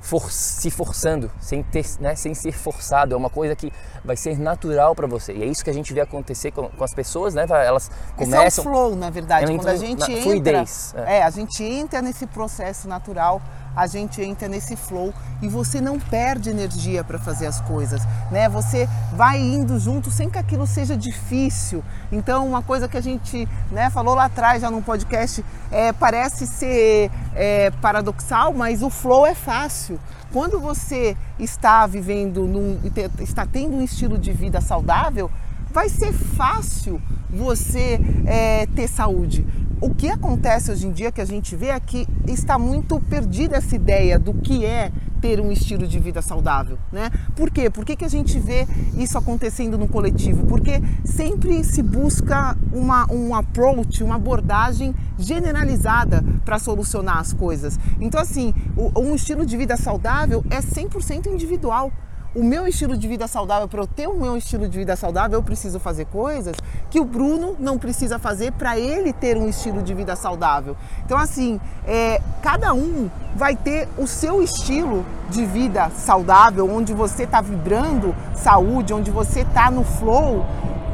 for, 0.07 0.31
se 0.31 0.71
forçando, 0.71 1.29
sem, 1.41 1.61
ter, 1.61 1.85
né, 1.99 2.15
sem 2.15 2.33
ser 2.33 2.53
forçado. 2.53 3.13
É 3.13 3.17
uma 3.17 3.29
coisa 3.29 3.55
que 3.57 3.71
vai 4.05 4.15
ser 4.15 4.39
natural 4.39 4.95
para 4.95 5.05
você. 5.05 5.33
E 5.33 5.43
é 5.43 5.45
isso 5.45 5.63
que 5.63 5.69
a 5.69 5.73
gente 5.73 5.93
vê 5.93 5.99
acontecer 5.99 6.51
com, 6.51 6.69
com 6.69 6.83
as 6.83 6.93
pessoas, 6.93 7.33
né? 7.33 7.45
Elas 7.49 7.91
começam. 8.15 8.45
Esse 8.45 8.59
é 8.59 8.61
o 8.61 8.63
flow, 8.63 8.95
na 8.95 9.09
verdade. 9.09 9.45
Quando 9.45 9.67
a 9.67 9.75
gente 9.75 10.09
entra. 10.09 10.23
Fluidez. 10.23 10.95
É. 10.95 11.17
é, 11.17 11.23
a 11.23 11.29
gente 11.29 11.61
entra 11.61 12.01
nesse 12.01 12.25
processo 12.25 12.87
natural 12.87 13.41
a 13.77 13.85
gente 13.85 14.19
entra 14.23 14.47
nesse 14.47 14.75
flow 14.75 15.13
e 15.39 15.47
você 15.47 15.79
não 15.79 15.99
perde 15.99 16.49
energia 16.49 17.03
para 17.03 17.19
fazer 17.19 17.45
as 17.45 17.61
coisas, 17.61 18.01
né? 18.31 18.49
Você 18.49 18.89
vai 19.13 19.39
indo 19.39 19.77
junto 19.79 20.09
sem 20.09 20.31
que 20.31 20.39
aquilo 20.39 20.65
seja 20.65 20.97
difícil. 20.97 21.83
Então, 22.11 22.47
uma 22.47 22.63
coisa 22.63 22.87
que 22.87 22.97
a 22.97 23.01
gente 23.01 23.47
né, 23.71 23.91
falou 23.91 24.15
lá 24.15 24.25
atrás, 24.25 24.63
já 24.63 24.71
no 24.71 24.81
podcast, 24.81 25.45
é, 25.71 25.93
parece 25.93 26.47
ser 26.47 27.11
é, 27.35 27.69
paradoxal, 27.79 28.51
mas 28.51 28.81
o 28.81 28.89
flow 28.89 29.27
é 29.27 29.35
fácil. 29.35 29.99
Quando 30.33 30.59
você 30.59 31.15
está 31.37 31.85
vivendo, 31.85 32.47
num, 32.47 32.79
está 33.19 33.45
tendo 33.45 33.75
um 33.75 33.83
estilo 33.83 34.17
de 34.17 34.33
vida 34.33 34.59
saudável, 34.59 35.29
vai 35.71 35.89
ser 35.89 36.13
fácil 36.13 37.01
você 37.29 37.99
é, 38.25 38.65
ter 38.67 38.87
saúde 38.87 39.45
o 39.79 39.93
que 39.93 40.09
acontece 40.09 40.71
hoje 40.71 40.87
em 40.87 40.91
dia 40.91 41.11
que 41.11 41.21
a 41.21 41.25
gente 41.25 41.55
vê 41.55 41.67
é 41.67 41.79
que 41.79 42.07
está 42.27 42.57
muito 42.57 42.99
perdida 42.99 43.57
essa 43.57 43.75
ideia 43.75 44.17
do 44.17 44.33
que 44.33 44.65
é 44.65 44.91
ter 45.21 45.39
um 45.39 45.51
estilo 45.51 45.87
de 45.87 45.99
vida 45.99 46.21
saudável, 46.21 46.77
né? 46.91 47.11
Por 47.35 47.51
quê? 47.51 47.69
Por 47.69 47.85
que, 47.85 47.95
que 47.95 48.05
a 48.05 48.09
gente 48.09 48.39
vê 48.39 48.67
isso 48.97 49.17
acontecendo 49.17 49.77
no 49.77 49.87
coletivo? 49.87 50.45
Porque 50.45 50.81
sempre 51.05 51.63
se 51.63 51.83
busca 51.83 52.57
uma, 52.73 53.11
um 53.11 53.35
approach, 53.35 54.03
uma 54.03 54.15
abordagem 54.15 54.95
generalizada 55.17 56.23
para 56.43 56.57
solucionar 56.57 57.19
as 57.19 57.33
coisas. 57.33 57.79
Então, 57.99 58.19
assim, 58.19 58.53
um 58.95 59.13
estilo 59.13 59.45
de 59.45 59.57
vida 59.57 59.77
saudável 59.77 60.43
é 60.49 60.59
100% 60.59 61.27
individual 61.27 61.91
o 62.37 62.43
meu 62.43 62.67
estilo 62.67 62.95
de 62.95 63.07
vida 63.07 63.27
saudável, 63.27 63.67
para 63.67 63.81
eu 63.81 63.87
ter 63.87 64.07
o 64.07 64.13
meu 64.13 64.37
estilo 64.37 64.69
de 64.69 64.77
vida 64.77 64.95
saudável, 64.95 65.39
eu 65.39 65.43
preciso 65.43 65.79
fazer 65.79 66.05
coisas 66.05 66.55
que 66.87 66.99
o 66.99 67.03
Bruno 67.03 67.55
não 67.59 67.79
precisa 67.79 68.19
fazer 68.19 68.51
para 68.51 68.77
ele 68.77 69.11
ter 69.11 69.35
um 69.37 69.49
estilo 69.49 69.81
de 69.81 69.91
vida 69.95 70.15
saudável. 70.15 70.77
Então, 71.03 71.17
assim, 71.17 71.59
é, 71.83 72.21
cada 72.43 72.75
um 72.75 73.09
vai 73.35 73.55
ter 73.55 73.89
o 73.97 74.05
seu 74.05 74.43
estilo 74.43 75.03
de 75.31 75.47
vida 75.47 75.89
saudável, 75.89 76.69
onde 76.71 76.93
você 76.93 77.23
está 77.23 77.41
vibrando 77.41 78.15
saúde, 78.35 78.93
onde 78.93 79.09
você 79.09 79.39
está 79.39 79.71
no 79.71 79.83
flow 79.83 80.45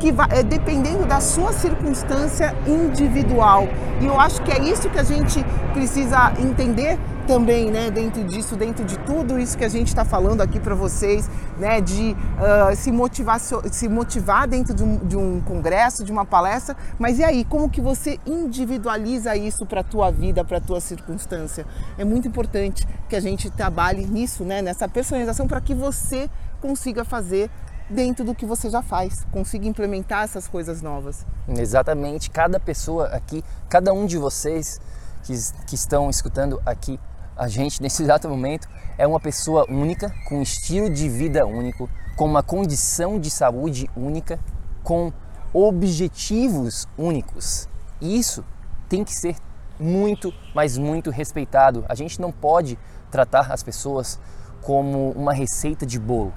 que 0.04 0.12
vai, 0.12 0.28
é, 0.32 0.44
dependendo 0.44 1.06
da 1.06 1.22
sua 1.22 1.54
circunstância 1.54 2.54
individual. 2.68 3.70
E 4.02 4.06
eu 4.06 4.20
acho 4.20 4.42
que 4.42 4.52
é 4.52 4.62
isso 4.62 4.90
que 4.90 5.00
a 5.00 5.04
gente 5.04 5.42
precisa 5.72 6.34
entender 6.38 7.00
também, 7.26 7.72
né, 7.72 7.90
dentro 7.90 8.22
disso, 8.26 8.58
dentro 8.58 8.84
de 8.84 9.00
tudo 9.00 9.40
isso 9.40 9.58
que 9.58 9.64
a 9.64 9.70
gente 9.70 9.88
está 9.88 10.04
falando 10.04 10.42
aqui 10.42 10.60
para 10.60 10.76
vocês, 10.76 11.30
né, 11.58 11.80
de 11.80 12.12
uh, 12.12 12.76
se, 12.76 12.92
motivar, 12.92 13.40
se 13.40 13.88
motivar 13.88 14.46
dentro 14.46 14.74
de 14.74 14.84
um, 14.84 14.98
de 14.98 15.16
um, 15.16 15.40
congresso, 15.40 16.04
de 16.04 16.12
uma 16.12 16.26
palestra, 16.26 16.76
mas 17.00 17.18
e 17.18 17.24
aí, 17.24 17.46
como 17.46 17.70
que 17.70 17.80
você 17.80 18.20
individualiza 18.26 19.38
isso 19.38 19.66
para 19.66 19.80
a 19.80 19.84
tua 19.86 20.12
vida, 20.12 20.44
para 20.44 20.58
a 20.58 20.62
tua 20.62 20.82
circunstância? 20.82 21.66
É 21.98 22.04
muito 22.04 22.28
importante 22.28 22.86
que 23.08 23.16
a 23.16 23.22
gente 23.22 23.50
trabalhe 23.50 24.06
nisso, 24.06 24.44
né, 24.44 24.62
nessa 24.62 24.90
personalização 24.90 25.48
para 25.48 25.62
que 25.62 25.74
você 25.74 26.30
consiga 26.60 27.06
fazer 27.06 27.50
dentro 27.94 28.26
do 28.26 28.36
que 28.36 28.46
você 28.46 28.70
já 28.70 28.82
faz, 28.82 29.26
consiga 29.32 29.68
implementar 29.68 30.24
essas 30.24 30.48
coisas 30.48 30.82
novas. 30.82 31.26
Exatamente, 31.48 32.30
cada 32.30 32.60
pessoa 32.60 33.08
aqui, 33.08 33.44
cada 33.70 33.94
um 33.94 34.06
de 34.06 34.18
vocês 34.18 34.82
que, 35.24 35.34
que 35.68 35.76
estão 35.76 36.10
escutando 36.10 36.62
aqui 36.66 37.00
a 37.36 37.48
gente 37.48 37.82
nesse 37.82 38.04
exato 38.04 38.30
momento 38.30 38.68
é 38.98 39.08
uma 39.08 39.20
pessoa 39.20 39.66
única, 39.70 40.14
com 40.28 40.40
um 40.40 40.42
estilo 40.42 40.90
de 40.90 41.10
vida 41.10 41.46
único, 41.46 41.90
com 42.16 42.26
uma 42.26 42.44
condição 42.44 43.20
de 43.20 43.30
saúde 43.30 43.90
única, 43.96 44.40
com 44.84 45.12
objetivos 45.52 46.88
únicos. 46.98 47.68
E 48.00 48.18
isso 48.20 48.44
tem 48.88 49.04
que 49.04 49.14
ser 49.14 49.36
muito, 49.80 50.32
mas 50.54 50.78
muito 50.78 51.10
respeitado. 51.10 51.84
A 51.90 51.96
gente 51.96 52.22
não 52.22 52.32
pode 52.32 52.78
tratar 53.10 53.52
as 53.52 53.64
pessoas 53.64 54.20
como 54.62 55.12
uma 55.12 55.34
receita 55.34 55.86
de 55.86 56.00
bolo, 56.00 56.34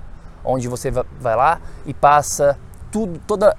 onde 0.47 0.69
você 0.69 0.91
vai 0.91 1.37
lá 1.37 1.61
e 1.85 1.93
passa 1.93 2.59
tudo, 2.91 3.21
toda, 3.27 3.57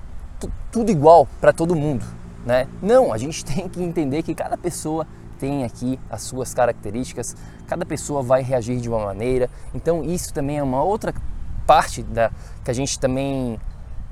tudo 0.71 0.89
igual 0.89 1.27
para 1.39 1.51
todo 1.51 1.75
mundo. 1.75 2.05
Né? 2.45 2.67
Não, 2.81 3.11
a 3.11 3.17
gente 3.17 3.43
tem 3.45 3.67
que 3.67 3.83
entender 3.83 4.23
que 4.23 4.33
cada 4.33 4.57
pessoa 4.57 5.05
tem 5.37 5.63
aqui 5.63 5.99
as 6.09 6.23
suas 6.23 6.53
características, 6.53 7.35
cada 7.67 7.85
pessoa 7.85 8.23
vai 8.23 8.41
reagir 8.41 8.79
de 8.79 8.89
uma 8.89 9.05
maneira. 9.05 9.49
Então 9.75 10.03
isso 10.03 10.33
também 10.33 10.57
é 10.57 10.63
uma 10.63 10.81
outra 10.81 11.13
parte 11.67 12.01
da 12.01 12.31
que 12.63 12.71
a 12.71 12.73
gente 12.73 12.97
também 12.97 13.59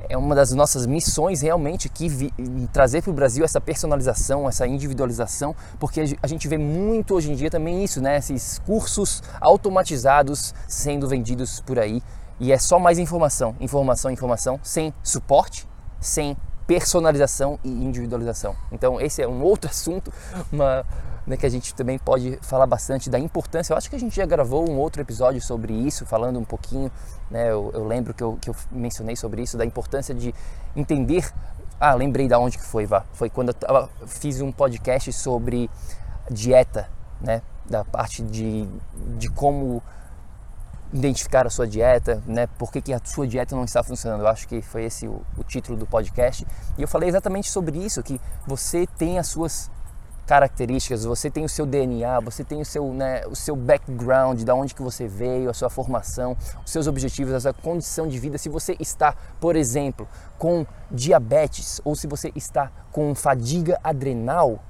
é 0.07 0.17
uma 0.17 0.35
das 0.35 0.51
nossas 0.51 0.85
missões 0.85 1.41
realmente 1.41 1.87
aqui 1.87 2.31
trazer 2.71 3.01
para 3.01 3.09
o 3.09 3.13
Brasil 3.13 3.43
essa 3.43 3.59
personalização, 3.59 4.47
essa 4.47 4.67
individualização, 4.67 5.55
porque 5.79 6.17
a 6.21 6.27
gente 6.27 6.47
vê 6.47 6.57
muito 6.57 7.15
hoje 7.15 7.31
em 7.31 7.35
dia 7.35 7.49
também 7.49 7.83
isso, 7.83 8.01
né? 8.01 8.17
Esses 8.17 8.59
cursos 8.59 9.23
automatizados 9.41 10.53
sendo 10.67 11.07
vendidos 11.07 11.59
por 11.59 11.79
aí 11.79 12.03
e 12.39 12.51
é 12.51 12.57
só 12.57 12.79
mais 12.79 12.99
informação, 12.99 13.55
informação, 13.59 14.11
informação, 14.11 14.59
sem 14.63 14.93
suporte, 15.03 15.67
sem 15.99 16.35
personalização 16.67 17.59
e 17.63 17.69
individualização. 17.69 18.55
Então 18.71 18.99
esse 18.99 19.21
é 19.21 19.27
um 19.27 19.41
outro 19.41 19.69
assunto, 19.71 20.11
uma, 20.51 20.85
né, 21.25 21.37
que 21.37 21.45
a 21.45 21.49
gente 21.49 21.73
também 21.73 21.97
pode 21.97 22.37
falar 22.41 22.65
bastante 22.65 23.09
da 23.09 23.19
importância. 23.19 23.73
Eu 23.73 23.77
acho 23.77 23.89
que 23.89 23.95
a 23.95 23.99
gente 23.99 24.15
já 24.15 24.25
gravou 24.25 24.69
um 24.69 24.77
outro 24.77 25.01
episódio 25.01 25.41
sobre 25.41 25.73
isso, 25.73 26.05
falando 26.05 26.39
um 26.39 26.43
pouquinho, 26.43 26.91
né, 27.29 27.51
eu, 27.51 27.71
eu 27.73 27.85
lembro 27.85 28.13
que 28.13 28.23
eu, 28.23 28.37
que 28.41 28.49
eu 28.49 28.55
mencionei 28.71 29.15
sobre 29.15 29.41
isso, 29.41 29.57
da 29.57 29.65
importância 29.65 30.13
de 30.13 30.33
entender. 30.75 31.31
Ah, 31.79 31.93
lembrei 31.93 32.27
da 32.27 32.39
onde 32.39 32.57
que 32.57 32.63
foi, 32.63 32.85
Vá. 32.85 33.03
Foi 33.13 33.29
quando 33.29 33.49
eu 33.49 33.53
tava, 33.53 33.89
fiz 34.07 34.39
um 34.41 34.51
podcast 34.51 35.11
sobre 35.13 35.69
dieta, 36.29 36.89
né, 37.21 37.41
da 37.69 37.83
parte 37.83 38.21
de, 38.23 38.67
de 39.17 39.29
como 39.29 39.81
identificar 40.95 41.45
a 41.45 41.49
sua 41.49 41.67
dieta, 41.67 42.23
né? 42.25 42.47
Por 42.57 42.71
que, 42.71 42.81
que, 42.81 42.93
a 42.93 43.01
sua 43.03 43.27
dieta 43.27 43.55
não 43.55 43.65
está 43.65 43.83
funcionando? 43.83 44.21
Eu 44.21 44.27
acho 44.27 44.47
que 44.47 44.61
foi 44.61 44.85
esse 44.85 45.07
o, 45.07 45.21
o, 45.37 45.43
título 45.43 45.77
do 45.77 45.85
podcast. 45.85 46.47
E 46.77 46.81
eu 46.81 46.87
falei 46.87 47.09
exatamente 47.09 47.49
sobre 47.49 47.77
isso, 47.77 48.01
que 48.01 48.19
você 48.47 48.87
tem 48.97 49.19
as 49.19 49.27
suas 49.27 49.69
características, 50.25 51.03
você 51.03 51.29
tem 51.29 51.45
o 51.45 51.49
seu 51.49 51.65
DNA, 51.65 52.19
você 52.19 52.43
tem 52.43 52.59
o 52.59 52.65
seu, 52.65 52.91
né, 52.93 53.27
o 53.27 53.35
seu 53.35 53.55
background, 53.55 54.41
da 54.41 54.55
onde 54.55 54.73
que 54.73 54.81
você 54.81 55.07
veio, 55.07 55.49
a 55.49 55.53
sua 55.53 55.69
formação, 55.69 56.35
os 56.65 56.71
seus 56.71 56.87
objetivos, 56.87 57.33
a 57.33 57.39
sua 57.39 57.53
condição 57.53 58.07
de 58.07 58.17
vida. 58.17 58.37
Se 58.37 58.49
você 58.49 58.75
está, 58.79 59.13
por 59.39 59.55
exemplo, 59.55 60.07
com 60.39 60.65
diabetes 60.89 61.79
ou 61.83 61.95
se 61.95 62.07
você 62.07 62.31
está 62.35 62.71
com 62.91 63.13
fadiga 63.13 63.79
adrenal, 63.83 64.63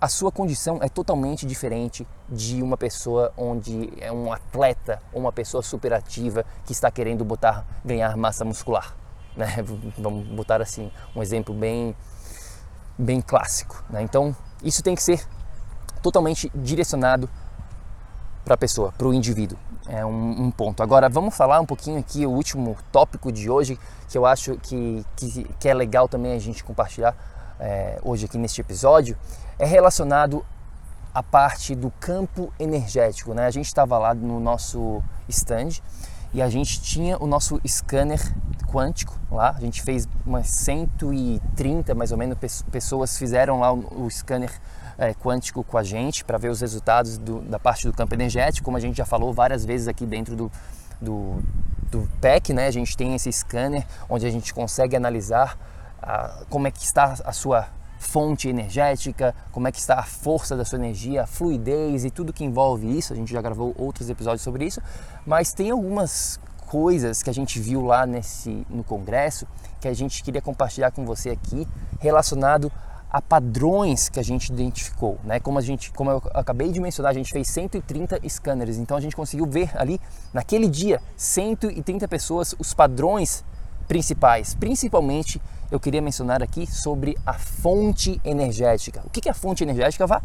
a 0.00 0.08
sua 0.08 0.30
condição 0.30 0.78
é 0.80 0.88
totalmente 0.88 1.44
diferente 1.44 2.06
de 2.28 2.62
uma 2.62 2.76
pessoa 2.76 3.32
onde 3.36 3.92
é 4.00 4.12
um 4.12 4.32
atleta 4.32 5.02
ou 5.12 5.20
uma 5.20 5.32
pessoa 5.32 5.62
superativa 5.62 6.44
que 6.64 6.72
está 6.72 6.90
querendo 6.90 7.24
botar 7.24 7.66
ganhar 7.84 8.16
massa 8.16 8.44
muscular, 8.44 8.94
né? 9.36 9.56
Vamos 9.98 10.26
botar 10.28 10.62
assim 10.62 10.90
um 11.16 11.22
exemplo 11.22 11.52
bem 11.52 11.96
bem 12.96 13.20
clássico, 13.20 13.82
né? 13.90 14.02
Então 14.02 14.34
isso 14.62 14.82
tem 14.82 14.94
que 14.94 15.02
ser 15.02 15.26
totalmente 16.00 16.50
direcionado 16.54 17.28
para 18.44 18.54
a 18.54 18.58
pessoa, 18.58 18.92
para 18.96 19.06
o 19.06 19.12
indivíduo. 19.12 19.58
É 19.88 20.04
um, 20.04 20.44
um, 20.44 20.50
ponto. 20.50 20.82
Agora 20.82 21.08
vamos 21.08 21.36
falar 21.36 21.60
um 21.60 21.66
pouquinho 21.66 21.98
aqui 21.98 22.24
o 22.24 22.30
último 22.30 22.76
tópico 22.92 23.32
de 23.32 23.50
hoje 23.50 23.78
que 24.08 24.16
eu 24.16 24.24
acho 24.24 24.56
que, 24.58 25.04
que, 25.16 25.44
que 25.58 25.68
é 25.68 25.74
legal 25.74 26.08
também 26.08 26.32
a 26.32 26.38
gente 26.38 26.62
compartilhar 26.62 27.16
é, 27.58 27.98
hoje 28.02 28.26
aqui 28.26 28.38
neste 28.38 28.60
episódio 28.60 29.16
é 29.58 29.66
relacionado 29.66 30.44
à 31.12 31.22
parte 31.22 31.74
do 31.74 31.90
campo 31.90 32.52
energético. 32.58 33.34
Né? 33.34 33.46
A 33.46 33.50
gente 33.50 33.66
estava 33.66 33.98
lá 33.98 34.14
no 34.14 34.38
nosso 34.38 35.02
stand 35.28 35.80
e 36.32 36.40
a 36.40 36.48
gente 36.48 36.80
tinha 36.80 37.18
o 37.18 37.26
nosso 37.26 37.60
scanner 37.66 38.20
quântico 38.66 39.18
lá. 39.30 39.54
A 39.56 39.60
gente 39.60 39.82
fez 39.82 40.06
umas 40.24 40.48
130 40.48 41.94
mais 41.94 42.12
ou 42.12 42.18
menos 42.18 42.38
pessoas 42.70 43.16
fizeram 43.18 43.60
lá 43.60 43.72
o, 43.72 44.08
scanner 44.10 44.52
é, 44.98 45.14
quântico 45.14 45.64
com 45.64 45.78
a 45.78 45.82
gente 45.82 46.24
para 46.24 46.38
ver 46.38 46.50
os 46.50 46.60
resultados 46.60 47.18
do, 47.18 47.40
da 47.40 47.58
parte 47.58 47.86
do 47.86 47.92
campo 47.92 48.14
energético, 48.14 48.64
como 48.64 48.76
a 48.76 48.80
gente 48.80 48.96
já 48.96 49.06
falou 49.06 49.32
várias 49.32 49.64
vezes 49.64 49.88
aqui 49.88 50.04
dentro 50.04 50.36
do, 50.36 50.52
do, 51.00 51.42
do 51.90 52.08
PEC, 52.20 52.52
né? 52.52 52.66
A 52.66 52.70
gente 52.70 52.96
tem 52.96 53.14
esse 53.14 53.32
scanner 53.32 53.86
onde 54.08 54.26
a 54.26 54.30
gente 54.30 54.52
consegue 54.52 54.94
analisar 54.94 55.58
a, 56.02 56.42
como 56.50 56.66
é 56.66 56.70
que 56.70 56.82
está 56.82 57.14
a 57.24 57.32
sua 57.32 57.68
fonte 57.98 58.48
energética, 58.48 59.34
como 59.52 59.68
é 59.68 59.72
que 59.72 59.78
está 59.78 59.98
a 59.98 60.02
força 60.02 60.56
da 60.56 60.64
sua 60.64 60.78
energia, 60.78 61.24
a 61.24 61.26
fluidez 61.26 62.04
e 62.04 62.10
tudo 62.10 62.32
que 62.32 62.44
envolve 62.44 62.96
isso. 62.96 63.12
A 63.12 63.16
gente 63.16 63.32
já 63.32 63.42
gravou 63.42 63.74
outros 63.76 64.08
episódios 64.08 64.42
sobre 64.42 64.64
isso, 64.64 64.80
mas 65.26 65.52
tem 65.52 65.70
algumas 65.70 66.38
coisas 66.66 67.22
que 67.22 67.30
a 67.30 67.34
gente 67.34 67.58
viu 67.58 67.82
lá 67.82 68.06
nesse 68.06 68.66
no 68.68 68.84
congresso 68.84 69.46
que 69.80 69.88
a 69.88 69.94
gente 69.94 70.22
queria 70.22 70.42
compartilhar 70.42 70.90
com 70.90 71.04
você 71.04 71.30
aqui 71.30 71.66
relacionado 71.98 72.70
a 73.10 73.22
padrões 73.22 74.08
que 74.08 74.20
a 74.20 74.22
gente 74.22 74.52
identificou, 74.52 75.18
né? 75.24 75.40
Como 75.40 75.58
a 75.58 75.62
gente, 75.62 75.90
como 75.92 76.10
eu 76.10 76.22
acabei 76.34 76.70
de 76.70 76.78
mencionar, 76.78 77.10
a 77.10 77.14
gente 77.14 77.32
fez 77.32 77.48
130 77.48 78.20
scanners, 78.28 78.76
então 78.76 78.96
a 78.96 79.00
gente 79.00 79.16
conseguiu 79.16 79.46
ver 79.46 79.70
ali 79.74 79.98
naquele 80.32 80.68
dia 80.68 81.00
130 81.16 82.06
pessoas 82.06 82.54
os 82.58 82.74
padrões 82.74 83.44
principais, 83.86 84.54
principalmente 84.54 85.40
eu 85.70 85.78
queria 85.78 86.00
mencionar 86.00 86.42
aqui 86.42 86.66
sobre 86.66 87.16
a 87.26 87.34
fonte 87.34 88.20
energética. 88.24 89.02
O 89.04 89.10
que 89.10 89.28
é 89.28 89.32
a 89.32 89.34
fonte 89.34 89.62
energética, 89.62 90.06
Vá? 90.06 90.22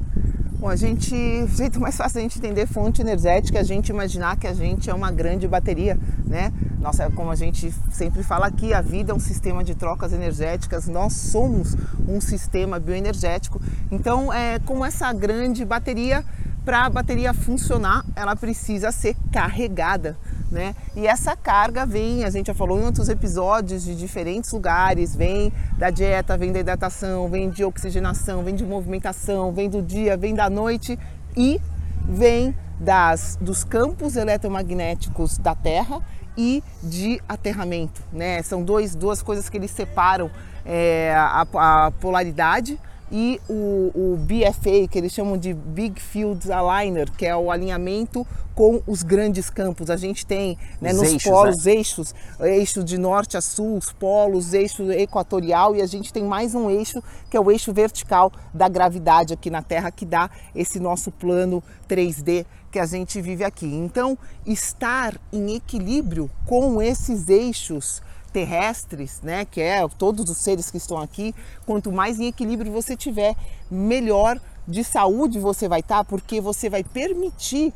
Bom, 0.59 0.69
a 0.69 0.77
gente, 0.77 1.13
o 1.13 1.47
jeito 1.47 1.77
mais 1.77 1.97
fácil 1.97 2.15
da 2.15 2.21
gente 2.21 2.37
entender 2.37 2.65
fonte 2.65 3.01
energética 3.01 3.57
é 3.57 3.61
a 3.61 3.65
gente 3.65 3.89
imaginar 3.89 4.37
que 4.37 4.47
a 4.47 4.53
gente 4.53 4.89
é 4.89 4.93
uma 4.93 5.11
grande 5.11 5.45
bateria, 5.45 5.99
né? 6.25 6.53
Nossa, 6.79 7.11
como 7.11 7.29
a 7.31 7.35
gente 7.35 7.69
sempre 7.91 8.23
fala 8.23 8.47
aqui, 8.47 8.73
a 8.73 8.79
vida 8.79 9.11
é 9.11 9.15
um 9.15 9.19
sistema 9.19 9.61
de 9.61 9.75
trocas 9.75 10.13
energéticas, 10.13 10.87
nós 10.87 11.11
somos 11.11 11.75
um 12.07 12.21
sistema 12.21 12.79
bioenergético. 12.79 13.61
Então, 13.91 14.31
é 14.31 14.57
como 14.59 14.85
essa 14.85 15.11
grande 15.11 15.65
bateria, 15.65 16.23
para 16.63 16.85
a 16.85 16.89
bateria 16.89 17.33
funcionar, 17.33 18.05
ela 18.15 18.33
precisa 18.33 18.89
ser 18.93 19.17
carregada. 19.33 20.17
Né? 20.53 20.75
E 20.95 21.07
essa 21.07 21.35
carga 21.35 21.83
vem, 21.83 22.23
a 22.23 22.29
gente 22.29 22.45
já 22.45 22.53
falou 22.53 22.79
em 22.79 22.85
outros 22.85 23.09
episódios 23.09 23.83
de 23.83 23.95
diferentes 23.95 24.51
lugares, 24.51 25.15
vem 25.15 25.51
da 25.79 25.89
dieta, 25.89 26.37
vem 26.37 26.51
da 26.51 26.59
hidratação, 26.59 27.27
vem 27.27 27.49
de 27.49 27.63
oxigenação, 27.63 28.43
vem 28.43 28.53
de 28.53 28.63
movimentação, 28.63 29.51
vem 29.51 29.67
do 29.67 29.81
dia, 29.81 30.15
vem 30.15 30.35
da 30.35 30.51
noite 30.51 30.99
e 31.35 31.59
vem 32.07 32.55
das, 32.79 33.35
dos 33.41 33.63
campos 33.63 34.15
eletromagnéticos 34.15 35.39
da 35.39 35.55
Terra 35.55 35.99
e 36.37 36.63
de 36.83 37.19
aterramento, 37.27 38.03
né? 38.11 38.43
São 38.43 38.61
dois, 38.61 38.93
duas 38.93 39.23
coisas 39.23 39.49
que 39.49 39.57
eles 39.57 39.71
separam 39.71 40.29
é, 40.63 41.15
a, 41.15 41.47
a 41.55 41.91
polaridade 41.99 42.79
e 43.11 43.39
o, 43.47 43.91
o 43.93 44.17
BFA, 44.17 44.87
que 44.89 44.97
eles 44.97 45.13
chamam 45.13 45.37
de 45.37 45.53
Big 45.53 46.01
Field 46.01 46.51
Aligner, 46.51 47.11
que 47.11 47.25
é 47.25 47.35
o 47.35 47.51
alinhamento 47.51 48.25
com 48.55 48.81
os 48.85 49.03
grandes 49.03 49.49
campos. 49.49 49.89
A 49.89 49.95
gente 49.95 50.25
tem 50.25 50.57
né, 50.81 50.93
nos 50.93 51.03
eixos, 51.03 51.23
polos, 51.23 51.65
né? 51.65 51.73
eixos, 51.73 52.15
eixo 52.41 52.83
de 52.83 52.97
norte 52.97 53.37
a 53.37 53.41
sul, 53.41 53.77
os 53.77 53.91
polos, 53.91 54.53
eixo 54.53 54.91
equatorial, 54.91 55.75
e 55.75 55.81
a 55.81 55.85
gente 55.85 56.13
tem 56.13 56.23
mais 56.23 56.53
um 56.55 56.69
eixo, 56.69 57.01
que 57.29 57.37
é 57.37 57.39
o 57.39 57.51
eixo 57.51 57.73
vertical 57.73 58.31
da 58.53 58.67
gravidade 58.67 59.33
aqui 59.33 59.49
na 59.49 59.61
Terra, 59.61 59.91
que 59.91 60.05
dá 60.05 60.29
esse 60.55 60.79
nosso 60.79 61.11
plano 61.11 61.63
3D 61.87 62.45
que 62.71 62.79
a 62.79 62.85
gente 62.87 63.21
vive 63.21 63.43
aqui. 63.43 63.67
Então, 63.67 64.17
estar 64.45 65.15
em 65.31 65.55
equilíbrio 65.55 66.29
com 66.45 66.81
esses 66.81 67.29
eixos 67.29 68.01
terrestres, 68.33 69.21
né, 69.21 69.45
que 69.45 69.61
é 69.61 69.87
todos 69.87 70.27
os 70.27 70.37
seres 70.37 70.71
que 70.71 70.77
estão 70.77 70.97
aqui, 70.97 71.35
quanto 71.67 71.91
mais 71.91 72.19
em 72.19 72.25
equilíbrio 72.25 72.71
você 72.71 72.97
tiver, 72.97 73.35
melhor 73.69 74.41
de 74.67 74.83
saúde 74.83 75.39
você 75.39 75.67
vai 75.67 75.81
estar, 75.81 76.03
porque 76.03 76.41
você 76.41 76.67
vai 76.67 76.83
permitir 76.83 77.71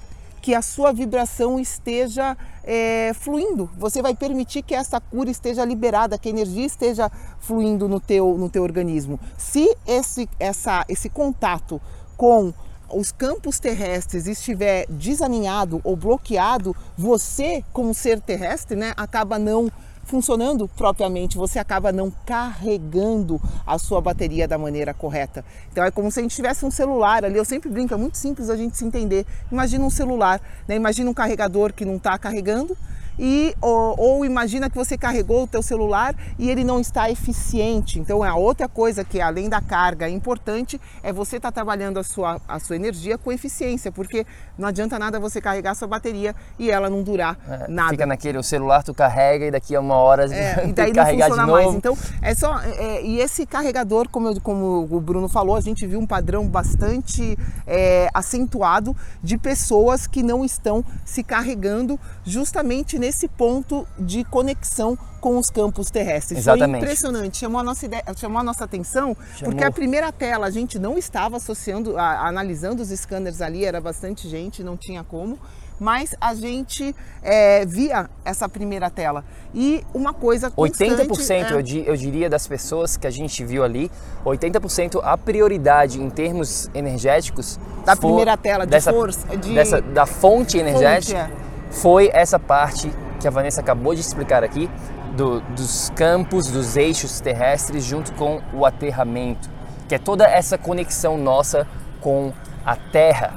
que 0.48 0.56
a 0.56 0.62
sua 0.62 0.94
vibração 0.94 1.60
esteja 1.60 2.38
é, 2.64 3.12
fluindo. 3.14 3.70
Você 3.78 4.02
vai 4.02 4.16
permitir 4.16 4.62
que 4.62 4.74
essa 4.74 4.98
cura 5.02 5.30
esteja 5.30 5.66
liberada, 5.66 6.18
que 6.18 6.30
a 6.30 6.32
energia 6.32 6.66
esteja 6.66 7.12
fluindo 7.38 7.90
no 7.90 8.00
teu, 8.00 8.38
no 8.38 8.50
teu 8.50 8.64
organismo. 8.64 9.20
Se 9.38 9.76
esse, 9.86 10.30
essa, 10.40 10.86
esse 10.88 11.10
contato 11.10 11.82
com 12.16 12.54
os 12.90 13.12
campos 13.12 13.60
terrestres 13.60 14.26
estiver 14.26 14.86
desalinhado 14.88 15.82
ou 15.84 15.98
bloqueado, 15.98 16.74
você, 16.98 17.62
como 17.74 17.94
ser 17.94 18.22
terrestre, 18.22 18.78
né, 18.78 18.94
acaba 18.96 19.38
não 19.38 19.70
funcionando 20.08 20.68
propriamente, 20.70 21.38
você 21.38 21.60
acaba 21.60 21.92
não 21.92 22.12
carregando 22.26 23.40
a 23.66 23.78
sua 23.78 24.02
bateria 24.02 24.48
da 24.48 24.58
maneira 24.58 24.94
correta. 24.94 25.44
Então 25.72 25.84
é 25.84 25.92
como 25.92 26.10
se 26.10 26.20
a 26.20 26.24
gente 26.24 26.36
tivesse 26.36 26.66
um 26.66 26.72
celular 26.72 27.26
ali, 27.26 27.38
eu 27.38 27.46
sempre 27.46 27.70
brinco, 27.70 27.94
é 27.94 27.98
muito 27.98 28.18
simples 28.18 28.50
a 28.50 28.56
gente 28.56 28.78
se 28.78 28.86
entender. 28.86 29.26
Imagina 29.52 29.84
um 29.84 29.90
celular, 29.90 30.42
né? 30.68 30.76
imagina 30.76 31.10
um 31.10 31.14
carregador 31.14 31.74
que 31.74 31.84
não 31.84 31.98
está 31.98 32.18
carregando, 32.18 32.76
e 33.18 33.56
ou, 33.62 33.96
ou, 34.00 34.26
imagina 34.26 34.70
que 34.70 34.76
você 34.76 34.98
carregou 34.98 35.44
o 35.44 35.48
teu 35.48 35.62
celular 35.62 36.16
e 36.38 36.50
ele 36.50 36.64
não 36.64 36.80
está 36.80 37.10
eficiente. 37.10 38.00
Então 38.00 38.24
a 38.24 38.36
outra 38.36 38.68
coisa 38.68 39.04
que 39.04 39.20
além 39.20 39.50
da 39.50 39.62
carga 39.62 40.08
é 40.08 40.10
importante 40.10 40.80
é 41.02 41.12
você 41.12 41.38
estar 41.38 41.50
tá 41.50 41.56
trabalhando 41.56 42.00
a 42.00 42.04
sua, 42.04 42.40
a 42.48 42.60
sua 42.60 42.76
energia 42.76 43.18
com 43.18 43.32
eficiência, 43.32 43.92
porque 43.92 44.26
não 44.58 44.68
adianta 44.68 45.00
nada 45.00 45.20
você 45.20 45.42
carregar 45.42 45.72
a 45.72 45.76
sua 45.76 45.88
bateria 45.88 46.36
e 46.60 46.70
ela 46.70 46.90
não 46.90 47.02
durar 47.02 47.38
é, 47.48 47.68
nada. 47.68 47.92
Fica 47.92 48.06
naquele, 48.06 48.38
o 48.38 48.44
celular 48.44 48.84
tu 48.84 48.94
carrega 48.94 49.46
e 49.46 49.52
daqui 49.52 49.76
a 49.76 49.80
uma 49.80 49.96
hora 49.96 50.26
é, 50.34 50.66
e 50.70 50.74
daí 50.74 50.94
não 50.94 51.06
funciona 51.06 51.48
mais. 51.48 51.74
Então 51.74 51.98
é 52.22 52.36
só 52.36 52.60
é, 52.62 53.02
e 53.04 53.20
esse 53.20 53.46
carregador, 53.46 54.10
como, 54.10 54.30
eu, 54.30 54.42
como 54.42 54.88
o 54.90 55.02
Bruno 55.02 55.28
falou, 55.28 55.56
a 55.56 55.62
gente 55.62 55.86
viu 55.88 56.00
um 56.00 56.08
padrão 56.08 56.48
bastante 56.48 57.38
é, 57.66 58.10
acentuado 58.14 58.96
de 59.24 59.38
pessoas 59.38 60.06
que 60.06 60.22
não 60.22 60.46
estão 60.46 60.84
se 61.06 61.24
carregando 61.24 62.00
justamente 62.24 63.00
nesse 63.00 63.07
nesse 63.08 63.28
ponto 63.30 63.88
de 63.98 64.26
conexão 64.26 64.98
com 65.22 65.38
os 65.38 65.50
campos 65.50 65.90
terrestres. 65.90 66.40
Exatamente. 66.40 66.80
Foi 66.84 66.90
impressionante, 66.94 67.38
chamou 67.38 67.62
a 67.62 67.64
nossa, 67.64 67.86
ideia, 67.86 68.04
chamou 68.18 68.40
a 68.40 68.44
nossa 68.44 68.66
atenção, 68.66 69.16
Chamou. 69.36 69.52
porque 69.54 69.64
a 69.64 69.72
primeira 69.72 70.12
tela 70.12 70.46
a 70.48 70.52
gente 70.52 70.78
não 70.78 70.98
estava 70.98 71.38
associando, 71.38 71.98
a- 71.98 72.28
analisando 72.28 72.82
os 72.84 72.90
scanners 72.90 73.40
ali, 73.42 73.64
era 73.64 73.80
bastante 73.80 74.28
gente, 74.28 74.62
não 74.62 74.76
tinha 74.76 75.04
como, 75.06 75.40
mas 75.80 76.16
a 76.20 76.34
gente 76.36 76.94
é, 77.24 77.66
via 77.66 78.10
essa 78.26 78.50
primeira 78.50 78.90
tela. 78.90 79.24
E 79.56 79.84
uma 79.94 80.14
coisa 80.14 80.52
constante... 80.52 80.92
80% 81.08 81.32
é- 81.32 81.54
eu, 81.54 81.62
di- 81.62 81.84
eu 81.88 81.96
diria 81.96 82.30
das 82.30 82.46
pessoas 82.46 82.98
que 82.98 83.08
a 83.08 83.12
gente 83.12 83.44
viu 83.46 83.64
ali, 83.64 83.90
80% 84.26 85.00
a 85.02 85.18
prioridade 85.18 86.02
em 86.02 86.10
termos 86.10 86.70
energéticos 86.74 87.58
Da 87.86 87.96
primeira 87.96 88.36
tela, 88.36 88.66
de 88.66 88.72
dessa, 88.72 88.92
força, 88.92 89.26
de- 89.38 89.54
dessa- 89.56 89.82
da 89.82 90.06
fonte 90.06 90.58
energética 90.58 91.20
é. 91.44 91.47
Foi 91.72 92.10
essa 92.14 92.40
parte 92.40 92.92
que 93.20 93.28
a 93.28 93.32
Vanessa 93.32 93.62
acabou 93.62 93.94
de 93.94 94.02
explicar 94.02 94.44
aqui 94.44 94.70
do- 95.16 95.42
dos 95.42 95.92
campos, 95.96 96.48
dos 96.48 96.78
eixos 96.78 97.20
terrestres 97.20 97.84
junto 97.84 98.12
com 98.14 98.42
o 98.54 98.66
aterramento, 98.66 99.50
que 99.88 99.96
é 99.96 99.98
toda 100.00 100.26
essa 100.26 100.58
conexão 100.58 101.18
nossa 101.18 101.68
com 102.02 102.32
a 102.66 102.76
Terra. 102.76 103.34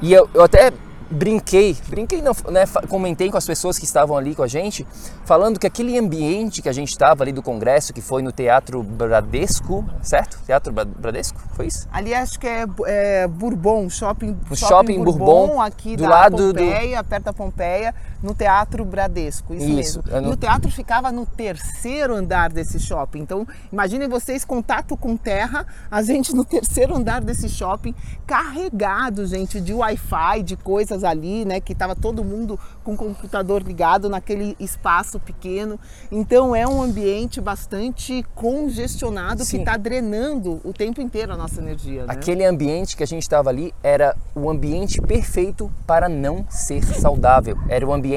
E 0.00 0.12
eu, 0.12 0.28
eu 0.32 0.42
até 0.44 0.72
brinquei, 1.10 1.76
brinquei 1.88 2.20
não, 2.20 2.32
né, 2.50 2.64
comentei 2.88 3.30
com 3.30 3.36
as 3.36 3.46
pessoas 3.46 3.78
que 3.78 3.84
estavam 3.84 4.16
ali 4.16 4.34
com 4.34 4.42
a 4.42 4.46
gente, 4.46 4.86
falando 5.24 5.58
que 5.58 5.66
aquele 5.66 5.98
ambiente 5.98 6.60
que 6.60 6.68
a 6.68 6.72
gente 6.72 6.90
estava 6.90 7.24
ali 7.24 7.32
do 7.32 7.42
congresso, 7.42 7.92
que 7.92 8.00
foi 8.00 8.22
no 8.22 8.30
Teatro 8.30 8.82
Bradesco, 8.82 9.84
certo? 10.02 10.38
Teatro 10.44 10.72
Bra- 10.72 10.84
Bradesco, 10.84 11.40
foi 11.54 11.66
isso? 11.66 11.88
Ali 11.90 12.14
acho 12.14 12.38
que 12.38 12.46
é, 12.46 12.66
é 12.86 13.26
Bourbon, 13.28 13.88
shopping, 13.88 14.36
O 14.50 14.56
Shopping 14.56 15.02
Bourbon, 15.02 15.60
aqui 15.60 15.96
do 15.96 16.02
da 16.02 16.08
lado 16.08 16.52
do- 16.52 16.58
Pompeia, 16.60 17.02
perto 17.04 17.24
da 17.24 17.32
Pompeia, 17.32 17.94
no 18.22 18.34
Teatro 18.34 18.84
Bradesco, 18.84 19.54
isso, 19.54 19.64
Isso, 19.66 20.02
mesmo. 20.02 20.16
é 20.16 20.20
no- 20.20 20.30
E 20.30 20.32
o 20.32 20.36
teatro 20.36 20.70
ficava 20.70 21.12
no 21.12 21.24
terceiro 21.24 22.14
andar 22.14 22.50
desse 22.50 22.78
shopping. 22.80 23.20
Então, 23.20 23.46
imaginem 23.72 24.08
vocês 24.08 24.44
contato 24.44 24.96
com 24.96 25.16
terra, 25.16 25.64
a 25.90 26.02
gente 26.02 26.34
no 26.34 26.44
terceiro 26.44 26.96
andar 26.96 27.20
desse 27.20 27.48
shopping, 27.48 27.94
carregado, 28.26 29.26
gente, 29.26 29.60
de 29.60 29.72
Wi-Fi, 29.72 30.42
de 30.42 30.56
coisas 30.56 31.04
ali, 31.04 31.44
né, 31.44 31.60
que 31.60 31.74
tava 31.74 31.94
todo 31.94 32.24
mundo 32.24 32.58
com 32.82 32.94
o 32.94 32.96
computador 32.96 33.62
ligado 33.62 34.08
naquele 34.08 34.56
espaço 34.58 35.20
pequeno. 35.20 35.78
Então, 36.10 36.54
é 36.56 36.66
um 36.66 36.82
ambiente 36.82 37.40
bastante 37.40 38.24
congestionado 38.34 39.44
Sim. 39.44 39.58
que 39.58 39.62
está 39.62 39.76
drenando 39.76 40.60
o 40.64 40.72
tempo 40.72 41.00
inteiro 41.00 41.32
a 41.32 41.36
nossa 41.36 41.60
energia, 41.60 42.04
né? 42.06 42.12
Aquele 42.12 42.44
ambiente 42.44 42.96
que 42.96 43.02
a 43.02 43.06
gente 43.06 43.22
estava 43.22 43.50
ali 43.50 43.72
era 43.82 44.16
o 44.34 44.50
ambiente 44.50 45.00
perfeito 45.00 45.70
para 45.86 46.08
não 46.08 46.44
ser 46.48 46.82
saudável. 46.84 47.56
Era 47.68 47.86
o 47.86 47.92
ambiente 47.92 48.07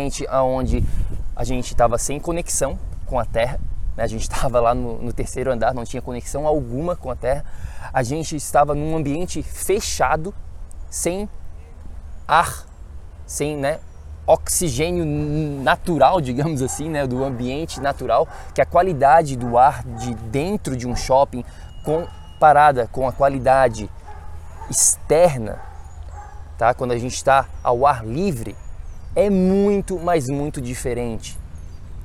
onde 0.43 0.83
a 1.35 1.43
gente 1.43 1.71
estava 1.71 1.97
sem 1.97 2.19
conexão 2.19 2.77
com 3.05 3.19
a 3.19 3.25
Terra. 3.25 3.59
né? 3.95 4.03
A 4.03 4.07
gente 4.07 4.23
estava 4.29 4.59
lá 4.59 4.73
no, 4.73 5.01
no 5.01 5.13
terceiro 5.13 5.51
andar, 5.51 5.73
não 5.73 5.83
tinha 5.83 6.01
conexão 6.01 6.47
alguma 6.47 6.95
com 6.95 7.09
a 7.09 7.15
Terra. 7.15 7.45
A 7.93 8.03
gente 8.03 8.35
estava 8.35 8.73
num 8.73 8.95
ambiente 8.95 9.41
fechado, 9.41 10.33
sem 10.89 11.27
ar, 12.27 12.65
sem 13.25 13.57
né, 13.57 13.79
oxigênio 14.25 15.05
natural, 15.63 16.21
digamos 16.21 16.61
assim, 16.61 16.89
né, 16.89 17.05
do 17.05 17.23
ambiente 17.23 17.81
natural, 17.81 18.27
que 18.53 18.61
a 18.61 18.65
qualidade 18.65 19.35
do 19.35 19.57
ar 19.57 19.83
de 19.83 20.13
dentro 20.13 20.75
de 20.75 20.87
um 20.87 20.95
shopping 20.95 21.43
comparada 21.83 22.87
com 22.87 23.07
a 23.07 23.11
qualidade 23.11 23.89
externa, 24.69 25.59
tá? 26.57 26.73
Quando 26.73 26.91
a 26.91 26.97
gente 26.97 27.15
está 27.15 27.45
ao 27.63 27.85
ar 27.85 28.05
livre, 28.05 28.55
é 29.15 29.29
muito, 29.29 29.99
mas 29.99 30.27
muito 30.27 30.61
diferente. 30.61 31.37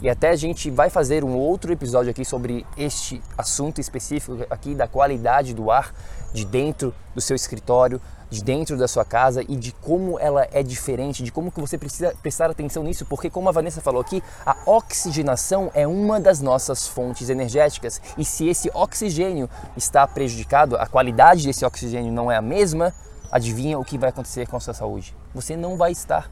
E 0.03 0.11
até 0.11 0.29
a 0.29 0.37
gente 0.37 0.71
vai 0.71 0.91
fazer 0.91 1.25
um 1.25 1.37
outro 1.37 1.73
episódio 1.73 2.11
aqui 2.11 2.25
sobre 2.25 2.67
este 2.77 3.23
assunto 3.37 3.81
específico 3.81 4.45
aqui 4.51 4.75
da 4.75 4.87
qualidade 4.87 5.55
do 5.55 5.71
ar 5.71 5.95
de 6.35 6.45
dentro 6.45 6.95
do 7.15 7.21
seu 7.21 7.35
escritório, 7.35 7.99
de 8.29 8.45
dentro 8.45 8.77
da 8.77 8.87
sua 8.87 9.07
casa 9.07 9.43
e 9.49 9.57
de 9.57 9.73
como 9.73 10.19
ela 10.19 10.47
é 10.53 10.63
diferente, 10.63 11.23
de 11.23 11.33
como 11.33 11.51
que 11.51 11.61
você 11.61 11.79
precisa 11.79 12.15
prestar 12.21 12.51
atenção 12.51 12.83
nisso, 12.83 13.07
porque 13.07 13.31
como 13.31 13.49
a 13.49 13.53
Vanessa 13.53 13.81
falou 13.81 14.03
aqui, 14.03 14.23
a 14.45 14.55
oxigenação 14.67 15.71
é 15.73 15.87
uma 15.87 16.21
das 16.21 16.43
nossas 16.43 16.87
fontes 16.87 17.31
energéticas 17.31 18.01
e 18.19 18.25
se 18.25 18.49
esse 18.49 18.71
oxigênio 18.75 19.49
está 19.77 20.07
prejudicado, 20.07 20.77
a 20.77 20.87
qualidade 20.87 21.47
desse 21.47 21.65
oxigênio 21.65 22.13
não 22.13 22.31
é 22.31 22.37
a 22.37 22.43
mesma, 22.43 22.93
adivinha 23.31 23.79
o 23.79 23.85
que 23.85 23.97
vai 23.97 24.11
acontecer 24.11 24.47
com 24.47 24.57
a 24.57 24.61
sua 24.61 24.75
saúde? 24.75 25.17
Você 25.35 25.57
não 25.57 25.79
vai 25.79 25.93
estar 25.93 26.29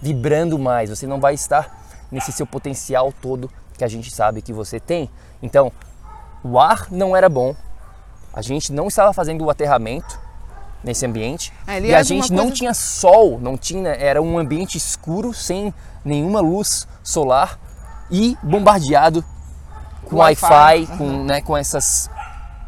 vibrando 0.00 0.58
mais, 0.58 0.90
você 0.90 1.06
não 1.06 1.20
vai 1.20 1.34
estar 1.34 1.86
nesse 2.10 2.32
seu 2.32 2.46
potencial 2.46 3.12
todo 3.20 3.50
que 3.76 3.84
a 3.84 3.88
gente 3.88 4.10
sabe 4.10 4.40
que 4.42 4.52
você 4.52 4.78
tem. 4.80 5.10
Então, 5.42 5.72
o 6.42 6.58
ar 6.58 6.86
não 6.90 7.16
era 7.16 7.28
bom, 7.28 7.54
a 8.32 8.40
gente 8.42 8.72
não 8.72 8.86
estava 8.88 9.12
fazendo 9.12 9.44
o 9.44 9.50
aterramento 9.50 10.18
nesse 10.84 11.04
ambiente 11.04 11.52
É, 11.66 11.80
e 11.80 11.94
a 11.94 12.02
gente 12.02 12.30
não 12.32 12.44
coisa- 12.44 12.54
tinha 12.54 12.74
sol, 12.74 13.38
não 13.40 13.56
tinha, 13.56 13.90
era 13.90 14.22
um 14.22 14.38
ambiente 14.38 14.76
escuro 14.78 15.34
sem 15.34 15.74
nenhuma 16.04 16.40
luz 16.40 16.86
solar 17.02 17.58
e 18.10 18.36
bombardeado 18.42 19.24
com 20.04 20.16
Wi-Fi. 20.16 20.46
Wi-Fi, 20.52 20.96
com, 20.98 21.24
né, 21.24 21.40
com 21.40 21.56
essas 21.56 22.08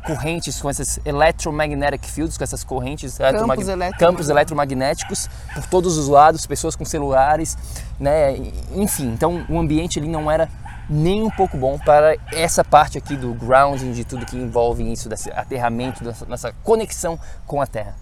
correntes, 0.05 0.61
com 0.61 0.71
essas 0.71 0.99
electromagnetic 1.05 2.05
fields, 2.07 2.39
com 2.39 2.45
essas 2.45 2.65
correntes 2.65 3.19
eletromag- 3.19 3.61
eletromagnéticos. 3.61 3.99
campos 3.99 4.29
eletromagnéticos 4.29 5.29
por 5.55 5.67
todos 5.67 5.97
os 5.99 6.09
lados, 6.09 6.47
pessoas 6.47 6.75
com 6.75 6.85
celulares, 6.85 7.57
né? 7.99 8.37
Enfim, 8.75 9.09
então 9.09 9.45
o 9.49 9.59
ambiente 9.59 9.99
ali 9.99 10.09
não 10.09 10.31
era 10.31 10.49
nem 10.89 11.23
um 11.23 11.31
pouco 11.31 11.57
bom 11.57 11.79
para 11.79 12.17
essa 12.33 12.65
parte 12.65 12.97
aqui 12.97 13.15
do 13.17 13.35
grounding, 13.35 13.93
de 13.93 14.05
tudo 14.05 14.25
que 14.25 14.37
envolve 14.37 14.91
isso, 14.91 15.09
desse 15.09 15.31
aterramento, 15.31 16.03
dessa, 16.03 16.55
conexão 16.65 17.19
com 17.47 17.61
a 17.61 17.67
Terra. 17.67 17.95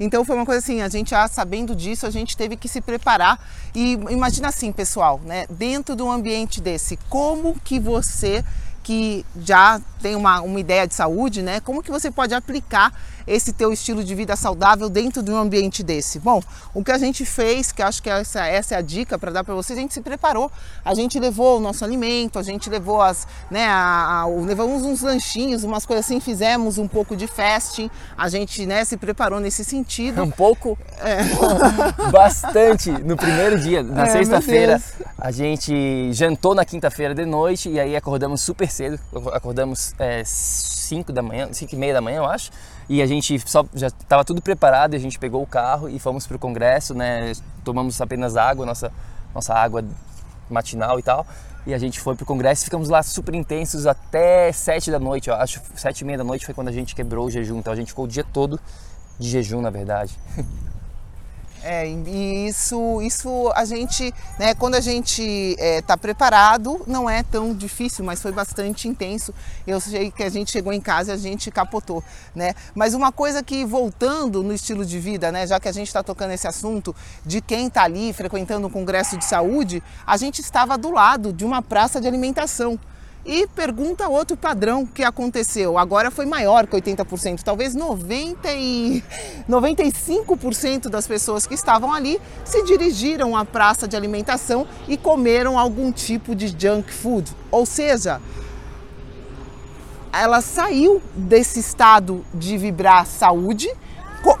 Então 0.00 0.24
foi 0.24 0.36
uma 0.36 0.46
coisa 0.46 0.60
assim, 0.60 0.80
a 0.80 0.88
gente 0.88 1.10
já 1.10 1.26
sabendo 1.26 1.74
disso, 1.74 2.06
a 2.06 2.10
gente 2.10 2.36
teve 2.36 2.56
que 2.56 2.68
se 2.68 2.80
preparar 2.80 3.38
e 3.74 3.94
imagina 4.10 4.48
assim, 4.48 4.70
pessoal, 4.70 5.20
né, 5.24 5.44
dentro 5.50 5.96
de 5.96 6.02
um 6.02 6.10
ambiente 6.10 6.60
desse, 6.60 6.96
como 7.08 7.58
que 7.60 7.80
você 7.80 8.44
que 8.82 9.24
já 9.40 9.80
tem 10.00 10.16
uma, 10.16 10.40
uma 10.40 10.60
ideia 10.60 10.86
de 10.86 10.94
saúde, 10.94 11.42
né, 11.42 11.60
como 11.60 11.82
que 11.82 11.90
você 11.90 12.10
pode 12.10 12.34
aplicar 12.34 12.92
esse 13.28 13.52
teu 13.52 13.72
estilo 13.72 14.02
de 14.02 14.14
vida 14.14 14.34
saudável 14.36 14.88
dentro 14.88 15.22
de 15.22 15.30
um 15.30 15.36
ambiente 15.36 15.82
desse? 15.82 16.18
Bom, 16.18 16.42
o 16.74 16.82
que 16.82 16.90
a 16.90 16.98
gente 16.98 17.24
fez, 17.24 17.70
que 17.70 17.82
acho 17.82 18.02
que 18.02 18.10
essa, 18.10 18.46
essa 18.46 18.74
é 18.74 18.78
a 18.78 18.80
dica 18.80 19.18
para 19.18 19.30
dar 19.30 19.44
para 19.44 19.54
vocês, 19.54 19.78
a 19.78 19.82
gente 19.82 19.94
se 19.94 20.00
preparou, 20.00 20.50
a 20.84 20.94
gente 20.94 21.18
levou 21.18 21.58
o 21.58 21.60
nosso 21.60 21.84
alimento, 21.84 22.38
a 22.38 22.42
gente 22.42 22.68
levou 22.70 23.00
as, 23.00 23.26
né, 23.50 23.66
a, 23.66 24.22
a, 24.22 24.26
levamos 24.26 24.82
uns 24.82 25.02
lanchinhos, 25.02 25.64
umas 25.64 25.84
coisas 25.84 26.04
assim, 26.04 26.20
fizemos 26.20 26.78
um 26.78 26.88
pouco 26.88 27.16
de 27.16 27.26
fasting, 27.26 27.90
a 28.16 28.28
gente, 28.28 28.64
né, 28.66 28.84
se 28.84 28.96
preparou 28.96 29.40
nesse 29.40 29.64
sentido. 29.64 30.22
Um 30.22 30.30
pouco, 30.30 30.78
bastante 32.10 32.90
no 32.90 33.16
primeiro 33.16 33.58
dia, 33.58 33.82
na 33.82 34.06
É, 34.06 34.10
sexta-feira. 34.10 34.80
A 35.18 35.30
gente 35.30 36.12
jantou 36.12 36.54
na 36.54 36.64
quinta-feira 36.64 37.14
de 37.14 37.26
noite 37.26 37.68
e 37.68 37.78
aí 37.78 37.96
acordamos 37.96 38.40
super 38.40 38.70
cedo. 38.70 38.98
Acordamos 39.32 39.94
5 40.88 41.12
da 41.12 41.22
manhã, 41.22 41.48
5 41.52 41.74
e 41.74 41.78
meia 41.78 41.94
da 41.94 42.00
manhã, 42.00 42.18
eu 42.18 42.26
acho. 42.26 42.50
E 42.88 43.02
a 43.02 43.06
gente 43.06 43.38
só 43.48 43.64
já 43.74 43.88
estava 43.88 44.24
tudo 44.24 44.40
preparado, 44.40 44.94
a 44.94 44.98
gente 44.98 45.18
pegou 45.18 45.42
o 45.42 45.46
carro 45.46 45.88
e 45.88 45.98
fomos 45.98 46.26
para 46.26 46.36
o 46.36 46.38
congresso, 46.38 46.94
né? 46.94 47.32
Tomamos 47.64 48.00
apenas 48.00 48.36
água, 48.36 48.64
nossa, 48.64 48.90
nossa 49.34 49.54
água 49.54 49.84
matinal 50.48 50.98
e 50.98 51.02
tal. 51.02 51.26
E 51.66 51.74
a 51.74 51.78
gente 51.78 52.00
foi 52.00 52.16
pro 52.16 52.24
congresso 52.24 52.62
e 52.62 52.64
ficamos 52.64 52.88
lá 52.88 53.02
super 53.02 53.34
intensos 53.34 53.86
até 53.86 54.50
sete 54.52 54.90
da 54.90 54.98
noite, 54.98 55.28
eu 55.28 55.34
acho. 55.34 55.60
Sete 55.74 56.00
e 56.00 56.04
meia 56.04 56.16
da 56.16 56.24
noite 56.24 56.46
foi 56.46 56.54
quando 56.54 56.68
a 56.68 56.72
gente 56.72 56.94
quebrou 56.94 57.26
o 57.26 57.30
jejum. 57.30 57.58
Então 57.58 57.72
a 57.72 57.76
gente 57.76 57.88
ficou 57.88 58.06
o 58.06 58.08
dia 58.08 58.24
todo 58.24 58.58
de 59.18 59.28
jejum, 59.28 59.60
na 59.60 59.70
verdade. 59.70 60.18
É, 61.62 61.88
e 61.88 62.46
isso, 62.46 63.02
isso 63.02 63.50
a 63.54 63.64
gente, 63.64 64.14
né, 64.38 64.54
quando 64.54 64.76
a 64.76 64.80
gente 64.80 65.22
está 65.58 65.96
preparado, 65.96 66.82
não 66.86 67.10
é 67.10 67.22
tão 67.22 67.52
difícil, 67.54 68.04
mas 68.04 68.22
foi 68.22 68.30
bastante 68.32 68.86
intenso. 68.86 69.34
Eu 69.66 69.80
sei 69.80 70.10
que 70.10 70.22
a 70.22 70.28
gente 70.28 70.50
chegou 70.50 70.72
em 70.72 70.80
casa 70.80 71.12
e 71.12 71.14
a 71.14 71.16
gente 71.16 71.50
capotou, 71.50 72.02
né? 72.34 72.54
Mas 72.74 72.94
uma 72.94 73.10
coisa 73.10 73.42
que, 73.42 73.64
voltando 73.64 74.42
no 74.42 74.52
estilo 74.52 74.84
de 74.84 74.98
vida, 74.98 75.32
né, 75.32 75.46
já 75.46 75.58
que 75.58 75.68
a 75.68 75.72
gente 75.72 75.88
está 75.88 76.02
tocando 76.02 76.30
esse 76.30 76.46
assunto 76.46 76.94
de 77.26 77.40
quem 77.40 77.66
está 77.66 77.82
ali 77.82 78.12
frequentando 78.12 78.68
um 78.68 78.70
congresso 78.70 79.16
de 79.16 79.24
saúde, 79.24 79.82
a 80.06 80.16
gente 80.16 80.40
estava 80.40 80.78
do 80.78 80.90
lado 80.90 81.32
de 81.32 81.44
uma 81.44 81.60
praça 81.60 82.00
de 82.00 82.06
alimentação. 82.06 82.78
E 83.24 83.46
pergunta 83.48 84.08
outro 84.08 84.36
padrão 84.36 84.86
que 84.86 85.02
aconteceu. 85.02 85.76
Agora 85.76 86.10
foi 86.10 86.24
maior 86.24 86.66
que 86.66 86.76
80%, 86.76 87.42
talvez 87.42 87.74
90 87.74 88.50
e 88.54 89.02
95% 89.48 90.88
das 90.88 91.06
pessoas 91.06 91.46
que 91.46 91.54
estavam 91.54 91.92
ali 91.92 92.20
se 92.44 92.62
dirigiram 92.64 93.36
à 93.36 93.44
praça 93.44 93.86
de 93.86 93.96
alimentação 93.96 94.66
e 94.86 94.96
comeram 94.96 95.58
algum 95.58 95.92
tipo 95.92 96.34
de 96.34 96.48
junk 96.48 96.92
food. 96.92 97.30
Ou 97.50 97.66
seja, 97.66 98.20
ela 100.12 100.40
saiu 100.40 101.02
desse 101.14 101.60
estado 101.60 102.24
de 102.32 102.56
vibrar 102.56 103.06
saúde 103.06 103.68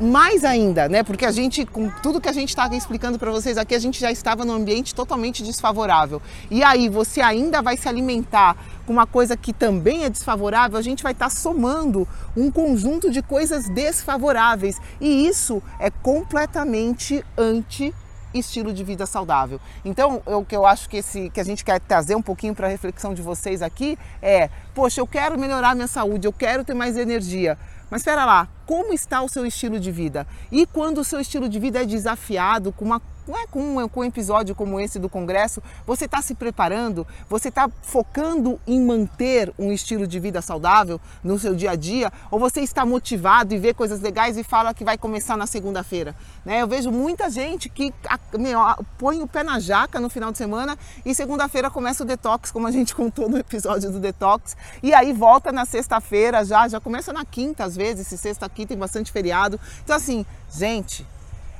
mais 0.00 0.44
ainda, 0.44 0.88
né? 0.88 1.02
Porque 1.02 1.24
a 1.24 1.30
gente, 1.30 1.64
com 1.64 1.90
tudo 2.02 2.20
que 2.20 2.28
a 2.28 2.32
gente 2.32 2.50
está 2.50 2.68
explicando 2.74 3.18
para 3.18 3.30
vocês 3.30 3.56
aqui, 3.56 3.74
a 3.74 3.78
gente 3.78 4.00
já 4.00 4.10
estava 4.10 4.44
num 4.44 4.52
ambiente 4.52 4.94
totalmente 4.94 5.42
desfavorável. 5.42 6.20
E 6.50 6.62
aí 6.62 6.88
você 6.88 7.20
ainda 7.20 7.62
vai 7.62 7.76
se 7.76 7.88
alimentar 7.88 8.56
com 8.86 8.92
uma 8.92 9.06
coisa 9.06 9.36
que 9.36 9.52
também 9.52 10.04
é 10.04 10.10
desfavorável, 10.10 10.78
a 10.78 10.82
gente 10.82 11.02
vai 11.02 11.12
estar 11.12 11.28
tá 11.28 11.30
somando 11.30 12.06
um 12.36 12.50
conjunto 12.50 13.10
de 13.10 13.22
coisas 13.22 13.68
desfavoráveis. 13.68 14.80
E 15.00 15.26
isso 15.26 15.62
é 15.78 15.90
completamente 15.90 17.24
anti 17.36 17.94
estilo 18.34 18.72
de 18.72 18.84
vida 18.84 19.06
saudável. 19.06 19.60
Então, 19.84 20.22
o 20.26 20.44
que 20.44 20.56
eu 20.56 20.66
acho 20.66 20.88
que, 20.88 20.98
esse, 20.98 21.30
que 21.30 21.40
a 21.40 21.44
gente 21.44 21.64
quer 21.64 21.80
trazer 21.80 22.14
um 22.14 22.22
pouquinho 22.22 22.54
para 22.54 22.66
a 22.66 22.70
reflexão 22.70 23.14
de 23.14 23.22
vocês 23.22 23.62
aqui 23.62 23.98
é: 24.20 24.50
poxa, 24.74 25.00
eu 25.00 25.06
quero 25.06 25.38
melhorar 25.38 25.74
minha 25.74 25.86
saúde, 25.86 26.26
eu 26.26 26.32
quero 26.32 26.64
ter 26.64 26.74
mais 26.74 26.96
energia. 26.96 27.58
Mas 27.90 28.02
espera 28.02 28.24
lá, 28.24 28.48
como 28.66 28.92
está 28.92 29.22
o 29.22 29.28
seu 29.28 29.46
estilo 29.46 29.80
de 29.80 29.90
vida? 29.90 30.26
E 30.52 30.66
quando 30.66 30.98
o 30.98 31.04
seu 31.04 31.20
estilo 31.20 31.48
de 31.48 31.58
vida 31.58 31.82
é 31.82 31.86
desafiado 31.86 32.72
com 32.72 32.84
uma 32.84 33.00
não 33.28 33.38
é 33.38 33.46
com 33.46 33.60
um, 33.60 33.88
com 33.88 34.00
um 34.00 34.04
episódio 34.04 34.54
como 34.54 34.80
esse 34.80 34.98
do 34.98 35.08
Congresso, 35.08 35.62
você 35.86 36.06
está 36.06 36.22
se 36.22 36.34
preparando, 36.34 37.06
você 37.28 37.48
está 37.48 37.70
focando 37.82 38.58
em 38.66 38.80
manter 38.80 39.52
um 39.58 39.70
estilo 39.70 40.06
de 40.06 40.18
vida 40.18 40.40
saudável 40.40 41.00
no 41.22 41.38
seu 41.38 41.54
dia 41.54 41.72
a 41.72 41.76
dia, 41.76 42.10
ou 42.30 42.40
você 42.40 42.60
está 42.60 42.86
motivado 42.86 43.54
e 43.54 43.58
vê 43.58 43.74
coisas 43.74 44.00
legais 44.00 44.38
e 44.38 44.42
fala 44.42 44.72
que 44.72 44.84
vai 44.84 44.96
começar 44.96 45.36
na 45.36 45.46
segunda-feira. 45.46 46.16
Né? 46.44 46.62
Eu 46.62 46.66
vejo 46.66 46.90
muita 46.90 47.28
gente 47.28 47.68
que 47.68 47.92
meu, 48.38 48.60
põe 48.96 49.22
o 49.22 49.26
pé 49.26 49.42
na 49.42 49.60
jaca 49.60 50.00
no 50.00 50.08
final 50.08 50.32
de 50.32 50.38
semana 50.38 50.78
e 51.04 51.14
segunda-feira 51.14 51.70
começa 51.70 52.02
o 52.02 52.06
detox, 52.06 52.50
como 52.50 52.66
a 52.66 52.70
gente 52.70 52.94
contou 52.94 53.28
no 53.28 53.36
episódio 53.36 53.90
do 53.90 54.00
detox, 54.00 54.56
e 54.82 54.94
aí 54.94 55.12
volta 55.12 55.52
na 55.52 55.66
sexta-feira 55.66 56.44
já, 56.44 56.66
já 56.66 56.80
começa 56.80 57.12
na 57.12 57.24
quinta 57.24 57.64
às 57.64 57.76
vezes, 57.76 58.06
se 58.06 58.16
sexta 58.16 58.46
aqui 58.46 58.64
tem 58.64 58.76
bastante 58.76 59.12
feriado. 59.12 59.60
Então 59.84 59.94
assim, 59.94 60.24
gente, 60.50 61.06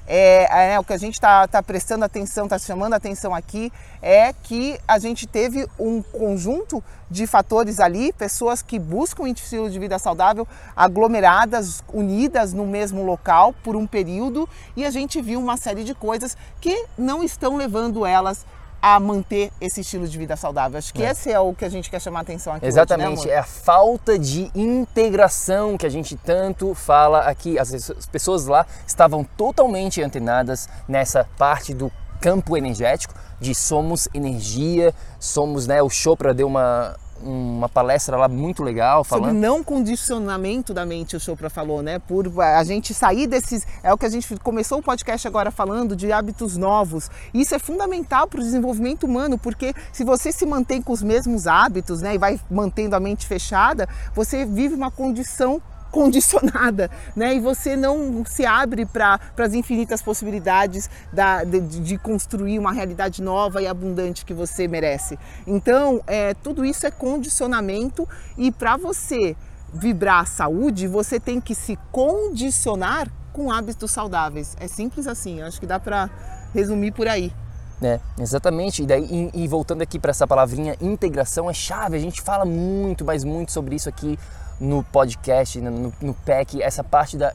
é, 0.09 0.73
é, 0.73 0.81
o 0.81 0.85
que 0.85 0.95
a 0.95 0.97
gente 0.97 1.15
está 1.15 1.47
tá 1.47 1.63
prestando 1.63 2.03
atenção, 2.03 2.45
está 2.45 2.59
chamando 2.59 2.95
atenção 2.95 3.35
aqui, 3.35 3.71
é 4.01 4.33
que 4.33 4.81
a 4.89 4.99
gente 4.99 5.27
teve 5.27 5.69
um 5.79 6.01
conjunto 6.01 6.83
de 7.11 7.27
fatores 7.27 7.79
ali, 7.79 8.11
pessoas 8.15 8.63
que 8.63 8.79
buscam 8.79 9.25
um 9.25 9.27
estilo 9.27 9.69
de 9.69 9.79
vida 9.79 9.99
saudável, 9.99 10.49
aglomeradas, 10.75 11.85
unidas 11.93 12.55
no 12.55 12.67
mesmo 12.67 13.05
local 13.05 13.55
por 13.63 13.77
um 13.77 13.87
período, 13.87 14.49
e 14.75 14.85
a 14.85 14.91
gente 14.91 15.21
viu 15.21 15.39
uma 15.39 15.59
série 15.59 15.85
de 15.85 15.95
coisas 15.95 16.37
que 16.59 16.87
não 16.97 17.23
estão 17.23 17.57
levando 17.57 18.07
elas 18.07 18.47
a 18.81 18.99
manter 19.01 19.51
esse 19.61 19.81
estilo 19.81 20.07
de 20.07 20.17
vida 20.17 20.37
saudável. 20.37 20.79
Acho 20.79 20.93
que 20.95 21.03
é. 21.03 21.11
esse 21.11 21.31
é 21.31 21.39
o 21.39 21.53
que 21.53 21.65
a 21.65 21.69
gente 21.69 21.91
quer 21.91 22.01
chamar 22.01 22.21
a 22.21 22.23
atenção 22.23 22.55
aqui. 22.55 22.67
Exatamente, 22.67 23.21
hoje, 23.21 23.29
né, 23.29 23.35
é 23.35 23.39
a 23.39 23.45
falta 23.45 24.19
de 24.19 24.51
integração 24.55 25.77
que 25.77 25.87
a 25.87 25.91
gente 25.91 26.17
tanto 26.17 26.75
fala 26.75 27.21
aqui. 27.21 27.59
As 27.59 27.91
pessoas 28.11 28.47
lá 28.47 28.67
estavam 28.87 29.25
totalmente 29.25 30.03
antenadas 30.03 30.69
nessa 30.87 31.27
parte 31.37 31.75
do 31.75 31.91
campo 32.21 32.57
energético 32.57 33.15
de 33.41 33.55
somos 33.55 34.09
energia, 34.13 34.93
somos, 35.21 35.67
né, 35.67 35.81
o 35.83 35.89
Chopra 35.89 36.35
deu 36.35 36.47
uma 36.47 36.97
uma 37.23 37.69
palestra 37.69 38.17
lá 38.17 38.29
muito 38.29 38.63
legal 38.63 39.05
falando 39.05 39.27
sobre 39.27 39.41
não 39.41 39.63
condicionamento 39.63 40.73
da 40.73 40.85
mente 40.87 41.17
o 41.17 41.21
Chopra 41.21 41.51
falou 41.51 41.83
né? 41.83 41.99
Por 41.99 42.41
a 42.41 42.63
gente 42.65 42.95
sair 42.95 43.27
desses 43.27 43.67
é 43.83 43.93
o 43.93 43.99
que 43.99 44.07
a 44.07 44.09
gente 44.09 44.37
começou 44.37 44.79
o 44.79 44.83
podcast 44.83 45.27
agora 45.27 45.51
falando 45.51 45.95
de 45.95 46.13
hábitos 46.13 46.57
novos. 46.57 47.11
Isso 47.33 47.55
é 47.55 47.59
fundamental 47.59 48.27
para 48.27 48.41
o 48.41 48.43
desenvolvimento 48.43 49.05
humano 49.05 49.39
porque 49.39 49.75
se 49.93 50.05
você 50.05 50.33
se 50.33 50.47
mantém 50.47 50.81
com 50.81 50.93
os 50.93 51.03
mesmos 51.03 51.47
hábitos 51.47 52.03
né 52.03 52.15
e 52.15 52.19
vai 52.19 52.41
mantendo 52.51 52.97
a 52.97 53.01
mente 53.01 53.27
fechada 53.27 53.89
você 54.15 54.45
vive 54.45 54.75
uma 54.75 54.91
condição 54.91 55.61
condicionada, 55.91 56.91
né? 57.17 57.35
E 57.35 57.41
você 57.41 57.77
não 57.77 58.25
se 58.25 58.45
abre 58.45 58.85
para 58.87 59.19
as 59.37 59.55
infinitas 59.55 60.03
possibilidades 60.03 60.89
da, 61.13 61.45
de, 61.45 61.61
de, 61.61 61.99
construir 61.99 62.59
uma 62.59 62.73
realidade 62.73 63.23
nova 63.23 63.63
e 63.63 63.67
abundante 63.67 64.25
que 64.25 64.35
você 64.35 64.69
merece. 64.69 65.19
Então, 65.47 66.01
é, 66.07 66.35
tudo 66.35 66.65
isso 66.65 66.87
é 66.87 66.91
condicionamento 66.91 68.09
e 68.37 68.51
para 68.51 68.77
você 68.77 69.37
vibrar 69.73 70.21
a 70.21 70.25
saúde, 70.25 70.87
você 70.87 71.21
tem 71.21 71.41
que 71.41 71.55
se 71.55 71.79
condicionar 71.93 73.09
com 73.33 73.51
hábitos 73.51 73.91
saudáveis. 73.91 74.57
É 74.59 74.67
simples 74.67 75.07
assim, 75.07 75.43
acho 75.43 75.61
que 75.61 75.67
dá 75.67 75.79
para 75.79 76.11
resumir 76.55 76.93
por 76.93 77.07
aí. 77.07 77.33
É, 77.81 78.01
exatamente. 78.19 78.83
E 78.83 78.87
daí, 78.87 79.31
e, 79.35 79.45
e 79.45 79.49
voltando 79.49 79.83
aqui 79.83 79.99
para 79.99 80.11
essa 80.11 80.27
palavrinha 80.27 80.75
integração 80.81 81.49
é 81.49 81.53
chave. 81.53 81.97
A 81.97 82.01
gente 82.01 82.21
fala 82.21 82.45
muito, 82.45 83.05
mas 83.05 83.23
muito 83.23 83.53
sobre 83.53 83.77
isso 83.77 83.89
aqui 83.89 84.19
no 84.61 84.83
podcast, 84.83 85.61
no, 85.61 85.93
no 86.01 86.15
PEC, 86.15 86.63
essa 86.63 86.83
parte 86.83 87.17
da 87.17 87.33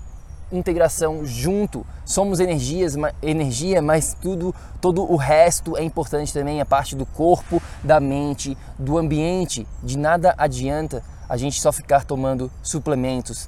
integração 0.52 1.26
junto. 1.26 1.86
Somos 2.06 2.40
energias, 2.40 2.96
energia, 3.22 3.82
mas 3.82 4.16
tudo, 4.22 4.54
todo 4.80 5.04
o 5.04 5.16
resto 5.16 5.76
é 5.78 5.84
importante 5.84 6.34
também, 6.34 6.62
a 6.62 6.66
parte 6.66 6.96
do 6.96 7.06
corpo, 7.06 7.62
da 7.84 8.00
mente, 8.00 8.58
do 8.78 8.98
ambiente. 8.98 9.68
De 9.82 9.98
nada 9.98 10.34
adianta 10.38 11.04
a 11.28 11.38
gente 11.38 11.60
só 11.60 11.72
ficar 11.72 12.06
tomando 12.06 12.52
suplementos 12.62 13.48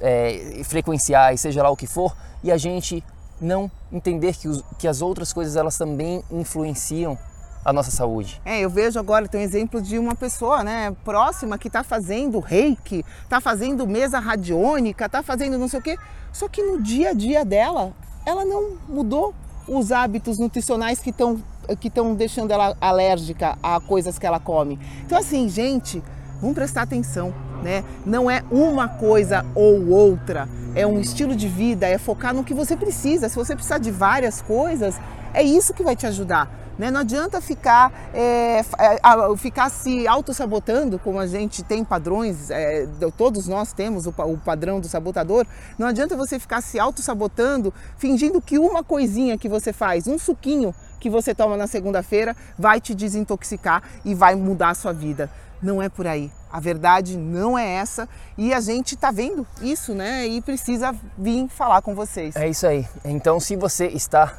é, 0.00 0.60
frequenciais, 0.64 1.40
seja 1.40 1.62
lá 1.62 1.70
o 1.70 1.76
que 1.76 1.86
for, 1.86 2.14
e 2.44 2.52
a 2.52 2.56
gente 2.56 3.02
não 3.40 3.70
entender 3.90 4.34
que, 4.34 4.48
os, 4.48 4.62
que 4.78 4.86
as 4.86 5.02
outras 5.02 5.32
coisas 5.32 5.56
elas 5.56 5.76
também 5.76 6.22
influenciam 6.30 7.18
a 7.66 7.72
nossa 7.72 7.90
saúde. 7.90 8.40
É, 8.44 8.60
eu 8.60 8.70
vejo 8.70 8.96
agora, 8.96 9.26
tem 9.26 9.40
um 9.40 9.44
exemplo 9.44 9.82
de 9.82 9.98
uma 9.98 10.14
pessoa 10.14 10.62
né, 10.62 10.94
próxima 11.04 11.58
que 11.58 11.66
está 11.66 11.82
fazendo 11.82 12.38
reiki, 12.38 13.04
está 13.24 13.40
fazendo 13.40 13.84
mesa 13.88 14.20
radiônica, 14.20 15.04
está 15.04 15.20
fazendo 15.20 15.58
não 15.58 15.66
sei 15.66 15.80
o 15.80 15.82
quê, 15.82 15.98
só 16.32 16.48
que 16.48 16.62
no 16.62 16.80
dia 16.80 17.10
a 17.10 17.12
dia 17.12 17.44
dela, 17.44 17.92
ela 18.24 18.44
não 18.44 18.76
mudou 18.88 19.34
os 19.66 19.90
hábitos 19.90 20.38
nutricionais 20.38 21.00
que 21.00 21.10
estão 21.10 21.42
que 21.80 21.88
estão 21.88 22.14
deixando 22.14 22.52
ela 22.52 22.76
alérgica 22.80 23.58
a 23.60 23.80
coisas 23.80 24.16
que 24.20 24.24
ela 24.24 24.38
come. 24.38 24.78
Então 25.04 25.18
assim, 25.18 25.48
gente, 25.48 26.00
vamos 26.40 26.54
prestar 26.54 26.82
atenção, 26.82 27.34
né? 27.64 27.82
Não 28.04 28.30
é 28.30 28.44
uma 28.48 28.86
coisa 28.86 29.44
ou 29.52 29.88
outra, 29.88 30.48
é 30.76 30.86
um 30.86 31.00
estilo 31.00 31.34
de 31.34 31.48
vida, 31.48 31.88
é 31.88 31.98
focar 31.98 32.32
no 32.32 32.44
que 32.44 32.54
você 32.54 32.76
precisa. 32.76 33.28
Se 33.28 33.34
você 33.34 33.56
precisar 33.56 33.78
de 33.78 33.90
várias 33.90 34.40
coisas, 34.40 34.94
é 35.34 35.42
isso 35.42 35.74
que 35.74 35.82
vai 35.82 35.96
te 35.96 36.06
ajudar. 36.06 36.65
Né? 36.78 36.90
Não 36.90 37.00
adianta 37.00 37.40
ficar, 37.40 37.92
é, 38.12 38.58
é 38.58 39.36
ficar 39.36 39.70
se 39.70 40.06
auto-sabotando, 40.06 40.98
como 40.98 41.18
a 41.18 41.26
gente 41.26 41.62
tem 41.62 41.84
padrões, 41.84 42.50
é, 42.50 42.86
todos 43.16 43.48
nós 43.48 43.72
temos 43.72 44.06
o, 44.06 44.10
o, 44.10 44.38
padrão 44.38 44.80
do 44.80 44.88
sabotador. 44.88 45.46
Não 45.78 45.86
adianta 45.86 46.16
você 46.16 46.38
ficar 46.38 46.60
se 46.60 46.78
auto-sabotando, 46.78 47.72
fingindo 47.96 48.40
que 48.40 48.58
uma 48.58 48.84
coisinha 48.84 49.38
que 49.38 49.48
você 49.48 49.72
faz, 49.72 50.06
um 50.06 50.18
suquinho 50.18 50.74
que 51.00 51.08
você 51.08 51.34
toma 51.34 51.56
na 51.56 51.66
segunda-feira, 51.66 52.36
vai 52.58 52.80
te 52.80 52.94
desintoxicar 52.94 53.82
e 54.04 54.14
vai 54.14 54.34
mudar 54.34 54.70
a 54.70 54.74
sua 54.74 54.92
vida. 54.92 55.30
Não 55.62 55.80
é 55.80 55.88
por 55.88 56.06
aí. 56.06 56.30
A 56.50 56.60
verdade 56.60 57.16
não 57.16 57.58
é 57.58 57.66
essa 57.66 58.08
e 58.36 58.52
a 58.52 58.60
gente 58.60 58.94
está 58.94 59.10
vendo 59.10 59.46
isso, 59.60 59.94
né? 59.94 60.26
E 60.26 60.40
precisa 60.40 60.94
vir 61.16 61.48
falar 61.48 61.82
com 61.82 61.94
vocês. 61.94 62.36
É 62.36 62.48
isso 62.48 62.66
aí. 62.66 62.86
Então, 63.04 63.40
se 63.40 63.56
você 63.56 63.86
está 63.86 64.38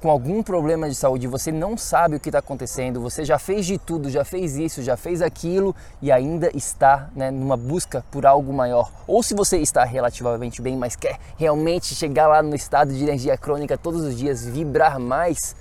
com 0.00 0.10
algum 0.10 0.42
problema 0.42 0.88
de 0.88 0.94
saúde, 0.94 1.26
você 1.26 1.52
não 1.52 1.76
sabe 1.76 2.16
o 2.16 2.20
que 2.20 2.30
está 2.30 2.38
acontecendo, 2.38 3.00
você 3.00 3.24
já 3.24 3.38
fez 3.38 3.66
de 3.66 3.78
tudo, 3.78 4.08
já 4.08 4.24
fez 4.24 4.56
isso, 4.56 4.82
já 4.82 4.96
fez 4.96 5.20
aquilo 5.20 5.76
e 6.00 6.10
ainda 6.10 6.50
está 6.56 7.10
né, 7.14 7.30
numa 7.30 7.56
busca 7.56 8.04
por 8.10 8.24
algo 8.24 8.52
maior. 8.52 8.90
Ou 9.06 9.22
se 9.22 9.34
você 9.34 9.58
está 9.58 9.84
relativamente 9.84 10.62
bem, 10.62 10.76
mas 10.76 10.96
quer 10.96 11.18
realmente 11.36 11.94
chegar 11.94 12.26
lá 12.26 12.42
no 12.42 12.54
estado 12.56 12.92
de 12.92 13.02
energia 13.02 13.36
crônica 13.36 13.76
todos 13.76 14.00
os 14.02 14.16
dias, 14.16 14.46
vibrar 14.46 14.98
mais, 14.98 15.54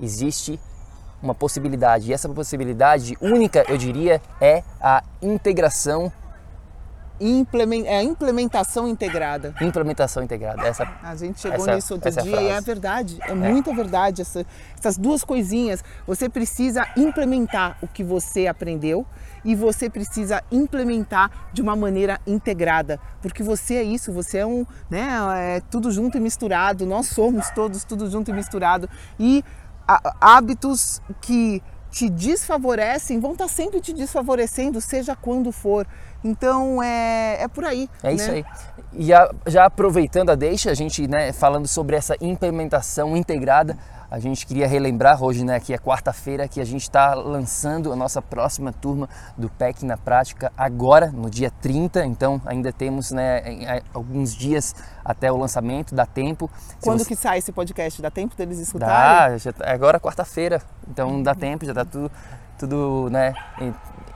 existe 0.00 0.60
uma 1.22 1.34
possibilidade. 1.34 2.10
E 2.10 2.12
essa 2.12 2.28
possibilidade 2.28 3.16
única, 3.20 3.64
eu 3.68 3.78
diria, 3.78 4.20
é 4.40 4.62
a 4.80 5.02
integração 5.22 6.12
é 7.86 7.98
a 7.98 8.02
implementação 8.02 8.88
integrada. 8.88 9.54
Implementação 9.60 10.22
integrada. 10.22 10.66
Essa, 10.66 10.88
a 11.02 11.14
gente 11.14 11.40
chegou 11.40 11.58
essa, 11.58 11.74
nisso 11.74 11.94
outro 11.94 12.10
dia 12.10 12.36
é 12.36 12.42
e 12.42 12.48
é 12.48 12.60
verdade, 12.60 13.18
é, 13.22 13.30
é. 13.30 13.34
muita 13.34 13.72
verdade. 13.74 14.22
Essa, 14.22 14.44
essas 14.78 14.98
duas 14.98 15.22
coisinhas, 15.22 15.84
você 16.06 16.28
precisa 16.28 16.86
implementar 16.96 17.76
o 17.80 17.86
que 17.86 18.02
você 18.02 18.46
aprendeu 18.46 19.06
e 19.44 19.54
você 19.54 19.88
precisa 19.88 20.42
implementar 20.50 21.30
de 21.52 21.62
uma 21.62 21.76
maneira 21.76 22.20
integrada, 22.26 22.98
porque 23.20 23.42
você 23.42 23.76
é 23.76 23.82
isso, 23.82 24.12
você 24.12 24.38
é 24.38 24.46
um, 24.46 24.64
né, 24.88 25.08
é 25.36 25.60
tudo 25.70 25.90
junto 25.90 26.16
e 26.16 26.20
misturado, 26.20 26.86
nós 26.86 27.08
somos 27.08 27.50
todos 27.50 27.84
tudo 27.84 28.08
junto 28.08 28.30
e 28.30 28.34
misturado 28.34 28.88
e 29.18 29.44
hábitos 30.20 31.02
que 31.20 31.62
te 31.92 32.08
desfavorecem 32.08 33.20
vão 33.20 33.32
estar 33.32 33.48
sempre 33.48 33.80
te 33.80 33.92
desfavorecendo, 33.92 34.80
seja 34.80 35.14
quando 35.14 35.52
for. 35.52 35.86
Então 36.24 36.82
é, 36.82 37.42
é 37.42 37.48
por 37.48 37.64
aí. 37.64 37.88
É 38.02 38.08
né? 38.08 38.14
isso 38.14 38.30
aí. 38.30 38.44
E 38.92 39.06
já, 39.06 39.30
já, 39.46 39.64
aproveitando 39.64 40.30
a 40.30 40.34
deixa, 40.34 40.70
a 40.70 40.74
gente 40.74 41.08
né, 41.08 41.32
falando 41.32 41.66
sobre 41.66 41.96
essa 41.96 42.14
implementação 42.20 43.16
integrada, 43.16 43.76
A 44.12 44.18
gente 44.18 44.46
queria 44.46 44.68
relembrar 44.68 45.24
hoje, 45.24 45.42
né, 45.42 45.58
que 45.58 45.72
é 45.72 45.78
quarta-feira, 45.78 46.46
que 46.46 46.60
a 46.60 46.66
gente 46.66 46.82
está 46.82 47.14
lançando 47.14 47.90
a 47.90 47.96
nossa 47.96 48.20
próxima 48.20 48.70
turma 48.70 49.08
do 49.38 49.48
PEC 49.48 49.86
na 49.86 49.96
prática 49.96 50.52
agora, 50.54 51.06
no 51.06 51.30
dia 51.30 51.50
30. 51.62 52.04
Então 52.04 52.38
ainda 52.44 52.70
temos 52.70 53.10
né, 53.10 53.80
alguns 53.94 54.34
dias 54.34 54.74
até 55.02 55.32
o 55.32 55.36
lançamento, 55.38 55.94
dá 55.94 56.04
tempo. 56.04 56.50
Quando 56.82 56.98
você... 56.98 57.06
que 57.06 57.16
sai 57.16 57.38
esse 57.38 57.52
podcast? 57.52 58.02
Dá 58.02 58.10
tempo 58.10 58.36
deles 58.36 58.58
escutarem? 58.58 58.94
Dá, 58.94 59.38
já, 59.38 59.50
tá, 59.50 59.72
agora 59.72 59.98
quarta-feira, 59.98 60.60
então 60.86 61.22
dá 61.22 61.34
tempo, 61.34 61.64
já 61.64 61.72
está 61.72 61.86
tudo, 61.86 62.12
tudo 62.58 63.08
né, 63.10 63.32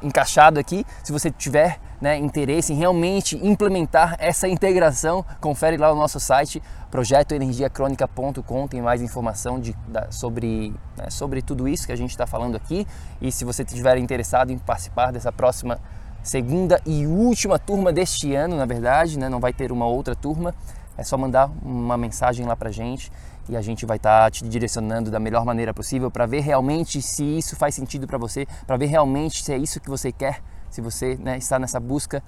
encaixado 0.06 0.58
aqui. 0.58 0.84
Se 1.02 1.12
você 1.12 1.30
tiver 1.30 1.78
né, 2.00 2.16
interesse 2.18 2.72
em 2.72 2.76
realmente 2.76 3.36
implementar 3.44 4.16
essa 4.18 4.48
integração, 4.48 5.24
confere 5.40 5.76
lá 5.76 5.88
no 5.88 5.96
nosso 5.96 6.20
site 6.20 6.62
projetoenergiacronica.com, 6.90 8.68
tem 8.68 8.80
mais 8.80 9.02
informação 9.02 9.58
de, 9.58 9.74
da, 9.88 10.10
sobre, 10.10 10.74
né, 10.96 11.10
sobre 11.10 11.42
tudo 11.42 11.66
isso 11.68 11.86
que 11.86 11.92
a 11.92 11.96
gente 11.96 12.10
está 12.10 12.26
falando 12.26 12.56
aqui. 12.56 12.86
E 13.20 13.32
se 13.32 13.44
você 13.44 13.62
estiver 13.62 13.98
interessado 13.98 14.50
em 14.50 14.58
participar 14.58 15.10
dessa 15.10 15.32
próxima 15.32 15.78
segunda 16.22 16.80
e 16.84 17.06
última 17.06 17.58
turma 17.58 17.92
deste 17.92 18.34
ano, 18.34 18.56
na 18.56 18.66
verdade, 18.66 19.18
né, 19.18 19.28
não 19.28 19.40
vai 19.40 19.52
ter 19.52 19.72
uma 19.72 19.86
outra 19.86 20.14
turma, 20.14 20.54
é 20.98 21.02
só 21.02 21.16
mandar 21.16 21.50
uma 21.62 21.96
mensagem 21.96 22.46
lá 22.46 22.56
para 22.56 22.70
gente 22.70 23.12
e 23.48 23.56
a 23.56 23.60
gente 23.60 23.86
vai 23.86 23.96
estar 23.96 24.24
tá 24.24 24.30
te 24.30 24.46
direcionando 24.48 25.10
da 25.10 25.20
melhor 25.20 25.44
maneira 25.44 25.72
possível 25.72 26.10
para 26.10 26.26
ver 26.26 26.40
realmente 26.40 27.00
se 27.00 27.24
isso 27.24 27.56
faz 27.56 27.74
sentido 27.74 28.06
para 28.06 28.18
você, 28.18 28.46
para 28.66 28.76
ver 28.76 28.86
realmente 28.86 29.42
se 29.42 29.52
é 29.52 29.58
isso 29.58 29.80
que 29.80 29.88
você 29.88 30.10
quer 30.12 30.42
se 30.70 30.80
você 30.80 31.16
né, 31.16 31.38
está 31.38 31.58
nessa 31.58 31.80
busca 31.80 32.22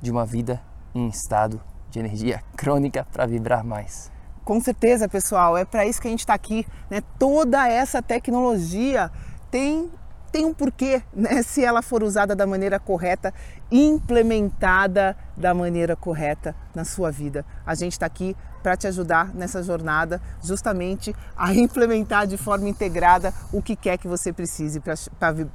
de 0.00 0.10
uma 0.10 0.26
vida 0.26 0.60
em 0.94 1.08
estado 1.08 1.60
de 1.90 1.98
energia 1.98 2.42
crônica 2.56 3.06
para 3.10 3.26
vibrar 3.26 3.64
mais. 3.64 4.10
Com 4.44 4.60
certeza, 4.60 5.08
pessoal, 5.08 5.56
é 5.56 5.64
para 5.64 5.86
isso 5.86 6.00
que 6.00 6.08
a 6.08 6.10
gente 6.10 6.20
está 6.20 6.34
aqui. 6.34 6.66
Né? 6.90 7.02
Toda 7.18 7.68
essa 7.68 8.02
tecnologia 8.02 9.10
tem, 9.50 9.90
tem 10.32 10.44
um 10.44 10.52
porquê, 10.52 11.02
né? 11.14 11.42
se 11.42 11.64
ela 11.64 11.82
for 11.82 12.02
usada 12.02 12.34
da 12.34 12.46
maneira 12.46 12.78
correta, 12.78 13.32
implementada 13.70 15.16
da 15.36 15.54
maneira 15.54 15.94
correta 15.94 16.54
na 16.74 16.84
sua 16.84 17.10
vida. 17.10 17.44
A 17.64 17.74
gente 17.74 17.92
está 17.92 18.06
aqui 18.06 18.36
para 18.62 18.76
te 18.76 18.86
ajudar 18.86 19.34
nessa 19.34 19.62
jornada, 19.62 20.20
justamente 20.42 21.14
a 21.36 21.52
implementar 21.54 22.26
de 22.26 22.36
forma 22.36 22.68
integrada 22.68 23.32
o 23.52 23.62
que 23.62 23.76
quer 23.76 23.98
que 23.98 24.08
você 24.08 24.32
precise 24.32 24.80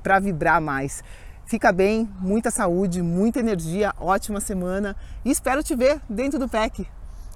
para 0.04 0.20
vibrar 0.20 0.62
mais. 0.62 1.04
Fica 1.46 1.72
bem, 1.72 2.10
muita 2.20 2.50
saúde, 2.50 3.02
muita 3.04 3.40
energia, 3.40 3.94
ótima 4.00 4.40
semana 4.40 4.96
e 5.24 5.30
espero 5.30 5.62
te 5.62 5.76
ver 5.76 6.02
dentro 6.10 6.40
do 6.40 6.50
PEC. 6.50 6.88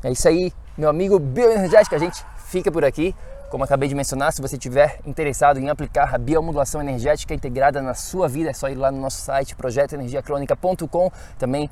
É 0.03 0.11
isso 0.11 0.27
aí, 0.27 0.51
meu 0.77 0.89
amigo 0.89 1.19
bioenergético, 1.19 1.93
a 1.93 1.99
gente 1.99 2.23
fica 2.47 2.71
por 2.71 2.83
aqui. 2.83 3.15
Como 3.49 3.63
acabei 3.63 3.89
de 3.89 3.95
mencionar, 3.95 4.31
se 4.31 4.41
você 4.41 4.55
estiver 4.55 4.99
interessado 5.05 5.59
em 5.59 5.69
aplicar 5.69 6.13
a 6.13 6.17
biomodulação 6.19 6.79
energética 6.81 7.33
integrada 7.33 7.81
na 7.81 7.95
sua 7.95 8.27
vida, 8.27 8.51
é 8.51 8.53
só 8.53 8.69
ir 8.69 8.75
lá 8.75 8.91
no 8.91 9.01
nosso 9.01 9.21
site 9.21 9.55
projetoenergiacronica.com. 9.55 11.11
Também 11.37 11.69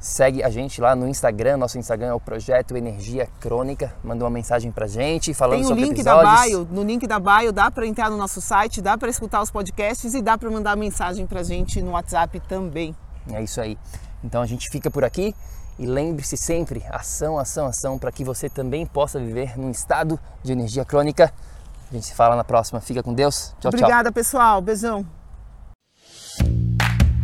Segue 0.00 0.44
a 0.44 0.48
gente 0.48 0.80
lá 0.80 0.94
no 0.94 1.08
Instagram, 1.08 1.56
nosso 1.56 1.76
Instagram 1.76 2.06
é 2.08 2.14
o 2.14 2.20
Projeto 2.20 2.76
Energia 2.76 3.28
Crônica. 3.40 3.92
Manda 4.04 4.22
uma 4.22 4.30
mensagem 4.30 4.70
pra 4.70 4.86
gente 4.86 5.34
falando 5.34 5.64
sobre 5.64 5.82
Tem 5.82 5.84
o 5.84 5.88
link 5.88 6.00
episódios. 6.00 6.34
da 6.34 6.42
bio, 6.44 6.68
no 6.70 6.82
link 6.84 7.06
da 7.06 7.18
bio 7.18 7.52
dá 7.52 7.68
para 7.68 7.84
entrar 7.84 8.08
no 8.08 8.16
nosso 8.16 8.40
site, 8.40 8.80
dá 8.80 8.96
para 8.96 9.10
escutar 9.10 9.42
os 9.42 9.50
podcasts 9.50 10.14
e 10.14 10.22
dá 10.22 10.38
para 10.38 10.48
mandar 10.50 10.76
mensagem 10.76 11.26
pra 11.26 11.42
gente 11.42 11.82
no 11.82 11.90
WhatsApp 11.92 12.38
também. 12.48 12.94
É 13.32 13.42
isso 13.42 13.60
aí. 13.60 13.76
Então 14.22 14.40
a 14.40 14.46
gente 14.46 14.68
fica 14.70 14.88
por 14.88 15.02
aqui 15.02 15.34
e 15.76 15.84
lembre-se 15.84 16.36
sempre, 16.36 16.84
ação, 16.90 17.36
ação, 17.36 17.66
ação, 17.66 17.98
para 17.98 18.12
que 18.12 18.22
você 18.22 18.48
também 18.48 18.86
possa 18.86 19.18
viver 19.18 19.58
num 19.58 19.70
estado 19.70 20.18
de 20.44 20.52
energia 20.52 20.84
crônica. 20.84 21.32
A 21.90 21.94
gente 21.94 22.06
se 22.06 22.14
fala 22.14 22.36
na 22.36 22.44
próxima. 22.44 22.80
Fica 22.80 23.02
com 23.02 23.12
Deus. 23.12 23.52
Tchau, 23.58 23.70
Obrigada, 23.70 24.04
tchau. 24.04 24.12
pessoal. 24.12 24.60
Beijão. 24.60 25.04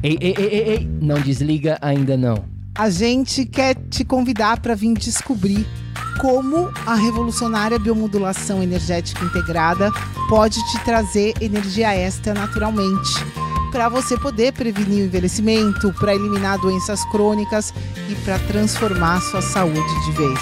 Ei, 0.03 0.19
ei, 0.21 0.35
ei, 0.37 0.47
ei, 0.47 0.69
ei, 0.71 0.87
não 1.01 1.21
desliga 1.21 1.79
ainda 1.81 2.17
não 2.17 2.54
a 2.77 2.91
gente 2.91 3.47
quer 3.47 3.77
te 3.89 4.05
convidar 4.05 4.59
para 4.59 4.75
vir 4.75 4.95
descobrir 4.95 5.65
como 6.21 6.73
a 6.87 6.97
revolucionária 6.97 7.79
biomodulação 7.79 8.61
energética 8.63 9.25
integrada 9.25 9.91
pode 10.29 10.57
te 10.71 10.85
trazer 10.85 11.33
energia 11.41 11.95
extra 11.95 12.35
naturalmente, 12.35 13.13
para 13.71 13.89
você 13.89 14.19
poder 14.19 14.53
prevenir 14.53 15.03
o 15.03 15.07
envelhecimento, 15.07 15.93
para 15.95 16.15
eliminar 16.15 16.59
doenças 16.59 17.05
crônicas 17.11 17.73
e 18.09 18.15
para 18.25 18.39
transformar 18.41 19.21
sua 19.21 19.41
saúde 19.43 20.05
de 20.07 20.13
vez. 20.13 20.41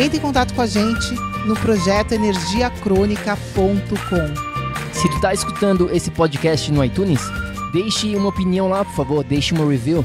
Entre 0.00 0.18
em 0.18 0.20
contato 0.20 0.54
com 0.54 0.62
a 0.62 0.66
gente 0.66 1.14
no 1.46 1.54
projeto 1.56 2.12
energiacronica.com. 2.12 4.54
Se 4.92 5.08
tu 5.08 5.14
está 5.16 5.34
escutando 5.34 5.90
esse 5.92 6.10
podcast 6.10 6.72
no 6.72 6.84
iTunes, 6.84 7.20
deixe 7.72 8.16
uma 8.16 8.30
opinião 8.30 8.68
lá, 8.68 8.84
por 8.84 8.94
favor, 8.94 9.24
deixe 9.24 9.54
uma 9.54 9.68
review 9.68 10.04